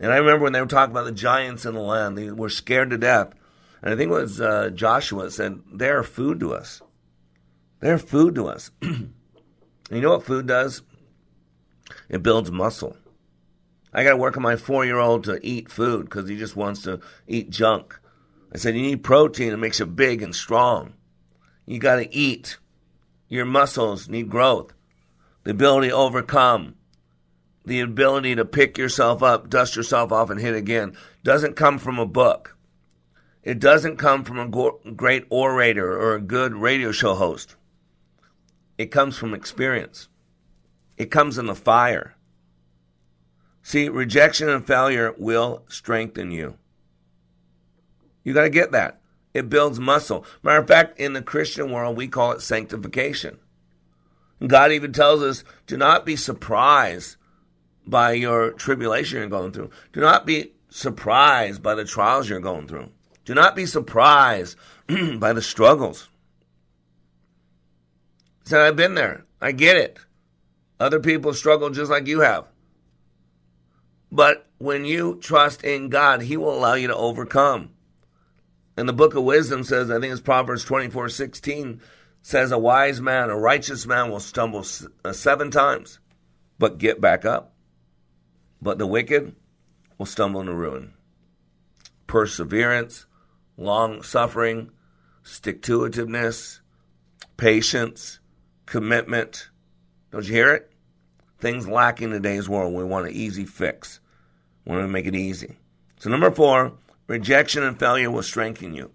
And 0.00 0.10
I 0.10 0.16
remember 0.16 0.42
when 0.44 0.54
they 0.54 0.60
were 0.60 0.66
talking 0.66 0.92
about 0.92 1.04
the 1.04 1.12
giants 1.12 1.66
in 1.66 1.74
the 1.74 1.80
land, 1.80 2.18
they 2.18 2.32
were 2.32 2.48
scared 2.48 2.90
to 2.90 2.98
death. 2.98 3.32
And 3.82 3.94
I 3.94 3.96
think 3.96 4.10
it 4.10 4.14
was 4.14 4.40
uh, 4.40 4.70
Joshua 4.70 5.30
said, 5.30 5.60
"They're 5.72 6.02
food 6.02 6.40
to 6.40 6.52
us. 6.52 6.82
They're 7.78 7.96
food 7.96 8.34
to 8.34 8.48
us." 8.48 8.72
you 9.90 10.02
know 10.02 10.10
what 10.10 10.24
food 10.24 10.46
does? 10.46 10.82
It 12.08 12.22
builds 12.22 12.50
muscle. 12.50 12.96
I 13.92 14.04
got 14.04 14.10
to 14.10 14.16
work 14.16 14.36
on 14.36 14.42
my 14.42 14.56
four 14.56 14.84
year 14.84 14.98
old 14.98 15.24
to 15.24 15.40
eat 15.42 15.70
food 15.70 16.04
because 16.04 16.28
he 16.28 16.36
just 16.36 16.56
wants 16.56 16.82
to 16.82 17.00
eat 17.26 17.50
junk. 17.50 17.98
I 18.54 18.58
said, 18.58 18.76
You 18.76 18.82
need 18.82 19.02
protein. 19.02 19.52
It 19.52 19.58
makes 19.58 19.80
you 19.80 19.86
big 19.86 20.22
and 20.22 20.34
strong. 20.34 20.94
You 21.66 21.78
got 21.78 21.96
to 21.96 22.14
eat. 22.14 22.58
Your 23.28 23.44
muscles 23.44 24.08
need 24.08 24.28
growth, 24.28 24.72
the 25.44 25.52
ability 25.52 25.88
to 25.90 25.94
overcome, 25.94 26.74
the 27.64 27.78
ability 27.78 28.34
to 28.34 28.44
pick 28.44 28.76
yourself 28.76 29.22
up, 29.22 29.48
dust 29.48 29.76
yourself 29.76 30.10
off, 30.10 30.30
and 30.30 30.40
hit 30.40 30.56
again. 30.56 30.96
Doesn't 31.22 31.54
come 31.54 31.78
from 31.78 32.00
a 32.00 32.06
book. 32.06 32.56
It 33.44 33.60
doesn't 33.60 33.98
come 33.98 34.24
from 34.24 34.38
a 34.38 34.92
great 34.92 35.26
orator 35.30 35.92
or 35.92 36.14
a 36.14 36.20
good 36.20 36.54
radio 36.54 36.90
show 36.90 37.14
host. 37.14 37.54
It 38.80 38.90
comes 38.90 39.18
from 39.18 39.34
experience. 39.34 40.08
It 40.96 41.10
comes 41.10 41.36
in 41.36 41.44
the 41.44 41.54
fire. 41.54 42.14
See, 43.62 43.90
rejection 43.90 44.48
and 44.48 44.66
failure 44.66 45.14
will 45.18 45.64
strengthen 45.68 46.30
you. 46.30 46.56
You 48.24 48.32
got 48.32 48.44
to 48.44 48.48
get 48.48 48.72
that. 48.72 49.02
It 49.34 49.50
builds 49.50 49.78
muscle. 49.78 50.24
Matter 50.42 50.60
of 50.60 50.66
fact, 50.66 50.98
in 50.98 51.12
the 51.12 51.20
Christian 51.20 51.70
world, 51.70 51.94
we 51.94 52.08
call 52.08 52.32
it 52.32 52.40
sanctification. 52.40 53.38
God 54.46 54.72
even 54.72 54.94
tells 54.94 55.22
us 55.22 55.44
do 55.66 55.76
not 55.76 56.06
be 56.06 56.16
surprised 56.16 57.16
by 57.86 58.12
your 58.12 58.52
tribulation 58.52 59.18
you're 59.18 59.28
going 59.28 59.52
through. 59.52 59.68
Do 59.92 60.00
not 60.00 60.24
be 60.24 60.52
surprised 60.70 61.62
by 61.62 61.74
the 61.74 61.84
trials 61.84 62.30
you're 62.30 62.40
going 62.40 62.66
through. 62.66 62.88
Do 63.26 63.34
not 63.34 63.54
be 63.54 63.66
surprised 63.66 64.56
by 65.18 65.34
the 65.34 65.42
struggles. 65.42 66.08
Said, 68.50 68.62
I've 68.62 68.74
been 68.74 68.96
there. 68.96 69.26
I 69.40 69.52
get 69.52 69.76
it. 69.76 69.96
Other 70.80 70.98
people 70.98 71.32
struggle 71.34 71.70
just 71.70 71.88
like 71.88 72.08
you 72.08 72.22
have. 72.22 72.46
But 74.10 74.44
when 74.58 74.84
you 74.84 75.20
trust 75.22 75.62
in 75.62 75.88
God, 75.88 76.22
He 76.22 76.36
will 76.36 76.52
allow 76.52 76.74
you 76.74 76.88
to 76.88 76.96
overcome. 76.96 77.70
And 78.76 78.88
the 78.88 78.92
book 78.92 79.14
of 79.14 79.22
wisdom 79.22 79.62
says, 79.62 79.88
I 79.88 80.00
think 80.00 80.10
it's 80.10 80.20
Proverbs 80.20 80.64
24 80.64 81.10
16, 81.10 81.80
says, 82.22 82.50
A 82.50 82.58
wise 82.58 83.00
man, 83.00 83.30
a 83.30 83.38
righteous 83.38 83.86
man 83.86 84.10
will 84.10 84.18
stumble 84.18 84.66
uh, 85.04 85.12
seven 85.12 85.52
times, 85.52 86.00
but 86.58 86.78
get 86.78 87.00
back 87.00 87.24
up. 87.24 87.54
But 88.60 88.78
the 88.78 88.86
wicked 88.88 89.36
will 89.96 90.06
stumble 90.06 90.40
into 90.40 90.54
ruin. 90.54 90.94
Perseverance, 92.08 93.06
long 93.56 94.02
suffering, 94.02 94.72
stick 95.22 95.62
to 95.62 95.82
itiveness, 95.82 96.58
patience, 97.36 98.18
commitment. 98.70 99.50
Don't 100.12 100.24
you 100.24 100.32
hear 100.32 100.54
it? 100.54 100.72
Things 101.40 101.68
lacking 101.68 102.08
in 102.08 102.12
today's 102.12 102.48
world. 102.48 102.72
We 102.72 102.84
want 102.84 103.08
an 103.08 103.12
easy 103.12 103.44
fix. 103.44 104.00
We 104.64 104.72
want 104.72 104.84
to 104.84 104.88
make 104.88 105.06
it 105.06 105.14
easy. 105.14 105.58
So, 105.98 106.08
number 106.08 106.30
four, 106.30 106.72
rejection 107.08 107.64
and 107.64 107.78
failure 107.78 108.10
will 108.10 108.22
strengthen 108.22 108.72
you. 108.72 108.92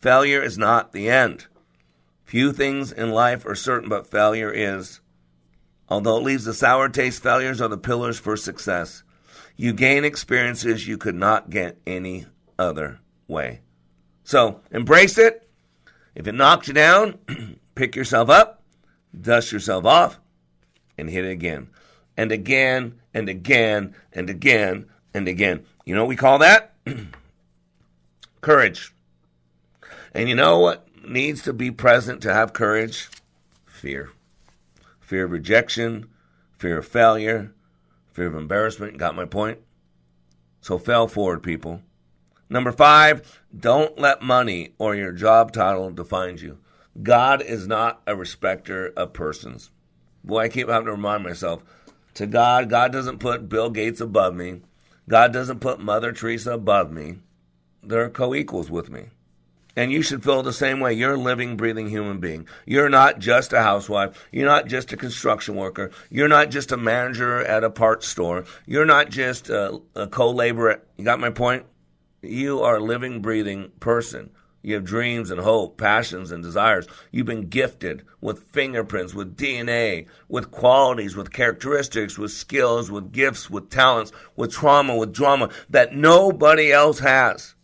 Failure 0.00 0.42
is 0.42 0.56
not 0.56 0.92
the 0.92 1.10
end. 1.10 1.46
Few 2.24 2.52
things 2.52 2.92
in 2.92 3.10
life 3.10 3.44
are 3.46 3.56
certain, 3.56 3.88
but 3.88 4.06
failure 4.06 4.50
is. 4.50 5.00
Although 5.88 6.18
it 6.18 6.22
leaves 6.22 6.46
a 6.46 6.54
sour 6.54 6.88
taste, 6.88 7.22
failures 7.22 7.60
are 7.60 7.68
the 7.68 7.76
pillars 7.76 8.18
for 8.18 8.36
success. 8.36 9.02
You 9.56 9.72
gain 9.72 10.04
experiences 10.04 10.86
you 10.86 10.98
could 10.98 11.14
not 11.16 11.50
get 11.50 11.78
any 11.86 12.26
other 12.58 13.00
way. 13.26 13.62
So 14.22 14.60
embrace 14.70 15.18
it. 15.18 15.48
If 16.14 16.28
it 16.28 16.34
knocks 16.34 16.68
you 16.68 16.74
down, 16.74 17.18
pick 17.74 17.96
yourself 17.96 18.30
up, 18.30 18.55
dust 19.20 19.52
yourself 19.52 19.84
off, 19.84 20.18
and 20.98 21.08
hit 21.08 21.24
it 21.24 21.30
again. 21.30 21.68
And 22.16 22.32
again, 22.32 22.94
and 23.12 23.28
again, 23.28 23.94
and 24.12 24.30
again, 24.30 24.86
and 25.14 25.28
again. 25.28 25.64
You 25.84 25.94
know 25.94 26.02
what 26.02 26.08
we 26.08 26.16
call 26.16 26.38
that? 26.38 26.74
courage. 28.40 28.92
And 30.14 30.28
you 30.28 30.34
know 30.34 30.58
what 30.58 30.86
needs 31.06 31.42
to 31.42 31.52
be 31.52 31.70
present 31.70 32.22
to 32.22 32.32
have 32.32 32.52
courage? 32.52 33.08
Fear. 33.66 34.10
Fear 35.00 35.26
of 35.26 35.30
rejection, 35.30 36.08
fear 36.58 36.78
of 36.78 36.86
failure, 36.86 37.52
fear 38.12 38.26
of 38.26 38.34
embarrassment. 38.34 38.96
Got 38.96 39.14
my 39.14 39.24
point? 39.24 39.58
So 40.60 40.78
fail 40.78 41.06
forward, 41.06 41.42
people. 41.42 41.82
Number 42.48 42.72
five, 42.72 43.42
don't 43.56 43.98
let 43.98 44.22
money 44.22 44.74
or 44.78 44.94
your 44.94 45.12
job 45.12 45.52
title 45.52 45.90
define 45.90 46.38
you. 46.38 46.58
God 47.02 47.42
is 47.42 47.66
not 47.66 48.00
a 48.06 48.16
respecter 48.16 48.92
of 48.96 49.12
persons. 49.12 49.70
Boy, 50.24 50.44
I 50.44 50.48
keep 50.48 50.68
having 50.68 50.86
to 50.86 50.92
remind 50.92 51.22
myself 51.24 51.62
to 52.14 52.26
God, 52.26 52.70
God 52.70 52.92
doesn't 52.92 53.18
put 53.18 53.48
Bill 53.48 53.68
Gates 53.68 54.00
above 54.00 54.34
me. 54.34 54.62
God 55.06 55.32
doesn't 55.32 55.60
put 55.60 55.80
Mother 55.80 56.12
Teresa 56.12 56.52
above 56.52 56.90
me. 56.90 57.18
They're 57.82 58.08
co 58.08 58.34
equals 58.34 58.70
with 58.70 58.90
me. 58.90 59.10
And 59.76 59.92
you 59.92 60.00
should 60.00 60.24
feel 60.24 60.42
the 60.42 60.54
same 60.54 60.80
way. 60.80 60.94
You're 60.94 61.14
a 61.14 61.20
living, 61.20 61.58
breathing 61.58 61.90
human 61.90 62.18
being. 62.18 62.48
You're 62.64 62.88
not 62.88 63.18
just 63.18 63.52
a 63.52 63.62
housewife. 63.62 64.26
You're 64.32 64.46
not 64.46 64.66
just 64.66 64.92
a 64.92 64.96
construction 64.96 65.54
worker. 65.54 65.90
You're 66.08 66.28
not 66.28 66.50
just 66.50 66.72
a 66.72 66.78
manager 66.78 67.44
at 67.44 67.62
a 67.62 67.70
parts 67.70 68.08
store. 68.08 68.44
You're 68.64 68.86
not 68.86 69.10
just 69.10 69.50
a, 69.50 69.78
a 69.94 70.06
co 70.06 70.30
laborer. 70.30 70.80
You 70.96 71.04
got 71.04 71.20
my 71.20 71.30
point? 71.30 71.66
You 72.22 72.62
are 72.62 72.76
a 72.76 72.82
living, 72.82 73.20
breathing 73.20 73.72
person. 73.78 74.30
You 74.66 74.74
have 74.74 74.84
dreams 74.84 75.30
and 75.30 75.40
hope, 75.40 75.78
passions 75.78 76.32
and 76.32 76.42
desires. 76.42 76.88
You've 77.12 77.26
been 77.26 77.48
gifted 77.48 78.04
with 78.20 78.48
fingerprints, 78.48 79.14
with 79.14 79.36
DNA, 79.36 80.06
with 80.28 80.50
qualities, 80.50 81.14
with 81.14 81.32
characteristics, 81.32 82.18
with 82.18 82.32
skills, 82.32 82.90
with 82.90 83.12
gifts, 83.12 83.48
with 83.48 83.70
talents, 83.70 84.10
with 84.34 84.50
trauma, 84.50 84.96
with 84.96 85.12
drama 85.12 85.50
that 85.70 85.94
nobody 85.94 86.72
else 86.72 86.98
has. 86.98 87.54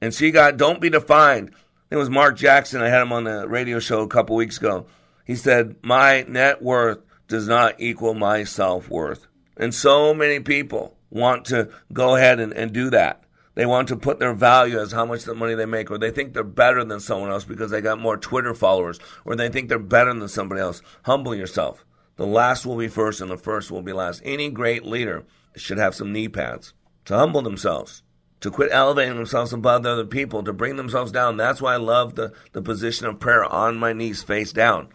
And 0.00 0.14
see, 0.14 0.30
God, 0.30 0.56
don't 0.56 0.80
be 0.80 0.88
defined 0.88 1.50
it 1.92 1.96
was 1.96 2.08
Mark 2.08 2.38
Jackson. 2.38 2.80
I 2.80 2.88
had 2.88 3.02
him 3.02 3.12
on 3.12 3.24
the 3.24 3.46
radio 3.46 3.78
show 3.78 4.00
a 4.00 4.08
couple 4.08 4.34
weeks 4.34 4.56
ago. 4.56 4.86
He 5.26 5.36
said, 5.36 5.76
My 5.82 6.22
net 6.22 6.62
worth 6.62 7.00
does 7.28 7.46
not 7.46 7.74
equal 7.78 8.14
my 8.14 8.44
self 8.44 8.88
worth. 8.88 9.26
And 9.58 9.74
so 9.74 10.14
many 10.14 10.40
people 10.40 10.96
want 11.10 11.44
to 11.46 11.68
go 11.92 12.16
ahead 12.16 12.40
and, 12.40 12.54
and 12.54 12.72
do 12.72 12.88
that. 12.88 13.24
They 13.54 13.66
want 13.66 13.88
to 13.88 13.96
put 13.96 14.18
their 14.18 14.32
value 14.32 14.78
as 14.78 14.92
how 14.92 15.04
much 15.04 15.24
the 15.24 15.34
money 15.34 15.54
they 15.54 15.66
make, 15.66 15.90
or 15.90 15.98
they 15.98 16.10
think 16.10 16.32
they're 16.32 16.42
better 16.42 16.84
than 16.84 17.00
someone 17.00 17.30
else 17.30 17.44
because 17.44 17.70
they 17.70 17.80
got 17.80 18.00
more 18.00 18.16
Twitter 18.16 18.54
followers, 18.54 18.98
or 19.24 19.36
they 19.36 19.50
think 19.50 19.68
they're 19.68 19.78
better 19.78 20.14
than 20.14 20.28
somebody 20.28 20.60
else. 20.60 20.80
Humble 21.02 21.34
yourself. 21.34 21.84
The 22.16 22.26
last 22.26 22.64
will 22.64 22.76
be 22.76 22.88
first, 22.88 23.20
and 23.20 23.30
the 23.30 23.36
first 23.36 23.70
will 23.70 23.82
be 23.82 23.92
last. 23.92 24.22
Any 24.24 24.48
great 24.48 24.84
leader 24.84 25.24
should 25.56 25.78
have 25.78 25.94
some 25.94 26.12
knee 26.12 26.28
pads 26.28 26.72
to 27.04 27.16
humble 27.16 27.42
themselves, 27.42 28.02
to 28.40 28.50
quit 28.50 28.70
elevating 28.72 29.16
themselves 29.16 29.52
above 29.52 29.84
other 29.84 30.06
people, 30.06 30.42
to 30.44 30.52
bring 30.52 30.76
themselves 30.76 31.12
down. 31.12 31.36
That's 31.36 31.60
why 31.60 31.74
I 31.74 31.78
love 31.78 32.14
the, 32.14 32.32
the 32.52 32.62
position 32.62 33.06
of 33.06 33.20
prayer 33.20 33.44
on 33.44 33.76
my 33.76 33.92
knees, 33.92 34.22
face 34.22 34.52
down, 34.52 34.88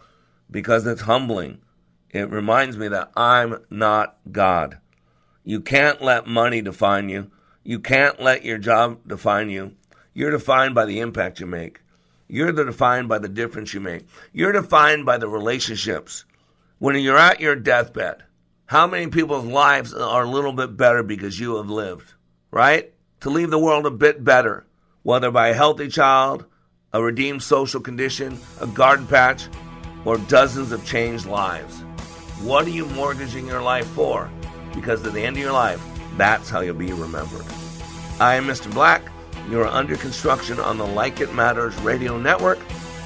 because 0.50 0.86
it's 0.86 1.02
humbling. 1.02 1.60
It 2.10 2.30
reminds 2.30 2.76
me 2.76 2.88
that 2.88 3.10
I'm 3.16 3.58
not 3.70 4.16
God. 4.32 4.78
You 5.44 5.60
can't 5.60 6.02
let 6.02 6.26
money 6.26 6.60
define 6.60 7.08
you. 7.08 7.30
You 7.68 7.80
can't 7.80 8.18
let 8.18 8.46
your 8.46 8.56
job 8.56 9.00
define 9.06 9.50
you. 9.50 9.72
You're 10.14 10.30
defined 10.30 10.74
by 10.74 10.86
the 10.86 11.00
impact 11.00 11.38
you 11.38 11.44
make. 11.44 11.82
You're 12.26 12.50
defined 12.50 13.10
by 13.10 13.18
the 13.18 13.28
difference 13.28 13.74
you 13.74 13.80
make. 13.80 14.06
You're 14.32 14.52
defined 14.52 15.04
by 15.04 15.18
the 15.18 15.28
relationships. 15.28 16.24
When 16.78 16.96
you're 16.96 17.18
at 17.18 17.40
your 17.40 17.56
deathbed, 17.56 18.22
how 18.64 18.86
many 18.86 19.08
people's 19.08 19.44
lives 19.44 19.92
are 19.92 20.22
a 20.22 20.30
little 20.30 20.54
bit 20.54 20.78
better 20.78 21.02
because 21.02 21.38
you 21.38 21.56
have 21.56 21.68
lived, 21.68 22.14
right? 22.50 22.90
To 23.20 23.28
leave 23.28 23.50
the 23.50 23.58
world 23.58 23.84
a 23.84 23.90
bit 23.90 24.24
better, 24.24 24.64
whether 25.02 25.30
by 25.30 25.48
a 25.48 25.54
healthy 25.54 25.88
child, 25.88 26.46
a 26.94 27.02
redeemed 27.02 27.42
social 27.42 27.82
condition, 27.82 28.38
a 28.62 28.66
garden 28.66 29.06
patch, 29.06 29.46
or 30.06 30.16
dozens 30.16 30.72
of 30.72 30.86
changed 30.86 31.26
lives. 31.26 31.80
What 32.40 32.64
are 32.64 32.70
you 32.70 32.86
mortgaging 32.86 33.46
your 33.46 33.60
life 33.60 33.88
for? 33.88 34.30
Because 34.74 35.04
at 35.04 35.12
the 35.12 35.20
end 35.22 35.36
of 35.36 35.42
your 35.42 35.52
life, 35.52 35.82
that's 36.18 36.50
how 36.50 36.60
you'll 36.60 36.74
be 36.74 36.92
remembered. 36.92 37.46
I 38.20 38.34
am 38.34 38.46
Mr. 38.46 38.72
Black. 38.74 39.02
You 39.48 39.60
are 39.60 39.66
under 39.66 39.96
construction 39.96 40.58
on 40.58 40.76
the 40.76 40.86
Like 40.86 41.20
It 41.20 41.32
Matters 41.32 41.74
radio 41.76 42.18
network. 42.18 42.58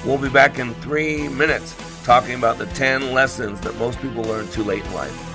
We'll 0.03 0.17
be 0.17 0.29
back 0.29 0.59
in 0.59 0.73
three 0.75 1.29
minutes 1.29 1.75
talking 2.03 2.35
about 2.35 2.57
the 2.57 2.65
10 2.67 3.13
lessons 3.13 3.61
that 3.61 3.75
most 3.77 4.01
people 4.01 4.23
learn 4.23 4.47
too 4.49 4.63
late 4.63 4.83
in 4.83 4.93
life. 4.93 5.29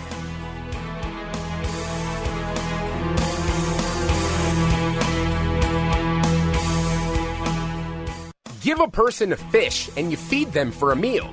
Give 8.60 8.80
a 8.80 8.88
person 8.88 9.32
a 9.32 9.36
fish 9.36 9.88
and 9.96 10.10
you 10.10 10.18
feed 10.18 10.52
them 10.52 10.70
for 10.72 10.92
a 10.92 10.96
meal. 10.96 11.32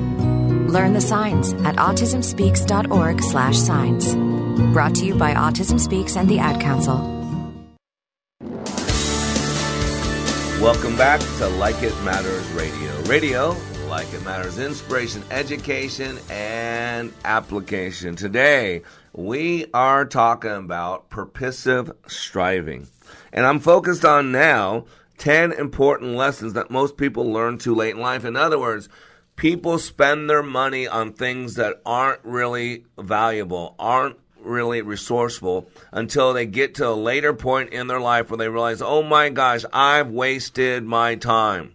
Learn 0.71 0.93
the 0.93 1.01
signs 1.01 1.51
at 1.65 1.75
autismspeaks.org/signs. 1.75 4.15
Brought 4.73 4.95
to 4.95 5.05
you 5.05 5.15
by 5.15 5.33
Autism 5.33 5.77
Speaks 5.77 6.15
and 6.15 6.29
the 6.29 6.39
Ad 6.39 6.61
Council. 6.61 6.95
Welcome 10.61 10.95
back 10.95 11.19
to 11.39 11.47
Like 11.47 11.83
It 11.83 11.93
Matters 12.03 12.47
Radio. 12.51 13.01
Radio, 13.03 13.53
like 13.89 14.13
it 14.13 14.23
matters, 14.23 14.59
inspiration, 14.59 15.25
education, 15.29 16.17
and 16.29 17.11
application. 17.25 18.15
Today, 18.15 18.83
we 19.11 19.65
are 19.73 20.05
talking 20.05 20.51
about 20.51 21.09
purposive 21.09 21.91
striving. 22.07 22.87
And 23.33 23.45
I'm 23.45 23.59
focused 23.59 24.05
on 24.05 24.31
now 24.31 24.85
10 25.17 25.51
important 25.51 26.15
lessons 26.15 26.53
that 26.53 26.71
most 26.71 26.95
people 26.95 27.33
learn 27.33 27.57
too 27.57 27.75
late 27.75 27.95
in 27.95 28.01
life. 28.01 28.23
In 28.23 28.37
other 28.37 28.57
words, 28.57 28.87
people 29.41 29.79
spend 29.79 30.29
their 30.29 30.43
money 30.43 30.87
on 30.87 31.11
things 31.11 31.55
that 31.55 31.81
aren't 31.83 32.23
really 32.23 32.85
valuable, 32.99 33.73
aren't 33.79 34.15
really 34.39 34.83
resourceful 34.83 35.67
until 35.91 36.31
they 36.31 36.45
get 36.45 36.75
to 36.75 36.87
a 36.87 36.93
later 36.93 37.33
point 37.33 37.73
in 37.73 37.87
their 37.87 37.99
life 37.99 38.29
where 38.29 38.37
they 38.37 38.47
realize, 38.47 38.83
oh 38.83 39.01
my 39.01 39.29
gosh, 39.29 39.65
I've 39.73 40.11
wasted 40.11 40.83
my 40.83 41.15
time. 41.15 41.73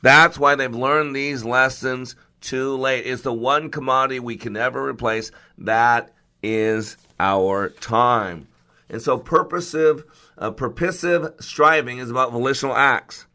That's 0.00 0.38
why 0.38 0.54
they've 0.54 0.74
learned 0.74 1.14
these 1.14 1.44
lessons 1.44 2.16
too 2.40 2.74
late. 2.78 3.04
It's 3.04 3.20
the 3.20 3.34
one 3.34 3.68
commodity 3.68 4.18
we 4.18 4.36
can 4.36 4.54
never 4.54 4.82
replace. 4.88 5.30
That 5.58 6.14
is 6.42 6.96
our 7.20 7.68
time. 7.68 8.48
And 8.88 9.02
so, 9.02 9.18
purposive, 9.18 10.04
uh, 10.38 10.52
purposive 10.52 11.34
striving 11.38 11.98
is 11.98 12.10
about 12.10 12.32
volitional 12.32 12.74
acts. 12.74 13.26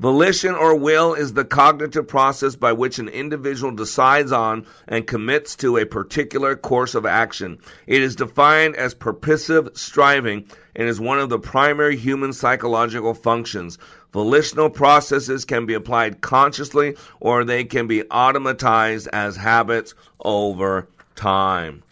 Volition 0.00 0.54
or 0.54 0.74
will 0.74 1.12
is 1.12 1.34
the 1.34 1.44
cognitive 1.44 2.08
process 2.08 2.56
by 2.56 2.72
which 2.72 2.98
an 2.98 3.10
individual 3.10 3.70
decides 3.70 4.32
on 4.32 4.64
and 4.88 5.06
commits 5.06 5.54
to 5.56 5.76
a 5.76 5.84
particular 5.84 6.56
course 6.56 6.94
of 6.94 7.04
action. 7.04 7.58
It 7.86 8.00
is 8.00 8.16
defined 8.16 8.76
as 8.76 8.94
purposive 8.94 9.68
striving 9.74 10.46
and 10.74 10.88
is 10.88 10.98
one 10.98 11.18
of 11.18 11.28
the 11.28 11.38
primary 11.38 11.98
human 11.98 12.32
psychological 12.32 13.12
functions. 13.12 13.76
Volitional 14.14 14.70
processes 14.70 15.44
can 15.44 15.66
be 15.66 15.74
applied 15.74 16.22
consciously 16.22 16.96
or 17.20 17.44
they 17.44 17.64
can 17.64 17.86
be 17.86 18.00
automatized 18.04 19.06
as 19.12 19.36
habits 19.36 19.94
over 20.20 20.88
time. 21.14 21.82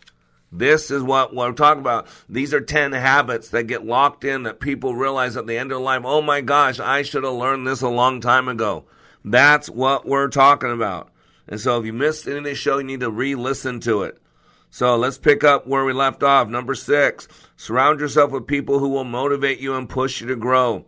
This 0.50 0.90
is 0.90 1.02
what, 1.02 1.34
what 1.34 1.48
I'm 1.48 1.54
talking 1.54 1.80
about. 1.80 2.06
These 2.28 2.54
are 2.54 2.60
10 2.60 2.92
habits 2.92 3.50
that 3.50 3.66
get 3.66 3.84
locked 3.84 4.24
in 4.24 4.44
that 4.44 4.60
people 4.60 4.94
realize 4.94 5.36
at 5.36 5.46
the 5.46 5.58
end 5.58 5.72
of 5.72 5.82
life, 5.82 6.02
oh 6.04 6.22
my 6.22 6.40
gosh, 6.40 6.80
I 6.80 7.02
should 7.02 7.24
have 7.24 7.34
learned 7.34 7.66
this 7.66 7.82
a 7.82 7.88
long 7.88 8.20
time 8.20 8.48
ago. 8.48 8.84
That's 9.24 9.68
what 9.68 10.06
we're 10.06 10.28
talking 10.28 10.72
about. 10.72 11.10
And 11.46 11.60
so 11.60 11.78
if 11.78 11.86
you 11.86 11.92
missed 11.92 12.26
any 12.26 12.38
of 12.38 12.44
this 12.44 12.58
show, 12.58 12.78
you 12.78 12.84
need 12.84 13.00
to 13.00 13.10
re 13.10 13.34
listen 13.34 13.80
to 13.80 14.02
it. 14.02 14.18
So 14.70 14.96
let's 14.96 15.18
pick 15.18 15.44
up 15.44 15.66
where 15.66 15.84
we 15.84 15.92
left 15.92 16.22
off. 16.22 16.48
Number 16.48 16.74
six, 16.74 17.26
surround 17.56 18.00
yourself 18.00 18.30
with 18.30 18.46
people 18.46 18.78
who 18.78 18.90
will 18.90 19.04
motivate 19.04 19.60
you 19.60 19.74
and 19.74 19.88
push 19.88 20.20
you 20.20 20.26
to 20.28 20.36
grow. 20.36 20.84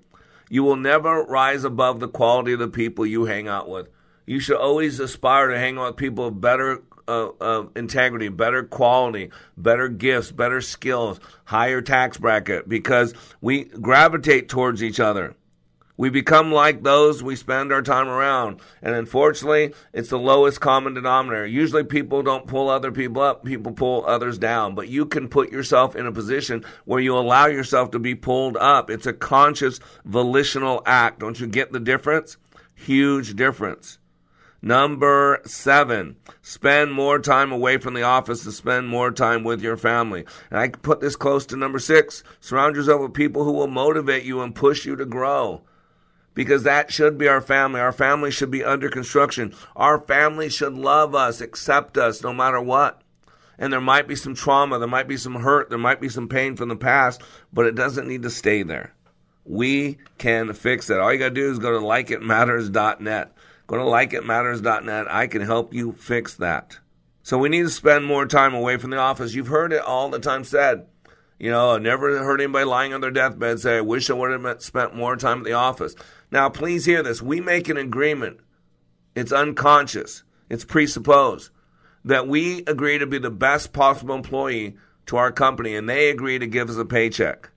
You 0.51 0.63
will 0.65 0.77
never 0.77 1.23
rise 1.23 1.65
above 1.65 2.01
the 2.01 2.09
quality 2.09 2.53
of 2.53 2.59
the 2.59 2.69
people 2.69 3.07
you 3.07 3.25
hang 3.25 3.49
out 3.49 3.69
with. 3.69 3.89
You 4.27 4.39
should 4.39 4.59
always 4.59 5.01
aspire 5.01 5.49
to 5.49 5.59
hang 5.59 5.79
out 5.79 5.87
with 5.87 5.97
people 5.97 6.27
of 6.27 6.41
better 6.41 6.83
uh, 7.09 7.29
uh, 7.41 7.67
integrity, 7.77 8.29
better 8.29 8.63
quality, 8.63 9.31
better 9.57 9.89
gifts, 9.89 10.31
better 10.33 10.61
skills, 10.61 11.21
higher 11.45 11.81
tax 11.81 12.19
bracket, 12.19 12.69
because 12.69 13.15
we 13.41 13.65
gravitate 13.65 14.49
towards 14.49 14.83
each 14.83 15.01
other. 15.01 15.35
We 16.01 16.09
become 16.09 16.51
like 16.51 16.83
those 16.83 17.23
we 17.23 17.37
spend 17.37 17.75
our 17.75 17.83
time 17.83 18.09
around. 18.09 18.61
And 18.81 18.95
unfortunately, 18.95 19.75
it's 19.93 20.09
the 20.09 20.19
lowest 20.19 20.59
common 20.59 20.95
denominator. 20.95 21.45
Usually 21.45 21.85
people 21.85 22.23
don't 22.23 22.47
pull 22.47 22.71
other 22.71 22.91
people 22.91 23.21
up, 23.21 23.45
people 23.45 23.73
pull 23.73 24.07
others 24.07 24.39
down. 24.39 24.75
But 24.75 24.89
you 24.89 25.05
can 25.05 25.29
put 25.29 25.53
yourself 25.53 25.95
in 25.95 26.07
a 26.07 26.13
position 26.13 26.65
where 26.87 27.01
you 27.01 27.19
allow 27.19 27.49
yourself 27.49 27.91
to 27.91 27.99
be 27.99 28.15
pulled 28.15 28.57
up. 28.57 28.89
It's 28.89 29.05
a 29.05 29.13
conscious, 29.13 29.79
volitional 30.07 30.81
act. 30.87 31.19
Don't 31.19 31.39
you 31.39 31.47
get 31.47 31.71
the 31.71 31.81
difference? 31.81 32.39
Huge 32.75 33.37
difference. 33.37 33.99
Number 34.63 35.41
seven, 35.47 36.17
spend 36.43 36.93
more 36.93 37.19
time 37.19 37.51
away 37.51 37.79
from 37.79 37.95
the 37.95 38.03
office 38.03 38.45
to 38.45 38.53
spend 38.53 38.89
more 38.89 39.11
time 39.11 39.43
with 39.43 39.63
your 39.63 39.79
family. 39.79 40.27
And 40.51 40.59
I 40.59 40.69
put 40.69 41.01
this 41.01 41.17
close 41.17 41.47
to 41.47 41.57
number 41.57 41.79
six, 41.79 42.23
surround 42.41 42.77
yourself 42.77 43.01
with 43.01 43.15
people 43.15 43.45
who 43.45 43.53
will 43.53 43.69
motivate 43.69 44.25
you 44.25 44.43
and 44.43 44.55
push 44.55 44.85
you 44.85 44.97
to 44.97 45.07
grow. 45.07 45.63
Because 46.35 46.63
that 46.65 46.93
should 46.93 47.17
be 47.17 47.27
our 47.27 47.41
family. 47.41 47.81
Our 47.81 47.93
family 47.93 48.31
should 48.31 48.51
be 48.51 48.63
under 48.63 48.89
construction. 48.89 49.55
Our 49.75 49.99
family 49.99 50.49
should 50.51 50.75
love 50.75 51.15
us, 51.15 51.41
accept 51.41 51.97
us, 51.97 52.23
no 52.23 52.33
matter 52.33 52.61
what. 52.61 53.03
And 53.59 53.73
there 53.73 53.81
might 53.81 54.07
be 54.07 54.15
some 54.15 54.35
trauma, 54.35 54.79
there 54.79 54.89
might 54.89 55.09
be 55.09 55.17
some 55.17 55.35
hurt, 55.35 55.71
there 55.71 55.79
might 55.79 56.01
be 56.01 56.09
some 56.09 56.29
pain 56.29 56.57
from 56.57 56.69
the 56.69 56.77
past, 56.77 57.21
but 57.53 57.67
it 57.67 57.75
doesn't 57.75 58.09
need 58.09 58.23
to 58.23 58.31
stay 58.31 58.63
there. 58.63 58.95
We 59.45 59.99
can 60.19 60.53
fix 60.53 60.89
it. 60.89 60.99
All 60.99 61.13
you 61.13 61.19
got 61.19 61.31
to 61.31 61.35
do 61.35 61.51
is 61.51 61.59
go 61.59 61.73
to 61.73 61.85
likeitmatters.net. 61.85 63.33
Go 63.71 63.77
to 63.77 63.85
likeitmatters.net. 63.85 65.07
I 65.09 65.29
can 65.29 65.43
help 65.43 65.73
you 65.73 65.93
fix 65.93 66.35
that. 66.35 66.81
So 67.23 67.39
we 67.39 67.49
need 67.49 67.63
to 67.63 67.71
spend 67.71 68.05
more 68.05 68.27
time 68.27 68.53
away 68.53 68.79
from 68.79 68.91
the 68.91 68.97
office. 68.97 69.33
You've 69.33 69.47
heard 69.47 69.73
it 69.73 69.81
all 69.81 70.09
the 70.11 70.19
time 70.19 70.43
said. 70.43 70.89
You 71.39 71.53
know, 71.53 71.77
I 71.77 71.79
never 71.79 72.19
heard 72.19 72.41
anybody 72.41 72.65
lying 72.65 72.95
on 72.95 73.01
their 73.01 73.13
deathbed 73.13 73.61
say, 73.61 73.77
I 73.77 73.83
wish 73.83 74.11
I 74.11 74.15
would 74.15 74.33
have 74.33 74.61
spent 74.61 74.97
more 74.97 75.15
time 75.15 75.39
at 75.39 75.45
the 75.45 75.53
office. 75.53 75.95
Now, 76.33 76.49
please 76.49 76.85
hear 76.85 77.05
this. 77.05 77.23
We 77.23 77.41
make 77.41 77.69
an 77.69 77.77
agreement. 77.77 78.41
It's 79.15 79.31
unconscious. 79.31 80.25
It's 80.49 80.65
presupposed 80.65 81.53
that 82.05 82.27
we 82.27 82.65
agree 82.67 82.99
to 82.99 83.07
be 83.07 83.19
the 83.19 83.31
best 83.31 83.73
possible 83.73 84.17
employee 84.17 84.79
to 85.07 85.17
our 85.17 85.31
company 85.31 85.77
and 85.77 85.89
they 85.89 86.11
agree 86.11 86.41
to 86.41 86.47
give 86.49 86.71
us 86.71 86.77
a 86.77 86.85
paycheck. 86.85 87.51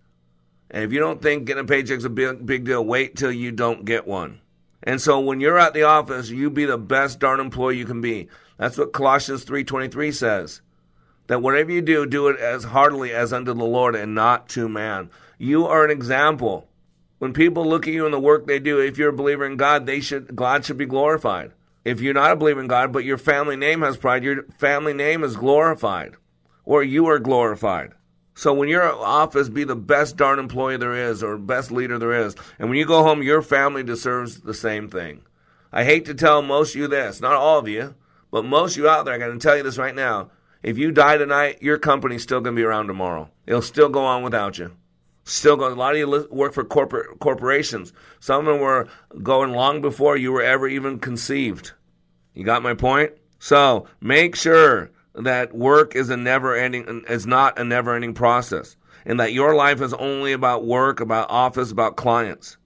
And 0.69 0.83
if 0.83 0.93
you 0.93 0.99
don't 0.99 1.23
think 1.23 1.45
getting 1.45 1.63
a 1.63 1.67
paycheck 1.67 1.97
is 1.97 2.05
a 2.05 2.09
big, 2.11 2.45
big 2.45 2.65
deal, 2.65 2.85
wait 2.85 3.15
till 3.15 3.31
you 3.31 3.51
don't 3.51 3.83
get 3.83 4.05
one. 4.05 4.41
And 4.83 5.01
so 5.01 5.19
when 5.19 5.39
you're 5.39 5.57
at 5.57 5.73
the 5.73 5.83
office, 5.83 6.29
you 6.29 6.49
be 6.49 6.65
the 6.65 6.77
best 6.77 7.19
darn 7.19 7.39
employee 7.39 7.77
you 7.77 7.85
can 7.85 8.01
be. 8.01 8.27
That's 8.57 8.77
what 8.77 8.93
Colossians 8.93 9.45
3:23 9.45 10.11
says. 10.11 10.61
That 11.27 11.41
whatever 11.41 11.71
you 11.71 11.81
do, 11.81 12.05
do 12.05 12.27
it 12.27 12.39
as 12.39 12.65
heartily 12.65 13.11
as 13.13 13.31
unto 13.31 13.53
the 13.53 13.63
Lord 13.63 13.95
and 13.95 14.13
not 14.13 14.49
to 14.49 14.67
man. 14.67 15.09
You 15.37 15.65
are 15.65 15.85
an 15.85 15.91
example. 15.91 16.67
When 17.19 17.31
people 17.31 17.65
look 17.65 17.87
at 17.87 17.93
you 17.93 18.03
and 18.03 18.13
the 18.13 18.19
work 18.19 18.45
they 18.45 18.59
do, 18.59 18.79
if 18.79 18.97
you're 18.97 19.09
a 19.09 19.13
believer 19.13 19.45
in 19.45 19.55
God, 19.55 19.85
they 19.85 20.01
should 20.01 20.35
God 20.35 20.65
should 20.65 20.77
be 20.77 20.85
glorified. 20.85 21.53
If 21.85 22.01
you're 22.01 22.13
not 22.13 22.31
a 22.31 22.35
believer 22.35 22.59
in 22.59 22.67
God, 22.67 22.91
but 22.91 23.05
your 23.05 23.17
family 23.17 23.55
name 23.55 23.81
has 23.81 23.97
pride, 23.97 24.23
your 24.23 24.43
family 24.57 24.93
name 24.93 25.23
is 25.23 25.37
glorified, 25.37 26.15
or 26.65 26.83
you 26.83 27.07
are 27.07 27.19
glorified. 27.19 27.93
So 28.35 28.53
when 28.53 28.67
you're 28.69 28.87
at 28.87 28.95
office, 28.95 29.49
be 29.49 29.63
the 29.63 29.75
best 29.75 30.17
darn 30.17 30.39
employee 30.39 30.77
there 30.77 30.95
is 30.95 31.23
or 31.23 31.37
best 31.37 31.71
leader 31.71 31.99
there 31.99 32.13
is. 32.13 32.35
And 32.57 32.69
when 32.69 32.77
you 32.77 32.85
go 32.85 33.03
home, 33.03 33.21
your 33.21 33.41
family 33.41 33.83
deserves 33.83 34.41
the 34.41 34.53
same 34.53 34.89
thing. 34.89 35.21
I 35.71 35.83
hate 35.83 36.05
to 36.05 36.13
tell 36.13 36.41
most 36.41 36.75
of 36.75 36.81
you 36.81 36.87
this, 36.87 37.21
not 37.21 37.33
all 37.33 37.59
of 37.59 37.67
you, 37.67 37.95
but 38.31 38.45
most 38.45 38.73
of 38.73 38.77
you 38.83 38.89
out 38.89 39.05
there, 39.05 39.13
I 39.13 39.17
got 39.19 39.27
to 39.27 39.37
tell 39.37 39.57
you 39.57 39.63
this 39.63 39.77
right 39.77 39.95
now. 39.95 40.31
If 40.63 40.77
you 40.77 40.91
die 40.91 41.17
tonight, 41.17 41.61
your 41.61 41.77
company's 41.77 42.23
still 42.23 42.41
to 42.41 42.51
be 42.51 42.63
around 42.63 42.87
tomorrow. 42.87 43.29
It'll 43.45 43.61
still 43.61 43.89
go 43.89 44.05
on 44.05 44.23
without 44.23 44.57
you. 44.57 44.71
Still 45.25 45.55
going. 45.55 45.73
A 45.73 45.75
lot 45.75 45.93
of 45.93 45.99
you 45.99 46.27
work 46.31 46.53
for 46.53 46.63
corporate 46.63 47.19
corporations. 47.19 47.93
Some 48.19 48.41
of 48.41 48.45
them 48.45 48.61
were 48.61 48.87
going 49.21 49.51
long 49.51 49.81
before 49.81 50.17
you 50.17 50.31
were 50.31 50.41
ever 50.41 50.67
even 50.67 50.99
conceived. 50.99 51.71
You 52.33 52.43
got 52.43 52.63
my 52.63 52.73
point? 52.73 53.11
So 53.39 53.87
make 54.01 54.35
sure 54.35 54.91
that 55.15 55.53
work 55.53 55.95
is 55.95 56.09
a 56.09 56.17
never 56.17 56.55
ending 56.55 57.03
is 57.07 57.25
not 57.25 57.59
a 57.59 57.63
never 57.63 57.95
ending 57.95 58.13
process 58.13 58.75
and 59.05 59.19
that 59.19 59.33
your 59.33 59.55
life 59.55 59.81
is 59.81 59.93
only 59.93 60.33
about 60.33 60.65
work, 60.65 60.99
about 60.99 61.29
office, 61.29 61.71
about 61.71 61.95
clients. 61.95 62.57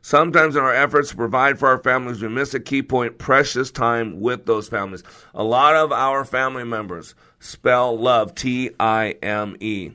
Sometimes 0.00 0.54
in 0.56 0.62
our 0.62 0.74
efforts 0.74 1.10
to 1.10 1.16
provide 1.16 1.58
for 1.58 1.68
our 1.68 1.78
families, 1.78 2.22
we 2.22 2.28
miss 2.28 2.54
a 2.54 2.60
key 2.60 2.82
point 2.82 3.18
precious 3.18 3.70
time 3.70 4.20
with 4.20 4.46
those 4.46 4.68
families. 4.68 5.02
A 5.34 5.42
lot 5.42 5.74
of 5.74 5.92
our 5.92 6.24
family 6.24 6.64
members 6.64 7.14
spell 7.40 7.98
love 7.98 8.34
T 8.34 8.70
I 8.78 9.16
M 9.22 9.56
E. 9.60 9.90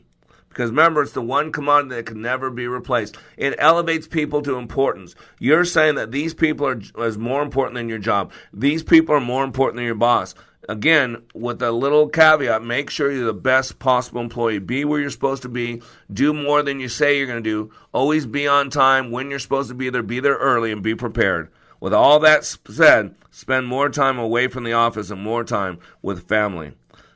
Because 0.50 0.70
remember, 0.70 1.02
it's 1.02 1.14
the 1.14 1.22
one 1.22 1.52
commodity 1.52 1.96
that 1.96 2.06
can 2.06 2.22
never 2.22 2.52
be 2.52 2.68
replaced. 2.68 3.18
It 3.38 3.56
elevates 3.58 4.08
people 4.08 4.44
to 4.44 4.58
importance. 4.58 5.16
You're 5.40 5.66
saying 5.66 5.96
that 5.96 6.12
these 6.12 6.36
people 6.36 6.68
are 6.68 6.80
is 7.08 7.18
more 7.18 7.42
important 7.42 7.74
than 7.76 7.90
your 7.90 7.98
job. 7.98 8.32
These 8.54 8.84
people 8.84 9.16
are 9.16 9.22
more 9.22 9.44
important 9.44 9.78
than 9.78 9.86
your 9.86 9.96
boss. 9.96 10.36
Again, 10.70 11.24
with 11.34 11.62
a 11.62 11.72
little 11.72 12.08
caveat, 12.08 12.64
make 12.64 12.90
sure 12.90 13.12
you're 13.12 13.26
the 13.26 13.34
best 13.34 13.80
possible 13.80 14.22
employee. 14.22 14.60
Be 14.60 14.86
where 14.86 15.00
you're 15.00 15.10
supposed 15.10 15.42
to 15.42 15.50
be. 15.50 15.82
Do 16.12 16.34
more 16.34 16.64
than 16.64 16.80
you 16.80 16.88
say 16.88 17.18
you're 17.18 17.28
going 17.28 17.44
to 17.44 17.50
do. 17.50 17.72
Always 17.94 18.26
be 18.26 18.48
on 18.48 18.70
time 18.70 19.12
when 19.12 19.30
you're 19.30 19.40
supposed 19.40 19.70
to 19.70 19.76
be 19.76 19.90
there. 19.90 20.04
Be 20.04 20.22
there 20.22 20.38
early 20.38 20.72
and 20.72 20.82
be 20.82 20.96
prepared. 20.96 21.52
With 21.82 21.94
all 21.94 22.20
that 22.20 22.46
said, 22.46 23.16
spend 23.30 23.68
more 23.68 23.90
time 23.90 24.18
away 24.18 24.48
from 24.48 24.64
the 24.64 24.72
office 24.74 25.10
and 25.10 25.22
more 25.22 25.44
time 25.44 25.80
with 26.02 26.30
family. 26.30 26.72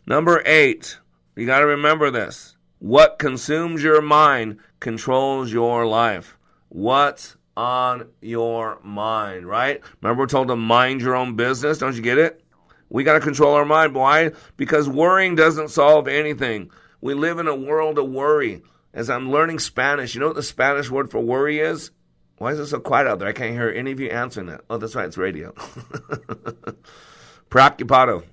Number 0.06 0.44
eight, 0.46 0.98
you 1.38 1.46
got 1.46 1.60
to 1.60 1.68
remember 1.68 2.12
this. 2.12 2.58
What 2.80 3.18
consumes 3.18 3.82
your 3.82 4.02
mind 4.02 4.60
controls 4.82 5.54
your 5.54 5.86
life. 5.86 6.38
What's 6.70 7.38
on 7.56 8.10
your 8.22 8.80
mind, 8.84 9.48
right? 9.48 9.82
Remember, 10.02 10.24
we're 10.24 10.28
told 10.28 10.50
to 10.50 10.56
mind 10.56 11.02
your 11.02 11.16
own 11.16 11.36
business. 11.36 11.78
Don't 11.78 11.96
you 11.96 12.02
get 12.02 12.18
it? 12.18 12.44
We 12.90 13.04
got 13.04 13.14
to 13.14 13.20
control 13.20 13.54
our 13.54 13.66
mind. 13.66 13.96
Why? 13.96 14.32
Because 14.56 14.88
worrying 14.88 15.36
doesn't 15.36 15.70
solve 15.70 16.08
anything. 16.08 16.72
We 17.02 17.14
live 17.14 17.40
in 17.40 17.48
a 17.48 17.56
world 17.56 18.00
of 18.00 18.10
worry. 18.10 18.64
As 18.94 19.10
I'm 19.10 19.32
learning 19.32 19.60
Spanish, 19.60 20.16
you 20.16 20.22
know 20.22 20.28
what 20.28 20.36
the 20.36 20.44
Spanish 20.44 20.90
word 20.90 21.12
for 21.12 21.20
worry 21.20 21.60
is? 21.60 21.92
Why 22.38 22.52
is 22.52 22.60
it 22.60 22.68
so 22.68 22.80
quiet 22.80 23.08
out 23.08 23.20
there? 23.20 23.28
I 23.28 23.34
can't 23.34 23.54
hear 23.54 23.70
any 23.70 23.92
of 23.92 24.00
you 24.00 24.10
answering 24.10 24.48
that. 24.48 24.62
Oh, 24.70 24.78
that's 24.78 24.96
right, 24.96 25.08
it's 25.08 25.18
radio. 25.18 25.52
Preocupado. 27.50 28.24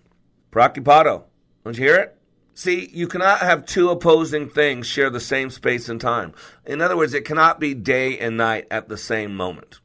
Preocupado. 0.52 1.24
Don't 1.64 1.76
you 1.76 1.84
hear 1.84 1.96
it? 1.96 2.18
See, 2.54 2.88
you 2.92 3.08
cannot 3.08 3.40
have 3.40 3.66
two 3.66 3.90
opposing 3.90 4.48
things 4.48 4.86
share 4.86 5.10
the 5.10 5.20
same 5.20 5.50
space 5.50 5.88
and 5.88 6.00
time. 6.00 6.32
In 6.64 6.80
other 6.80 6.96
words, 6.96 7.12
it 7.12 7.24
cannot 7.24 7.58
be 7.58 7.74
day 7.74 8.18
and 8.18 8.36
night 8.36 8.66
at 8.70 8.88
the 8.88 8.96
same 8.96 9.34
moment. 9.34 9.80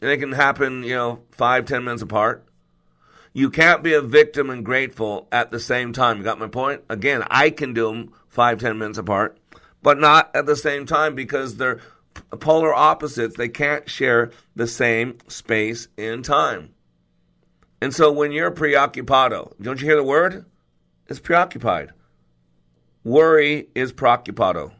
And 0.00 0.10
it 0.10 0.18
can 0.18 0.32
happen, 0.32 0.84
you 0.84 0.94
know, 0.94 1.22
five, 1.32 1.64
ten 1.64 1.82
minutes 1.84 2.02
apart. 2.02 2.46
You 3.36 3.50
can't 3.50 3.82
be 3.82 3.94
a 3.94 4.00
victim 4.00 4.48
and 4.48 4.64
grateful 4.64 5.26
at 5.32 5.50
the 5.50 5.58
same 5.58 5.92
time. 5.92 6.18
You 6.18 6.22
got 6.22 6.38
my 6.38 6.46
point? 6.46 6.82
Again, 6.88 7.24
I 7.28 7.50
can 7.50 7.74
do 7.74 7.88
them 7.88 8.12
five, 8.28 8.60
ten 8.60 8.78
minutes 8.78 8.96
apart, 8.96 9.36
but 9.82 9.98
not 9.98 10.30
at 10.34 10.46
the 10.46 10.54
same 10.54 10.86
time 10.86 11.16
because 11.16 11.56
they're 11.56 11.80
polar 12.38 12.72
opposites. 12.72 13.36
They 13.36 13.48
can't 13.48 13.90
share 13.90 14.30
the 14.54 14.68
same 14.68 15.18
space 15.26 15.88
in 15.96 16.22
time. 16.22 16.74
And 17.82 17.92
so 17.92 18.12
when 18.12 18.30
you're 18.30 18.52
preoccupado, 18.52 19.52
don't 19.60 19.80
you 19.80 19.88
hear 19.88 19.96
the 19.96 20.04
word? 20.04 20.46
It's 21.08 21.18
preoccupied. 21.18 21.90
Worry 23.02 23.68
is 23.74 23.92
preoccupado. 23.92 24.72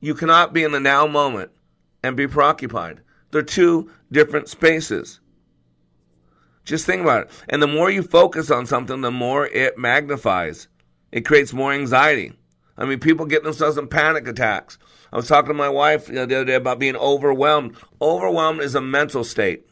You 0.00 0.14
cannot 0.14 0.52
be 0.52 0.64
in 0.64 0.72
the 0.72 0.80
now 0.80 1.06
moment 1.06 1.50
and 2.02 2.14
be 2.14 2.26
preoccupied. 2.26 3.00
They're 3.30 3.40
two 3.40 3.90
different 4.12 4.50
spaces. 4.50 5.18
Just 6.64 6.86
think 6.86 7.02
about 7.02 7.26
it. 7.26 7.30
And 7.48 7.62
the 7.62 7.66
more 7.66 7.90
you 7.90 8.02
focus 8.02 8.50
on 8.50 8.66
something, 8.66 9.00
the 9.00 9.10
more 9.10 9.46
it 9.46 9.78
magnifies. 9.78 10.68
It 11.10 11.26
creates 11.26 11.52
more 11.52 11.72
anxiety. 11.72 12.32
I 12.76 12.84
mean, 12.84 13.00
people 13.00 13.26
get 13.26 13.42
themselves 13.42 13.76
in 13.76 13.88
panic 13.88 14.26
attacks. 14.26 14.78
I 15.12 15.16
was 15.16 15.28
talking 15.28 15.48
to 15.48 15.54
my 15.54 15.68
wife 15.68 16.06
the 16.06 16.22
other 16.22 16.44
day 16.44 16.54
about 16.54 16.78
being 16.78 16.96
overwhelmed. 16.96 17.76
Overwhelmed 18.00 18.60
is 18.60 18.74
a 18.74 18.80
mental 18.80 19.24
state. 19.24 19.66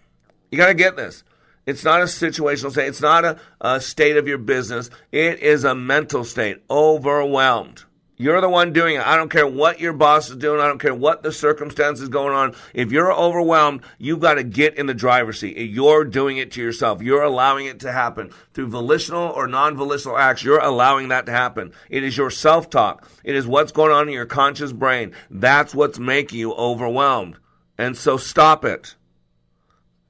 You 0.50 0.58
got 0.58 0.66
to 0.66 0.74
get 0.74 0.96
this. 0.96 1.24
It's 1.66 1.84
not 1.84 2.00
a 2.00 2.04
situational 2.04 2.72
state. 2.72 2.88
It's 2.88 3.00
not 3.00 3.24
a, 3.24 3.40
a 3.60 3.80
state 3.80 4.16
of 4.16 4.26
your 4.26 4.38
business. 4.38 4.90
It 5.12 5.40
is 5.40 5.64
a 5.64 5.74
mental 5.74 6.24
state. 6.24 6.62
Overwhelmed. 6.68 7.84
You're 8.20 8.42
the 8.42 8.50
one 8.50 8.74
doing 8.74 8.96
it. 8.96 9.06
I 9.06 9.16
don't 9.16 9.30
care 9.30 9.46
what 9.46 9.80
your 9.80 9.94
boss 9.94 10.28
is 10.28 10.36
doing. 10.36 10.60
I 10.60 10.66
don't 10.66 10.78
care 10.78 10.94
what 10.94 11.22
the 11.22 11.32
circumstances 11.32 12.10
going 12.10 12.34
on. 12.34 12.54
If 12.74 12.92
you're 12.92 13.10
overwhelmed, 13.10 13.80
you've 13.96 14.20
got 14.20 14.34
to 14.34 14.44
get 14.44 14.76
in 14.76 14.84
the 14.84 14.92
driver's 14.92 15.40
seat. 15.40 15.56
You're 15.56 16.04
doing 16.04 16.36
it 16.36 16.52
to 16.52 16.60
yourself. 16.60 17.00
You're 17.00 17.22
allowing 17.22 17.64
it 17.64 17.80
to 17.80 17.92
happen 17.92 18.30
through 18.52 18.66
volitional 18.66 19.30
or 19.30 19.46
non-volitional 19.46 20.18
acts. 20.18 20.44
You're 20.44 20.58
allowing 20.58 21.08
that 21.08 21.24
to 21.26 21.32
happen. 21.32 21.72
It 21.88 22.04
is 22.04 22.14
your 22.14 22.30
self-talk. 22.30 23.08
It 23.24 23.36
is 23.36 23.46
what's 23.46 23.72
going 23.72 23.90
on 23.90 24.08
in 24.08 24.12
your 24.12 24.26
conscious 24.26 24.74
brain. 24.74 25.14
That's 25.30 25.74
what's 25.74 25.98
making 25.98 26.40
you 26.40 26.52
overwhelmed. 26.52 27.38
And 27.78 27.96
so 27.96 28.18
stop 28.18 28.66
it. 28.66 28.96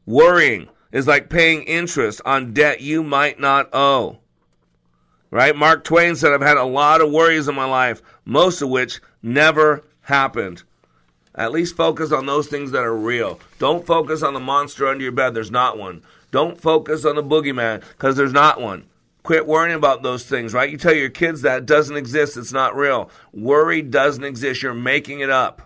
Worrying 0.04 0.68
is 0.90 1.06
like 1.06 1.30
paying 1.30 1.62
interest 1.62 2.20
on 2.24 2.54
debt 2.54 2.80
you 2.80 3.04
might 3.04 3.38
not 3.38 3.72
owe. 3.72 4.18
Right? 5.30 5.54
Mark 5.54 5.84
Twain 5.84 6.16
said, 6.16 6.32
I've 6.32 6.40
had 6.40 6.56
a 6.56 6.64
lot 6.64 7.00
of 7.00 7.10
worries 7.10 7.46
in 7.46 7.54
my 7.54 7.64
life, 7.64 8.02
most 8.24 8.62
of 8.62 8.68
which 8.68 9.00
never 9.22 9.84
happened. 10.02 10.64
At 11.34 11.52
least 11.52 11.76
focus 11.76 12.10
on 12.10 12.26
those 12.26 12.48
things 12.48 12.72
that 12.72 12.82
are 12.82 12.96
real. 12.96 13.38
Don't 13.58 13.86
focus 13.86 14.22
on 14.22 14.34
the 14.34 14.40
monster 14.40 14.88
under 14.88 15.04
your 15.04 15.12
bed. 15.12 15.34
There's 15.34 15.50
not 15.50 15.78
one. 15.78 16.02
Don't 16.32 16.60
focus 16.60 17.04
on 17.04 17.14
the 17.16 17.22
boogeyman 17.22 17.80
because 17.80 18.16
there's 18.16 18.32
not 18.32 18.60
one. 18.60 18.86
Quit 19.22 19.46
worrying 19.46 19.76
about 19.76 20.02
those 20.02 20.24
things, 20.24 20.54
right? 20.54 20.70
You 20.70 20.78
tell 20.78 20.94
your 20.94 21.10
kids 21.10 21.42
that 21.42 21.66
doesn't 21.66 21.96
exist, 21.96 22.36
it's 22.36 22.52
not 22.52 22.74
real. 22.74 23.10
Worry 23.32 23.82
doesn't 23.82 24.24
exist. 24.24 24.62
You're 24.62 24.74
making 24.74 25.20
it 25.20 25.30
up. 25.30 25.62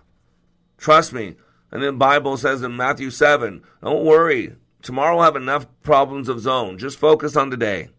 Trust 0.77 1.13
me. 1.13 1.35
And 1.71 1.81
then 1.81 1.93
the 1.93 1.99
Bible 1.99 2.37
says 2.37 2.61
in 2.61 2.75
Matthew 2.75 3.09
7, 3.09 3.63
don't 3.81 4.05
worry. 4.05 4.55
Tomorrow 4.81 5.15
will 5.15 5.23
have 5.23 5.35
enough 5.35 5.65
problems 5.81 6.29
of 6.29 6.37
its 6.37 6.45
own. 6.45 6.77
Just 6.77 6.99
focus 6.99 7.35
on 7.35 7.49
today. 7.49 7.89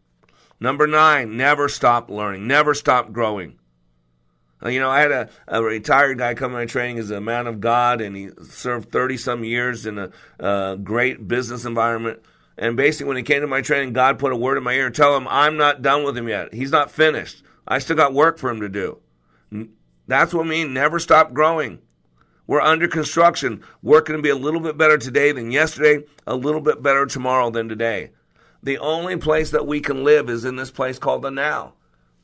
Number 0.59 0.87
nine, 0.87 1.37
never 1.37 1.69
stop 1.69 2.11
learning, 2.11 2.47
never 2.47 2.75
stop 2.75 3.13
growing. 3.13 3.59
Uh, 4.65 4.71
you 4.71 4.81
know, 4.81 4.91
I 4.91 5.01
had 5.01 5.13
a, 5.13 5.29
a, 5.49 5.63
retired 5.63 6.19
guy 6.19 6.35
come 6.35 6.53
to 6.53 6.57
my 6.57 6.65
training 6.65 6.99
as 6.99 7.11
a 7.11 7.21
man 7.21 7.47
of 7.47 7.61
God, 7.61 8.01
and 8.01 8.17
he 8.17 8.31
served 8.49 8.91
30 8.91 9.19
some 9.19 9.45
years 9.45 9.85
in 9.85 9.99
a, 9.99 10.11
a 10.41 10.79
great 10.83 11.29
business 11.29 11.67
environment. 11.67 12.21
And 12.57 12.75
basically, 12.75 13.09
when 13.09 13.19
he 13.19 13.23
came 13.23 13.43
to 13.43 13.47
my 13.47 13.61
training, 13.61 13.93
God 13.93 14.19
put 14.19 14.33
a 14.33 14.37
word 14.37 14.57
in 14.57 14.65
my 14.65 14.73
ear 14.73 14.89
tell 14.89 15.15
him, 15.15 15.29
I'm 15.29 15.59
not 15.59 15.83
done 15.83 16.05
with 16.05 16.17
him 16.17 16.29
yet. 16.29 16.55
He's 16.55 16.71
not 16.73 16.91
finished. 16.91 17.43
I 17.69 17.79
still 17.81 17.97
got 17.97 18.15
work 18.15 18.39
for 18.39 18.49
him 18.49 18.61
to 18.61 18.69
do. 18.69 18.99
That's 20.07 20.33
what 20.33 20.47
I 20.47 20.49
mean. 20.49 20.73
Never 20.73 20.99
stop 20.99 21.35
growing. 21.35 21.81
We're 22.47 22.61
under 22.61 22.89
construction. 22.89 23.63
Working 23.83 24.17
to 24.17 24.23
be 24.23 24.31
a 24.31 24.37
little 24.37 24.61
bit 24.61 24.79
better 24.79 24.97
today 24.97 25.33
than 25.33 25.51
yesterday, 25.51 26.07
a 26.27 26.37
little 26.37 26.61
bit 26.61 26.83
better 26.83 27.05
tomorrow 27.05 27.51
than 27.51 27.69
today. 27.69 28.13
The 28.63 28.79
only 28.79 29.17
place 29.17 29.51
that 29.51 29.67
we 29.67 29.81
can 29.81 30.05
live 30.05 30.29
is 30.29 30.45
in 30.45 30.57
this 30.57 30.71
place 30.71 30.99
called 30.99 31.23
the 31.23 31.31
now. 31.31 31.75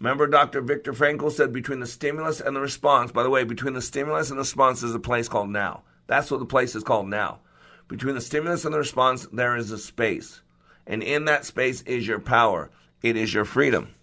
Remember, 0.01 0.27
Dr. 0.27 0.61
Viktor 0.61 0.93
Frankl 0.93 1.31
said 1.31 1.53
between 1.53 1.79
the 1.79 1.87
stimulus 1.87 2.41
and 2.41 2.57
the 2.57 2.61
response, 2.61 3.13
by 3.13 3.23
the 3.23 3.31
way, 3.31 3.45
between 3.45 3.75
the 3.75 3.83
stimulus 3.83 4.31
and 4.31 4.39
the 4.39 4.43
response 4.43 4.83
is 4.83 4.95
a 4.95 4.99
place 4.99 5.29
called 5.29 5.51
now. 5.51 5.83
That's 6.09 6.31
what 6.31 6.41
the 6.41 6.47
place 6.47 6.75
is 6.75 6.83
called 6.83 7.09
now. 7.09 7.39
Between 7.87 8.15
the 8.15 8.21
stimulus 8.21 8.65
and 8.65 8.75
the 8.75 8.79
response, 8.79 9.27
there 9.33 9.57
is 9.57 9.71
a 9.71 9.79
space. 9.79 10.41
And 10.87 11.03
in 11.03 11.27
that 11.27 11.45
space 11.45 11.83
is 11.83 12.07
your 12.07 12.19
power, 12.19 12.71
it 13.03 13.17
is 13.17 13.33
your 13.33 13.45
freedom. 13.45 13.95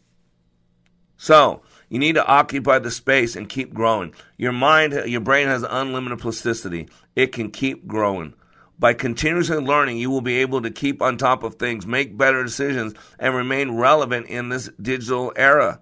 So, 1.18 1.64
you 1.90 2.00
need 2.00 2.16
to 2.16 2.26
occupy 2.26 2.80
the 2.80 2.92
space 2.92 3.36
and 3.36 3.50
keep 3.50 3.74
growing. 3.74 4.14
Your 4.38 4.54
mind, 4.54 4.94
your 5.06 5.20
brain 5.20 5.48
has 5.48 5.66
unlimited 5.68 6.20
plasticity. 6.20 6.88
It 7.16 7.34
can 7.34 7.52
keep 7.52 7.88
growing. 7.88 8.36
By 8.80 8.94
continuously 8.94 9.58
learning, 9.58 9.98
you 9.98 10.10
will 10.10 10.22
be 10.22 10.38
able 10.38 10.62
to 10.62 10.72
keep 10.72 11.02
on 11.02 11.18
top 11.18 11.44
of 11.44 11.56
things, 11.56 11.86
make 11.86 12.18
better 12.18 12.44
decisions, 12.44 12.94
and 13.20 13.36
remain 13.36 13.72
relevant 13.72 14.28
in 14.28 14.48
this 14.48 14.70
digital 14.82 15.34
era. 15.36 15.82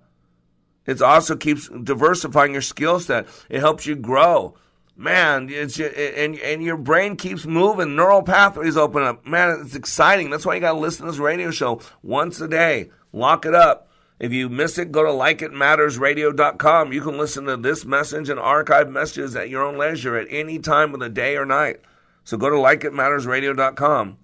It 0.88 1.02
also 1.02 1.36
keeps 1.36 1.70
diversifying 1.70 2.54
your 2.54 2.62
skill 2.64 3.00
set. 3.00 3.28
It 3.50 3.60
helps 3.60 3.86
you 3.86 3.96
grow. 3.96 4.56
Man, 4.96 5.50
it's 5.52 5.80
and 5.80 6.40
and 6.40 6.64
your 6.64 6.78
brain 6.78 7.18
keeps 7.18 7.46
moving. 7.46 7.96
Neural 7.96 8.24
pathways 8.24 8.78
open 8.78 9.04
up. 9.04 9.28
Man, 9.28 9.62
it's 9.64 9.76
exciting. 9.76 10.32
That's 10.32 10.44
why 10.44 10.56
you 10.56 10.62
got 10.62 10.74
to 10.74 10.80
listen 10.80 11.06
to 11.06 11.12
this 11.12 11.20
radio 11.20 11.52
show 11.52 11.82
once 12.02 12.42
a 12.42 12.48
day. 12.48 12.90
Lock 13.14 13.46
it 13.46 13.54
up. 13.54 13.90
If 14.20 14.34
you 14.34 14.50
miss 14.50 14.80
it, 14.80 14.92
go 14.92 15.04
to 15.04 15.10
likeitmattersradio.com. 15.10 16.92
You 16.92 17.02
can 17.02 17.18
listen 17.20 17.46
to 17.46 17.58
this 17.58 17.86
message 17.86 18.30
and 18.30 18.40
archive 18.40 18.90
messages 18.90 19.36
at 19.36 19.50
your 19.50 19.64
own 19.64 19.78
leisure 19.78 20.18
at 20.18 20.28
any 20.32 20.58
time 20.58 20.96
of 20.96 21.00
the 21.00 21.10
day 21.10 21.36
or 21.36 21.46
night. 21.46 21.82
So 22.28 22.36
go 22.36 22.50
to 22.50 22.58
likeitmattersradio.com. 22.58 24.18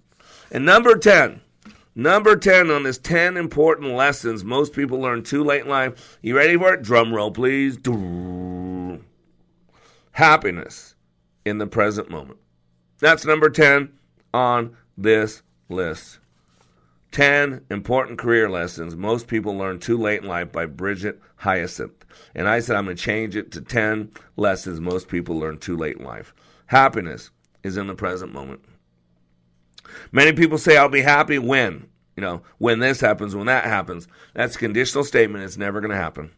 And 0.50 0.66
number 0.66 0.98
10, 0.98 1.40
number 1.94 2.36
10 2.36 2.70
on 2.70 2.82
this 2.82 2.98
10 2.98 3.38
important 3.38 3.94
lessons 3.94 4.44
most 4.44 4.74
people 4.74 5.00
learn 5.00 5.22
too 5.22 5.42
late 5.42 5.62
in 5.62 5.70
life. 5.70 6.18
You 6.20 6.36
ready 6.36 6.54
for 6.58 6.74
it? 6.74 6.82
Drum 6.82 7.14
roll, 7.14 7.30
please. 7.30 7.78
Happiness 10.12 10.96
in 11.46 11.56
the 11.56 11.66
present 11.66 12.10
moment. 12.10 12.38
That's 12.98 13.24
number 13.24 13.48
10 13.48 13.90
on 14.34 14.76
this 14.98 15.42
list. 15.70 16.18
10 17.12 17.64
important 17.70 18.18
career 18.18 18.50
lessons 18.50 18.94
most 18.94 19.28
people 19.28 19.56
learn 19.56 19.78
too 19.78 19.96
late 19.96 20.20
in 20.20 20.28
life 20.28 20.52
by 20.52 20.66
Brigette 20.66 21.20
Hyacinth. 21.36 22.04
And 22.34 22.50
I 22.50 22.60
said 22.60 22.76
I'm 22.76 22.84
going 22.84 22.98
to 22.98 23.02
change 23.02 23.34
it 23.34 23.50
to 23.52 23.62
10 23.62 24.10
lessons 24.36 24.78
most 24.78 25.08
people 25.08 25.38
learn 25.38 25.56
too 25.56 25.78
late 25.78 25.96
in 25.96 26.04
life. 26.04 26.34
Happiness 26.66 27.30
is 27.64 27.76
in 27.76 27.88
the 27.88 27.94
present 27.94 28.32
moment. 28.32 28.60
Many 30.12 30.32
people 30.32 30.58
say, 30.58 30.76
I'll 30.76 30.88
be 30.88 31.02
happy 31.02 31.38
when, 31.38 31.88
you 32.16 32.20
know, 32.20 32.42
when 32.58 32.78
this 32.78 33.00
happens, 33.00 33.34
when 33.34 33.46
that 33.46 33.64
happens. 33.64 34.06
That's 34.34 34.54
a 34.54 34.58
conditional 34.58 35.02
statement. 35.02 35.44
It's 35.44 35.56
never 35.56 35.80
going 35.80 35.90
to 35.90 35.96
happen. 35.96 36.30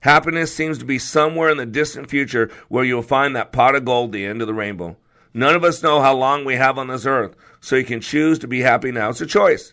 Happiness 0.00 0.54
seems 0.54 0.78
to 0.78 0.84
be 0.84 0.98
somewhere 0.98 1.48
in 1.48 1.56
the 1.56 1.66
distant 1.66 2.10
future 2.10 2.50
where 2.68 2.84
you'll 2.84 3.02
find 3.02 3.36
that 3.36 3.52
pot 3.52 3.74
of 3.74 3.84
gold, 3.84 4.12
the 4.12 4.26
end 4.26 4.40
of 4.40 4.46
the 4.46 4.54
rainbow. 4.54 4.96
None 5.32 5.54
of 5.54 5.64
us 5.64 5.82
know 5.82 6.00
how 6.00 6.14
long 6.14 6.44
we 6.44 6.54
have 6.56 6.78
on 6.78 6.88
this 6.88 7.06
earth, 7.06 7.34
so 7.60 7.76
you 7.76 7.84
can 7.84 8.00
choose 8.00 8.38
to 8.40 8.48
be 8.48 8.60
happy 8.60 8.92
now. 8.92 9.08
It's 9.10 9.20
a 9.20 9.26
choice. 9.26 9.72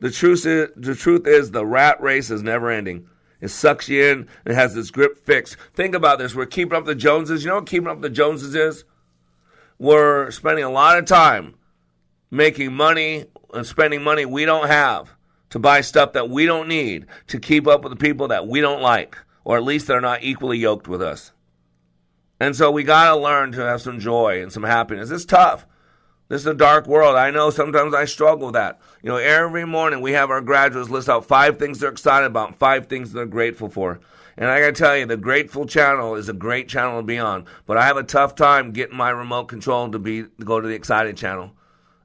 The 0.00 0.10
truth 0.10 0.44
is, 0.46 0.68
the 0.76 0.94
truth 0.94 1.26
is 1.26 1.50
the 1.50 1.64
rat 1.64 2.00
race 2.02 2.30
is 2.30 2.42
never 2.42 2.70
ending. 2.70 3.08
It 3.40 3.48
sucks 3.48 3.88
you 3.88 4.04
in. 4.04 4.28
It 4.44 4.54
has 4.54 4.76
its 4.76 4.90
grip 4.90 5.24
fixed. 5.24 5.56
Think 5.74 5.94
about 5.94 6.18
this. 6.18 6.34
We're 6.34 6.46
keeping 6.46 6.76
up 6.76 6.84
the 6.84 6.94
Joneses. 6.94 7.44
You 7.44 7.50
know 7.50 7.56
what 7.56 7.66
keeping 7.66 7.88
up 7.88 8.00
the 8.00 8.10
Joneses 8.10 8.54
is? 8.54 8.84
We're 9.78 10.30
spending 10.30 10.64
a 10.64 10.70
lot 10.70 10.98
of 10.98 11.04
time 11.04 11.54
making 12.30 12.72
money 12.72 13.24
and 13.54 13.66
spending 13.66 14.02
money 14.02 14.26
we 14.26 14.44
don't 14.44 14.66
have 14.66 15.14
to 15.50 15.58
buy 15.58 15.80
stuff 15.80 16.12
that 16.12 16.28
we 16.28 16.46
don't 16.46 16.68
need 16.68 17.06
to 17.28 17.38
keep 17.38 17.66
up 17.66 17.82
with 17.82 17.90
the 17.90 17.96
people 17.96 18.28
that 18.28 18.46
we 18.46 18.60
don't 18.60 18.82
like, 18.82 19.16
or 19.44 19.56
at 19.56 19.62
least 19.62 19.86
they're 19.86 20.00
not 20.00 20.22
equally 20.22 20.58
yoked 20.58 20.88
with 20.88 21.00
us. 21.00 21.32
And 22.40 22.54
so 22.54 22.70
we 22.70 22.84
got 22.84 23.14
to 23.14 23.16
learn 23.16 23.52
to 23.52 23.62
have 23.62 23.80
some 23.80 23.98
joy 23.98 24.42
and 24.42 24.52
some 24.52 24.62
happiness. 24.62 25.10
It's 25.10 25.24
tough. 25.24 25.66
This 26.28 26.42
is 26.42 26.46
a 26.46 26.54
dark 26.54 26.86
world. 26.86 27.16
I 27.16 27.30
know 27.30 27.48
sometimes 27.48 27.94
I 27.94 28.04
struggle 28.04 28.48
with 28.48 28.54
that. 28.54 28.78
You 29.02 29.08
know, 29.08 29.16
every 29.16 29.64
morning 29.64 30.02
we 30.02 30.12
have 30.12 30.30
our 30.30 30.42
graduates 30.42 30.90
list 30.90 31.08
out 31.08 31.24
five 31.24 31.58
things 31.58 31.78
they're 31.78 31.90
excited 31.90 32.26
about, 32.26 32.58
five 32.58 32.86
things 32.86 33.12
they're 33.12 33.26
grateful 33.26 33.70
for. 33.70 34.00
And 34.38 34.48
I 34.48 34.60
got 34.60 34.66
to 34.66 34.72
tell 34.72 34.96
you, 34.96 35.04
the 35.04 35.16
Grateful 35.16 35.66
Channel 35.66 36.14
is 36.14 36.28
a 36.28 36.32
great 36.32 36.68
channel 36.68 37.00
to 37.00 37.02
be 37.02 37.18
on. 37.18 37.44
But 37.66 37.76
I 37.76 37.86
have 37.86 37.96
a 37.96 38.04
tough 38.04 38.36
time 38.36 38.70
getting 38.70 38.96
my 38.96 39.10
remote 39.10 39.46
control 39.46 39.90
to 39.90 39.98
be 39.98 40.22
to 40.22 40.44
go 40.44 40.60
to 40.60 40.68
the 40.68 40.76
Excited 40.76 41.16
Channel. 41.16 41.50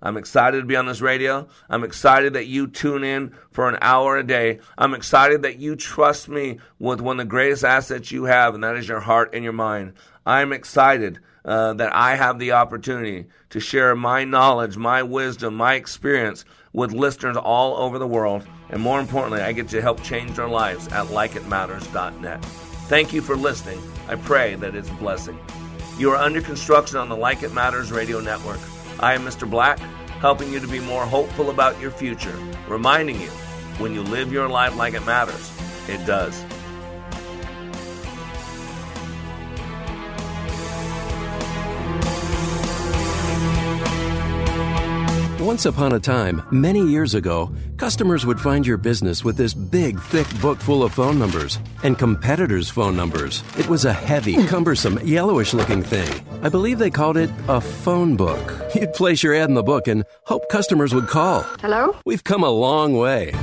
I'm 0.01 0.17
excited 0.17 0.59
to 0.59 0.65
be 0.65 0.75
on 0.75 0.87
this 0.87 0.99
radio. 0.99 1.47
I'm 1.69 1.83
excited 1.83 2.33
that 2.33 2.47
you 2.47 2.67
tune 2.67 3.03
in 3.03 3.35
for 3.51 3.69
an 3.69 3.77
hour 3.81 4.17
a 4.17 4.23
day. 4.23 4.59
I'm 4.77 4.95
excited 4.95 5.43
that 5.43 5.59
you 5.59 5.75
trust 5.75 6.27
me 6.27 6.57
with 6.79 6.99
one 6.99 7.19
of 7.19 7.25
the 7.25 7.29
greatest 7.29 7.63
assets 7.63 8.11
you 8.11 8.25
have, 8.25 8.55
and 8.55 8.63
that 8.63 8.75
is 8.77 8.87
your 8.87 8.99
heart 8.99 9.29
and 9.33 9.43
your 9.43 9.53
mind. 9.53 9.93
I'm 10.25 10.51
excited 10.51 11.19
uh, 11.45 11.73
that 11.73 11.95
I 11.95 12.15
have 12.15 12.39
the 12.39 12.53
opportunity 12.53 13.27
to 13.51 13.59
share 13.59 13.95
my 13.95 14.25
knowledge, 14.25 14.75
my 14.75 15.03
wisdom, 15.03 15.55
my 15.55 15.75
experience 15.75 16.43
with 16.73 16.91
listeners 16.91 17.37
all 17.37 17.77
over 17.77 17.97
the 17.97 18.07
world. 18.07 18.45
And 18.69 18.81
more 18.81 18.99
importantly, 18.99 19.41
I 19.41 19.51
get 19.51 19.69
to 19.69 19.81
help 19.81 20.03
change 20.03 20.35
their 20.35 20.47
lives 20.49 20.87
at 20.87 21.07
likeitmatters.net. 21.07 22.43
Thank 22.89 23.13
you 23.13 23.21
for 23.21 23.35
listening. 23.35 23.79
I 24.07 24.15
pray 24.15 24.55
that 24.55 24.75
it's 24.75 24.89
a 24.89 24.93
blessing. 24.93 25.39
You 25.97 26.11
are 26.11 26.17
under 26.17 26.41
construction 26.41 26.97
on 26.97 27.07
the 27.07 27.15
Like 27.15 27.43
It 27.43 27.53
Matters 27.53 27.91
radio 27.91 28.19
network. 28.19 28.59
I 28.99 29.13
am 29.13 29.23
Mr. 29.23 29.49
Black, 29.49 29.79
helping 30.19 30.51
you 30.51 30.59
to 30.59 30.67
be 30.67 30.79
more 30.79 31.05
hopeful 31.05 31.49
about 31.49 31.79
your 31.79 31.91
future, 31.91 32.37
reminding 32.67 33.21
you 33.21 33.29
when 33.77 33.93
you 33.93 34.01
live 34.03 34.31
your 34.31 34.47
life 34.47 34.75
like 34.75 34.93
it 34.93 35.05
matters, 35.05 35.51
it 35.87 36.05
does. 36.05 36.43
Once 45.43 45.65
upon 45.65 45.91
a 45.91 45.99
time, 45.99 46.41
many 46.51 46.79
years 46.79 47.15
ago, 47.15 47.53
customers 47.75 48.25
would 48.25 48.39
find 48.39 48.65
your 48.65 48.77
business 48.77 49.25
with 49.25 49.35
this 49.35 49.53
big, 49.53 49.99
thick 49.99 50.25
book 50.39 50.57
full 50.57 50.83
of 50.83 50.93
phone 50.93 51.19
numbers 51.19 51.59
and 51.83 51.99
competitors' 51.99 52.69
phone 52.69 52.95
numbers. 52.95 53.43
It 53.57 53.67
was 53.67 53.83
a 53.83 53.91
heavy, 53.91 54.35
hmm. 54.35 54.45
cumbersome, 54.45 54.99
yellowish 55.05 55.53
looking 55.53 55.83
thing. 55.83 56.25
I 56.43 56.47
believe 56.47 56.79
they 56.79 56.89
called 56.89 57.17
it 57.17 57.29
a 57.49 57.59
phone 57.59 58.15
book. 58.15 58.53
You'd 58.73 58.93
place 58.93 59.21
your 59.21 59.35
ad 59.35 59.49
in 59.49 59.55
the 59.55 59.63
book 59.63 59.89
and 59.89 60.05
hope 60.23 60.47
customers 60.47 60.95
would 60.95 61.09
call. 61.09 61.41
Hello? 61.59 61.93
We've 62.05 62.23
come 62.23 62.43
a 62.45 62.49
long 62.49 62.93
way. 62.93 63.33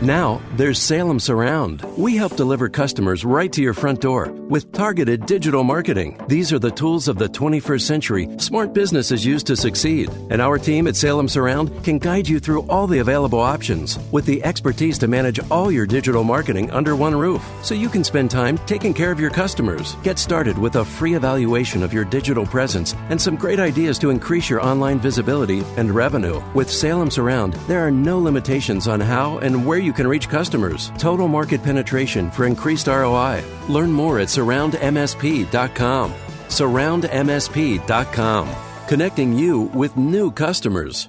Now, 0.00 0.40
there's 0.54 0.80
Salem 0.80 1.18
Surround. 1.18 1.82
We 1.96 2.14
help 2.16 2.36
deliver 2.36 2.68
customers 2.68 3.24
right 3.24 3.52
to 3.52 3.60
your 3.60 3.74
front 3.74 4.00
door 4.00 4.30
with 4.30 4.70
targeted 4.70 5.26
digital 5.26 5.64
marketing. 5.64 6.20
These 6.28 6.52
are 6.52 6.60
the 6.60 6.70
tools 6.70 7.08
of 7.08 7.18
the 7.18 7.28
21st 7.28 7.80
century 7.80 8.28
smart 8.38 8.72
businesses 8.72 9.26
use 9.26 9.42
to 9.42 9.56
succeed. 9.56 10.08
And 10.30 10.40
our 10.40 10.56
team 10.56 10.86
at 10.86 10.94
Salem 10.94 11.28
Surround 11.28 11.82
can 11.82 11.98
guide 11.98 12.28
you 12.28 12.38
through 12.38 12.62
all 12.68 12.86
the 12.86 13.00
available 13.00 13.40
options 13.40 13.98
with 14.12 14.24
the 14.24 14.42
expertise 14.44 14.98
to 14.98 15.08
manage 15.08 15.40
all 15.50 15.68
your 15.68 15.84
digital 15.84 16.22
marketing 16.22 16.70
under 16.70 16.94
one 16.94 17.16
roof 17.16 17.44
so 17.64 17.74
you 17.74 17.88
can 17.88 18.04
spend 18.04 18.30
time 18.30 18.56
taking 18.66 18.94
care 18.94 19.10
of 19.10 19.18
your 19.18 19.30
customers. 19.30 19.96
Get 20.04 20.20
started 20.20 20.56
with 20.56 20.76
a 20.76 20.84
free 20.84 21.14
evaluation 21.14 21.82
of 21.82 21.92
your 21.92 22.04
digital 22.04 22.46
presence 22.46 22.94
and 23.10 23.20
some 23.20 23.34
great 23.34 23.58
ideas 23.58 23.98
to 23.98 24.10
increase 24.10 24.48
your 24.48 24.64
online 24.64 25.00
visibility 25.00 25.64
and 25.76 25.90
revenue. 25.90 26.40
With 26.54 26.70
Salem 26.70 27.10
Surround, 27.10 27.54
there 27.66 27.84
are 27.84 27.90
no 27.90 28.20
limitations 28.20 28.86
on 28.86 29.00
how 29.00 29.38
and 29.38 29.66
where 29.66 29.78
you 29.78 29.87
can 29.92 30.06
reach 30.06 30.28
customers. 30.28 30.92
Total 30.98 31.28
market 31.28 31.62
penetration 31.62 32.30
for 32.30 32.46
increased 32.46 32.86
ROI. 32.86 33.42
Learn 33.68 33.92
more 33.92 34.20
at 34.20 34.28
surroundmsp.com. 34.28 36.14
Surroundmsp.com. 36.48 38.48
Connecting 38.88 39.38
you 39.38 39.62
with 39.62 39.96
new 39.96 40.30
customers. 40.30 41.08